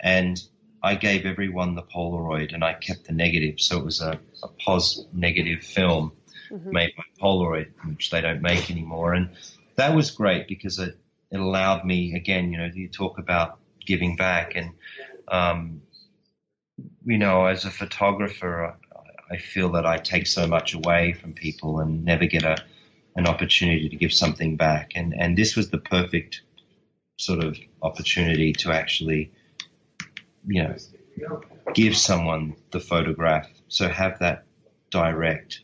and 0.00 0.42
I 0.82 0.96
gave 0.96 1.24
everyone 1.24 1.76
the 1.76 1.82
Polaroid, 1.82 2.52
and 2.52 2.64
I 2.64 2.74
kept 2.74 3.04
the 3.04 3.12
negative, 3.12 3.60
so 3.60 3.78
it 3.78 3.84
was 3.84 4.00
a, 4.00 4.18
a 4.42 4.48
pos 4.64 5.04
negative 5.12 5.62
film 5.62 6.12
mm-hmm. 6.50 6.72
made 6.72 6.92
by 6.96 7.04
Polaroid, 7.20 7.68
which 7.84 8.10
they 8.10 8.20
don't 8.20 8.42
make 8.42 8.72
anymore, 8.72 9.14
and 9.14 9.30
that 9.76 9.94
was 9.94 10.10
great 10.10 10.48
because 10.48 10.80
it, 10.80 10.98
it 11.30 11.40
allowed 11.40 11.84
me 11.84 12.14
again, 12.14 12.52
you 12.52 12.58
know, 12.58 12.70
you 12.72 12.88
talk 12.88 13.18
about 13.18 13.58
giving 13.84 14.16
back, 14.16 14.54
and 14.54 14.72
um, 15.28 15.82
you 17.04 17.18
know, 17.18 17.46
as 17.46 17.64
a 17.64 17.70
photographer, 17.70 18.76
I 19.30 19.36
feel 19.36 19.72
that 19.72 19.86
I 19.86 19.98
take 19.98 20.26
so 20.26 20.46
much 20.46 20.74
away 20.74 21.12
from 21.12 21.32
people 21.34 21.80
and 21.80 22.04
never 22.04 22.26
get 22.26 22.44
a 22.44 22.56
an 23.16 23.26
opportunity 23.26 23.88
to 23.88 23.96
give 23.96 24.12
something 24.12 24.56
back. 24.56 24.92
And 24.94 25.14
and 25.14 25.36
this 25.36 25.56
was 25.56 25.70
the 25.70 25.78
perfect 25.78 26.42
sort 27.18 27.42
of 27.42 27.58
opportunity 27.82 28.52
to 28.52 28.72
actually, 28.72 29.32
you 30.46 30.62
know, 30.62 30.76
give 31.74 31.96
someone 31.96 32.54
the 32.70 32.80
photograph. 32.80 33.48
So 33.68 33.88
have 33.88 34.20
that 34.20 34.44
direct 34.90 35.60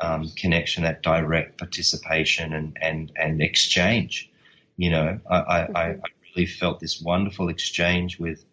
um, 0.00 0.30
connection, 0.36 0.84
that 0.84 1.02
direct 1.02 1.58
participation 1.58 2.52
and 2.52 2.78
and 2.80 3.12
and 3.16 3.42
exchange. 3.42 4.30
You 4.76 4.90
know, 4.90 5.20
I, 5.30 5.36
I, 5.36 5.68
I 5.74 5.96
really 6.34 6.46
felt 6.46 6.80
this 6.80 7.00
wonderful 7.00 7.48
exchange 7.48 8.18
with 8.18 8.44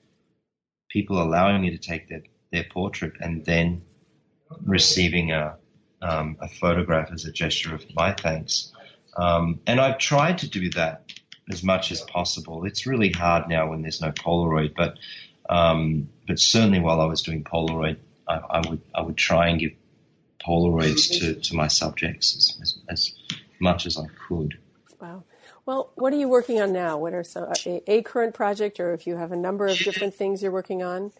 people 0.89 1.21
allowing 1.21 1.61
me 1.61 1.71
to 1.71 1.77
take 1.77 2.09
their, 2.09 2.23
their 2.51 2.65
portrait 2.69 3.13
and 3.19 3.43
then 3.45 3.83
receiving 4.65 5.31
a, 5.31 5.55
um, 6.01 6.37
a 6.39 6.47
photograph 6.47 7.11
as 7.11 7.25
a 7.25 7.31
gesture 7.31 7.73
of 7.73 7.83
my 7.95 8.13
thanks. 8.13 8.71
Um, 9.17 9.59
and 9.65 9.79
I've 9.79 9.97
tried 9.97 10.39
to 10.39 10.49
do 10.49 10.69
that 10.71 11.11
as 11.49 11.63
much 11.63 11.91
as 11.91 12.01
possible. 12.01 12.65
It's 12.65 12.85
really 12.85 13.11
hard 13.11 13.49
now 13.49 13.69
when 13.69 13.81
there's 13.81 14.01
no 14.01 14.11
Polaroid, 14.11 14.73
but 14.75 14.97
um, 15.49 16.09
but 16.27 16.39
certainly 16.39 16.79
while 16.79 17.01
I 17.01 17.05
was 17.05 17.23
doing 17.23 17.43
Polaroid, 17.43 17.97
I, 18.27 18.35
I, 18.35 18.69
would 18.69 18.81
I 18.95 19.01
would 19.01 19.17
try 19.17 19.49
and 19.49 19.59
give 19.59 19.73
Polaroids 20.45 21.19
to, 21.19 21.35
to 21.35 21.55
my 21.55 21.67
subjects 21.67 22.35
as, 22.37 22.57
as, 22.61 22.79
as 22.89 23.15
much 23.59 23.85
as 23.85 23.97
I 23.97 24.05
could. 24.27 24.57
Wow. 24.99 25.23
Well, 25.71 25.89
what 25.95 26.11
are 26.11 26.17
you 26.17 26.27
working 26.27 26.61
on 26.61 26.73
now? 26.73 26.97
What 26.97 27.13
are 27.13 27.23
some 27.23 27.45
a, 27.65 27.81
a 27.87 28.01
current 28.01 28.33
project, 28.33 28.81
or 28.81 28.93
if 28.93 29.07
you 29.07 29.15
have 29.15 29.31
a 29.31 29.37
number 29.37 29.67
of 29.67 29.77
different 29.77 30.13
things 30.13 30.43
you're 30.43 30.51
working 30.51 30.83
on? 30.83 31.13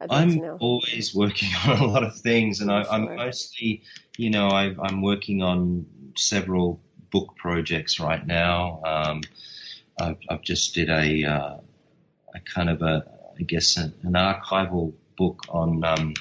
I'd 0.00 0.10
I'm 0.10 0.34
like 0.34 0.62
always 0.62 1.14
working 1.14 1.50
on 1.66 1.78
a 1.78 1.86
lot 1.86 2.02
of 2.02 2.16
things, 2.16 2.62
and 2.62 2.72
I, 2.72 2.86
am 2.90 3.16
mostly, 3.16 3.82
you 4.16 4.30
know, 4.30 4.48
I, 4.48 4.74
am 4.88 5.02
working 5.02 5.42
on 5.42 5.84
several 6.16 6.80
book 7.10 7.36
projects 7.36 8.00
right 8.00 8.26
now. 8.26 8.80
Um, 8.82 9.20
I've, 10.00 10.16
I've, 10.30 10.42
just 10.42 10.74
did 10.74 10.88
a, 10.88 11.24
uh, 11.24 11.56
a 12.34 12.40
kind 12.46 12.70
of 12.70 12.80
a, 12.80 13.04
I 13.38 13.42
guess, 13.42 13.76
an, 13.76 13.92
an 14.04 14.14
archival 14.14 14.94
book 15.18 15.42
on 15.50 15.84
um, 15.84 16.14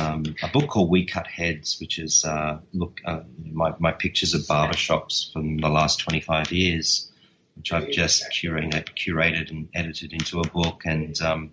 um, 0.00 0.24
a 0.42 0.48
book 0.48 0.68
called 0.68 0.90
We 0.90 1.04
Cut 1.04 1.26
Heads, 1.26 1.78
which 1.80 1.98
is 1.98 2.24
uh, 2.24 2.60
look 2.72 3.00
uh, 3.04 3.20
my, 3.44 3.74
my 3.78 3.92
pictures 3.92 4.34
of 4.34 4.42
barbershops 4.42 5.32
from 5.32 5.58
the 5.58 5.68
last 5.68 6.00
25 6.00 6.52
years, 6.52 7.10
which 7.56 7.72
I've 7.72 7.90
just 7.90 8.24
curated, 8.30 8.88
curated 8.96 9.50
and 9.50 9.68
edited 9.74 10.12
into 10.12 10.40
a 10.40 10.48
book, 10.48 10.82
and 10.84 11.20
um, 11.20 11.50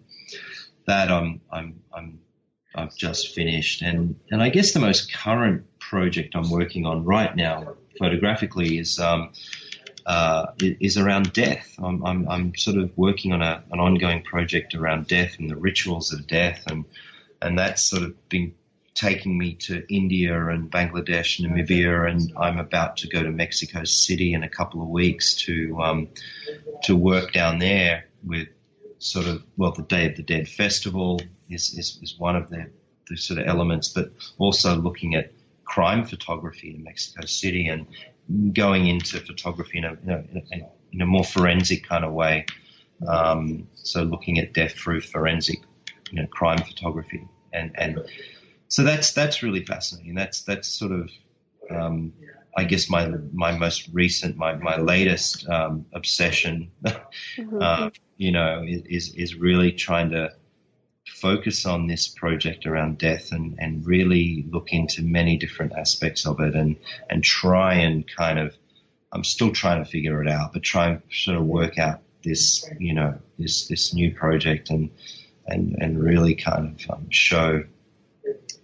that 0.86 1.12
I'm 1.12 1.42
I'm 1.52 1.82
I'm 1.94 2.20
I've 2.74 2.96
just 2.96 3.36
finished, 3.36 3.82
and 3.82 4.20
and 4.32 4.42
I 4.42 4.50
guess 4.50 4.72
the 4.72 4.80
most 4.80 5.14
current 5.14 5.66
project 5.80 6.36
I'm 6.36 6.50
working 6.50 6.86
on 6.86 7.04
right 7.04 7.36
now, 7.36 7.76
photographically, 8.00 8.78
is. 8.78 9.00
Um, 9.00 9.34
uh, 10.06 10.54
is 10.62 10.98
around 10.98 11.34
death. 11.34 11.76
I'm, 11.84 12.02
I'm, 12.06 12.30
I'm, 12.30 12.56
sort 12.56 12.78
of 12.78 12.98
working 12.98 13.34
on 13.34 13.42
a, 13.42 13.62
an 13.72 13.82
ongoing 13.82 14.24
project 14.24 14.74
around 14.74 15.08
death 15.08 15.36
and 15.38 15.50
the 15.50 15.58
rituals 15.58 16.14
of 16.14 16.26
death 16.26 16.64
and 16.68 16.86
and 17.42 17.58
that's 17.58 17.84
sort 17.84 18.04
of 18.04 18.30
been 18.30 18.54
taking 18.94 19.38
me 19.38 19.54
to 19.54 19.86
India 19.94 20.48
and 20.48 20.72
Bangladesh, 20.72 21.40
Namibia, 21.40 22.10
and 22.10 22.34
I'm 22.36 22.58
about 22.58 22.98
to 22.98 23.08
go 23.08 23.22
to 23.22 23.30
Mexico 23.30 23.84
City 23.84 24.34
in 24.34 24.44
a 24.44 24.50
couple 24.50 24.82
of 24.82 24.88
weeks 24.88 25.36
to 25.46 25.80
um, 25.82 26.10
to 26.84 26.96
work 26.96 27.32
down 27.32 27.60
there 27.60 28.06
with 28.26 28.48
sort 29.00 29.28
of 29.28 29.44
well, 29.56 29.72
the 29.72 29.84
Day 29.84 30.08
of 30.08 30.16
the 30.16 30.24
Dead 30.24 30.48
festival 30.48 31.22
is 31.50 31.74
is, 31.78 32.00
is 32.02 32.16
one 32.18 32.36
of 32.36 32.50
the, 32.50 32.72
the 33.10 33.18
sort 33.18 33.40
of 33.40 33.48
elements, 33.48 33.90
but 33.90 34.12
also 34.38 34.76
looking 34.76 35.16
at 35.16 35.32
crime 35.64 36.06
photography 36.06 36.74
in 36.76 36.84
Mexico 36.84 37.26
City 37.26 37.68
and 37.68 37.86
going 38.54 38.88
into 38.88 39.20
photography 39.20 39.78
in 39.78 39.86
a, 39.86 39.94
in 39.94 40.44
a, 40.52 40.70
in 40.92 41.02
a 41.02 41.06
more 41.06 41.24
forensic 41.24 41.88
kind 41.88 42.04
of 42.04 42.14
way. 42.14 42.46
Um, 43.08 43.68
so 43.76 44.04
looking 44.04 44.40
at 44.40 44.54
death 44.54 44.74
through 44.74 45.02
forensic, 45.02 45.60
you 46.12 46.22
know, 46.22 46.28
crime 46.28 46.60
photography, 46.60 47.28
and 47.54 47.72
and 47.76 48.00
so 48.68 48.84
that's 48.84 49.14
that's 49.14 49.44
really 49.44 49.64
fascinating. 49.66 50.16
That's 50.16 50.42
that's 50.42 50.68
sort 50.68 50.92
of, 50.92 51.10
um, 51.70 52.14
I 52.56 52.64
guess 52.66 52.90
my 52.90 53.08
my 53.34 53.58
most 53.58 53.90
recent, 53.94 54.38
my 54.38 54.56
my 54.56 54.78
latest 54.78 55.48
um, 55.48 55.86
obsession, 55.94 56.72
mm-hmm. 56.86 57.62
uh, 57.62 57.90
you 58.18 58.32
know, 58.32 58.64
is 58.66 59.14
is 59.14 59.36
really 59.36 59.72
trying 59.72 60.12
to 60.12 60.34
focus 61.08 61.66
on 61.66 61.88
this 61.88 62.08
project 62.08 62.66
around 62.66 62.98
death 62.98 63.32
and, 63.32 63.56
and 63.60 63.86
really 63.86 64.46
look 64.52 64.74
into 64.74 65.02
many 65.02 65.38
different 65.38 65.74
aspects 65.74 66.26
of 66.28 66.40
it 66.40 66.56
and, 66.56 66.78
and 67.10 67.24
try 67.24 67.76
and 67.76 68.06
kind 68.08 68.38
of, 68.38 68.56
I'm 69.12 69.24
still 69.24 69.52
trying 69.52 69.84
to 69.84 69.90
figure 69.90 70.22
it 70.22 70.28
out, 70.28 70.54
but 70.54 70.64
try 70.64 70.90
and 70.90 71.02
sort 71.12 71.38
of 71.38 71.46
work 71.46 71.80
out 71.80 72.02
this, 72.24 72.70
you 72.78 72.94
know, 72.94 73.18
this, 73.40 73.68
this 73.68 73.94
new 73.94 74.14
project 74.14 74.70
and, 74.70 74.92
and, 75.48 75.76
and 75.80 76.02
really 76.02 76.36
kind 76.36 76.80
of 76.80 76.92
um, 76.92 77.10
show 77.10 77.64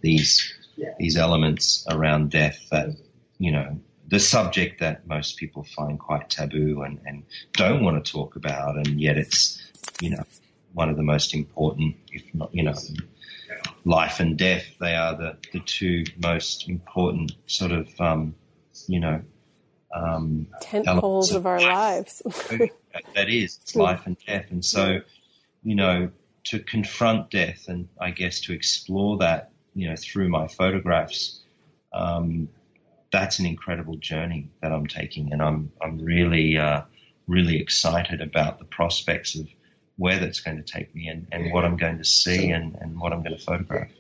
these, 0.02 0.54
these 1.00 1.18
elements 1.18 1.86
around 1.90 2.32
death 2.32 2.60
that, 2.72 2.90
you 3.38 3.52
know, 3.52 3.80
the 4.08 4.20
subject 4.20 4.82
that 4.82 5.08
most 5.08 5.38
people 5.38 5.64
find 5.64 5.98
quite 5.98 6.30
taboo 6.30 6.84
and, 6.84 7.00
and 7.06 7.24
don't 7.54 7.84
want 7.84 8.04
to 8.04 8.12
talk 8.12 8.36
about, 8.36 8.76
and 8.76 9.00
yet 9.00 9.18
it's, 9.18 9.62
you 10.02 10.12
know, 10.12 10.24
one 10.74 10.90
of 10.90 10.98
the 10.98 11.04
most 11.04 11.34
important, 11.34 11.96
if 12.12 12.24
not, 12.34 12.54
you 12.54 12.64
know, 12.64 12.76
life 13.86 14.20
and 14.20 14.38
death. 14.38 14.66
They 14.80 14.96
are 14.96 15.16
the, 15.16 15.38
the 15.52 15.60
two 15.60 16.04
most 16.22 16.68
important 16.70 17.34
sort 17.46 17.72
of, 17.72 17.90
um, 18.00 18.36
you 18.88 19.00
know, 19.00 19.22
um, 19.94 20.48
tent 20.62 20.88
poles 20.88 21.32
of, 21.32 21.38
of 21.38 21.46
our 21.46 21.62
lives. 21.62 22.22
that 23.16 23.30
is, 23.30 23.60
it's 23.62 23.76
life 23.76 24.06
and 24.06 24.18
death. 24.26 24.46
And 24.50 24.66
so, 24.66 25.00
you 25.64 25.76
know, 25.76 26.12
to 26.46 26.60
confront 26.60 27.30
death 27.30 27.66
and 27.68 27.88
I 28.00 28.12
guess 28.12 28.42
to 28.42 28.54
explore 28.54 29.18
that, 29.18 29.52
you 29.74 29.90
know, 29.90 29.96
through 29.96 30.30
my 30.30 30.48
photographs, 30.48 31.42
um, 31.94 32.50
that's 33.12 33.40
an 33.40 33.46
incredible 33.46 33.96
journey 33.96 34.50
that 34.62 34.72
I'm 34.72 34.88
taking. 34.88 35.32
And 35.32 35.42
I'm, 35.42 35.72
I'm 35.82 36.00
really, 36.00 36.58
uh, 36.58 36.82
really 37.28 37.60
excited 37.60 38.22
about 38.22 38.60
the 38.60 38.66
prospects 38.66 39.36
of, 39.36 39.48
where 39.96 40.20
that's 40.20 40.40
going 40.40 40.58
to 40.58 40.64
take 40.64 40.94
me 40.96 41.08
and, 41.08 41.28
and 41.32 41.54
what 41.54 41.64
I'm 41.64 41.78
going 41.78 42.00
to 42.00 42.04
see 42.04 42.50
and, 42.50 42.76
and 42.82 43.00
what 43.00 43.14
I'm 43.14 43.22
going 43.22 43.38
to 43.38 43.44
photograph. 43.44 43.92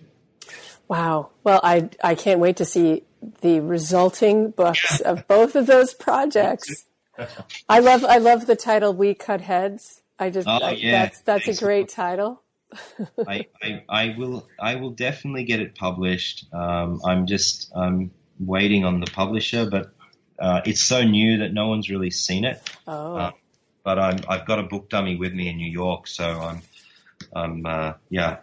Wow. 0.87 1.29
Well, 1.43 1.59
I, 1.63 1.89
I 2.03 2.15
can't 2.15 2.39
wait 2.39 2.57
to 2.57 2.65
see 2.65 3.03
the 3.41 3.59
resulting 3.59 4.51
books 4.51 4.99
of 5.01 5.27
both 5.27 5.55
of 5.55 5.65
those 5.65 5.93
projects. 5.93 6.85
I 7.69 7.79
love 7.79 8.03
I 8.03 8.17
love 8.17 8.47
the 8.47 8.55
title 8.55 8.93
"We 8.93 9.13
Cut 9.13 9.41
Heads." 9.41 10.02
I 10.19 10.29
just 10.29 10.47
oh, 10.47 10.59
I, 10.61 10.71
yeah. 10.71 11.03
that's 11.03 11.21
that's 11.21 11.47
a 11.47 11.55
great 11.55 11.89
title. 11.89 12.41
I, 13.27 13.47
I, 13.61 13.83
I 13.87 14.15
will 14.17 14.47
I 14.59 14.75
will 14.75 14.91
definitely 14.91 15.43
get 15.43 15.59
it 15.59 15.75
published. 15.75 16.45
Um, 16.53 17.01
I'm 17.05 17.27
just 17.27 17.71
I'm 17.75 18.11
waiting 18.39 18.85
on 18.85 18.99
the 18.99 19.11
publisher, 19.11 19.69
but 19.69 19.93
uh, 20.39 20.61
it's 20.65 20.81
so 20.81 21.03
new 21.03 21.37
that 21.37 21.53
no 21.53 21.67
one's 21.67 21.89
really 21.89 22.11
seen 22.11 22.45
it. 22.45 22.61
Oh. 22.87 23.15
Uh, 23.15 23.31
but 23.83 23.99
I'm, 23.99 24.19
I've 24.27 24.45
got 24.45 24.59
a 24.59 24.63
book 24.63 24.89
dummy 24.89 25.15
with 25.15 25.33
me 25.33 25.49
in 25.49 25.57
New 25.57 25.69
York, 25.69 26.07
so 26.07 26.23
I'm, 26.25 26.61
I'm, 27.35 27.65
uh, 27.65 27.93
yeah, 28.09 28.37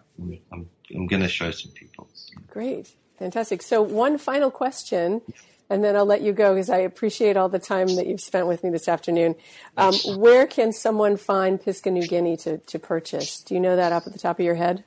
I'm, 0.53 0.69
I'm 0.95 1.07
going 1.07 1.23
to 1.23 1.29
show 1.29 1.51
some 1.51 1.73
people. 1.73 2.09
Great, 2.47 2.95
fantastic. 3.19 3.63
So 3.63 3.81
one 3.83 4.19
final 4.19 4.51
question, 4.51 5.23
and 5.71 5.85
then 5.85 5.97
I'll 5.97 6.05
let 6.05 6.21
you 6.21 6.33
go 6.33 6.55
because 6.55 6.69
I 6.69 6.79
appreciate 6.79 7.37
all 7.37 7.49
the 7.49 7.61
time 7.61 7.87
that 7.95 8.09
you've 8.09 8.21
spent 8.21 8.49
with 8.49 8.65
me 8.65 8.71
this 8.71 8.89
afternoon. 8.89 9.37
Um, 9.77 9.95
where 10.17 10.47
can 10.47 10.73
someone 10.73 11.17
find 11.17 11.63
Piksa 11.63 11.93
Niugini 11.93 12.43
to, 12.43 12.59
to 12.59 12.79
purchase? 12.81 13.41
Do 13.41 13.55
you 13.55 13.61
know 13.61 13.77
that 13.77 13.93
off 13.93 14.07
at 14.07 14.13
the 14.13 14.19
top 14.19 14.41
of 14.41 14.45
your 14.45 14.57
head? 14.57 14.83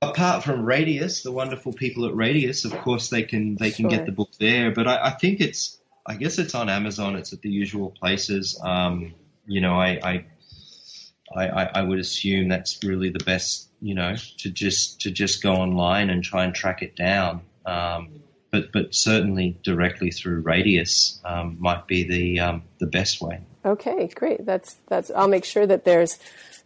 Apart 0.00 0.44
from 0.44 0.64
Radius, 0.64 1.22
the 1.22 1.32
wonderful 1.32 1.72
people 1.72 2.06
at 2.06 2.14
Radius, 2.14 2.64
of 2.64 2.72
course 2.82 3.10
they 3.10 3.22
can 3.22 3.56
they 3.56 3.70
can 3.70 3.84
sure. 3.84 3.90
get 3.90 4.06
the 4.06 4.12
book 4.12 4.30
there. 4.38 4.70
But 4.70 4.86
I, 4.86 5.06
I, 5.06 5.10
think 5.10 5.40
it's 5.40 5.78
I 6.06 6.14
guess 6.14 6.38
it's 6.38 6.54
on 6.54 6.68
Amazon. 6.68 7.16
It's 7.16 7.32
at 7.32 7.40
the 7.40 7.50
usual 7.50 7.90
places. 7.90 8.60
Um, 8.62 9.14
you 9.46 9.60
know, 9.60 9.74
I, 9.74 10.24
I, 11.34 11.48
I, 11.48 11.70
I 11.76 11.82
would 11.82 11.98
assume 11.98 12.48
that's 12.48 12.82
really 12.84 13.08
the 13.08 13.24
best, 13.24 13.68
you 13.80 13.94
know, 13.94 14.14
to 14.38 14.50
just 14.50 15.00
to 15.02 15.10
just 15.10 15.42
go 15.42 15.54
online 15.54 16.10
and 16.10 16.22
try 16.22 16.44
and 16.44 16.54
track 16.54 16.82
it 16.82 16.96
down. 16.96 17.42
Um, 17.64 18.20
but 18.54 18.70
but 18.70 18.94
certainly 18.94 19.58
directly 19.64 20.12
through 20.12 20.40
Radius 20.42 21.20
um, 21.24 21.56
might 21.58 21.88
be 21.88 22.04
the 22.04 22.38
um, 22.38 22.62
the 22.78 22.86
best 22.86 23.20
way. 23.20 23.40
Okay, 23.64 24.06
great. 24.14 24.46
That's 24.46 24.76
that's. 24.86 25.10
I'll 25.10 25.26
make 25.26 25.44
sure 25.44 25.66
that 25.66 25.84
there's 25.84 26.20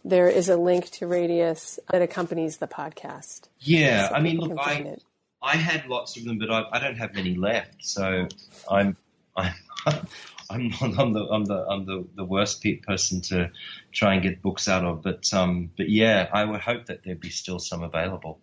there 0.05 0.29
is 0.29 0.49
a 0.49 0.55
link 0.55 0.91
to 0.91 1.07
Radius 1.07 1.79
that 1.89 2.03
accompanies 2.03 2.57
the 2.57 2.67
podcast. 2.67 3.47
Yeah, 3.59 4.09
so 4.09 4.15
I 4.15 4.19
mean, 4.19 4.37
look, 4.37 4.55
I 4.59 4.97
I 5.41 5.55
had 5.55 5.87
lots 5.87 6.15
of 6.15 6.25
them, 6.25 6.37
but 6.37 6.51
I, 6.51 6.65
I 6.71 6.79
don't 6.79 6.97
have 6.97 7.15
many 7.15 7.33
left. 7.33 7.77
So 7.79 8.27
I'm 8.69 8.95
I'm 9.35 9.53
I'm 10.51 10.67
not 10.69 10.99
I'm 10.99 11.13
the 11.13 11.27
I'm 11.27 11.45
the 11.45 11.65
I'm 11.67 11.85
the, 11.85 12.07
the 12.17 12.23
worst 12.23 12.63
person 12.85 13.21
to 13.21 13.49
try 13.91 14.13
and 14.13 14.21
get 14.21 14.43
books 14.43 14.67
out 14.67 14.85
of. 14.85 15.01
But 15.01 15.33
um, 15.33 15.71
but 15.75 15.89
yeah, 15.89 16.29
I 16.31 16.45
would 16.45 16.61
hope 16.61 16.85
that 16.85 17.03
there'd 17.03 17.19
be 17.19 17.31
still 17.31 17.57
some 17.57 17.81
available. 17.81 18.41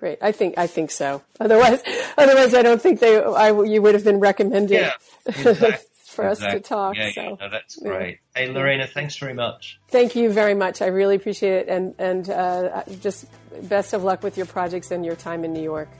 Great, 0.00 0.16
I 0.22 0.32
think 0.32 0.56
I 0.56 0.66
think 0.66 0.90
so. 0.90 1.20
Otherwise, 1.38 1.82
otherwise, 2.18 2.54
I 2.54 2.62
don't 2.62 2.80
think 2.80 3.00
they 3.00 3.22
I 3.22 3.48
you 3.62 3.82
would 3.82 3.92
have 3.92 4.02
been 4.02 4.18
recommended 4.18 4.70
yeah, 4.80 4.92
exactly. 5.26 5.74
for 6.06 6.26
us 6.26 6.38
exactly. 6.38 6.60
to 6.60 6.66
talk. 6.66 6.96
Yeah, 6.96 7.12
so. 7.12 7.20
yeah, 7.20 7.34
no, 7.38 7.48
that's 7.50 7.76
great. 7.76 8.20
Yeah. 8.34 8.46
Hey, 8.46 8.50
Lorena, 8.50 8.86
thanks 8.86 9.18
very 9.18 9.34
much. 9.34 9.78
Thank 9.88 10.16
you 10.16 10.32
very 10.32 10.54
much. 10.54 10.80
I 10.80 10.86
really 10.86 11.16
appreciate 11.16 11.52
it, 11.52 11.68
and 11.68 11.94
and 11.98 12.30
uh, 12.30 12.82
just 13.02 13.26
best 13.68 13.92
of 13.92 14.02
luck 14.02 14.22
with 14.22 14.38
your 14.38 14.46
projects 14.46 14.90
and 14.90 15.04
your 15.04 15.16
time 15.16 15.44
in 15.44 15.52
New 15.52 15.62
York. 15.62 15.90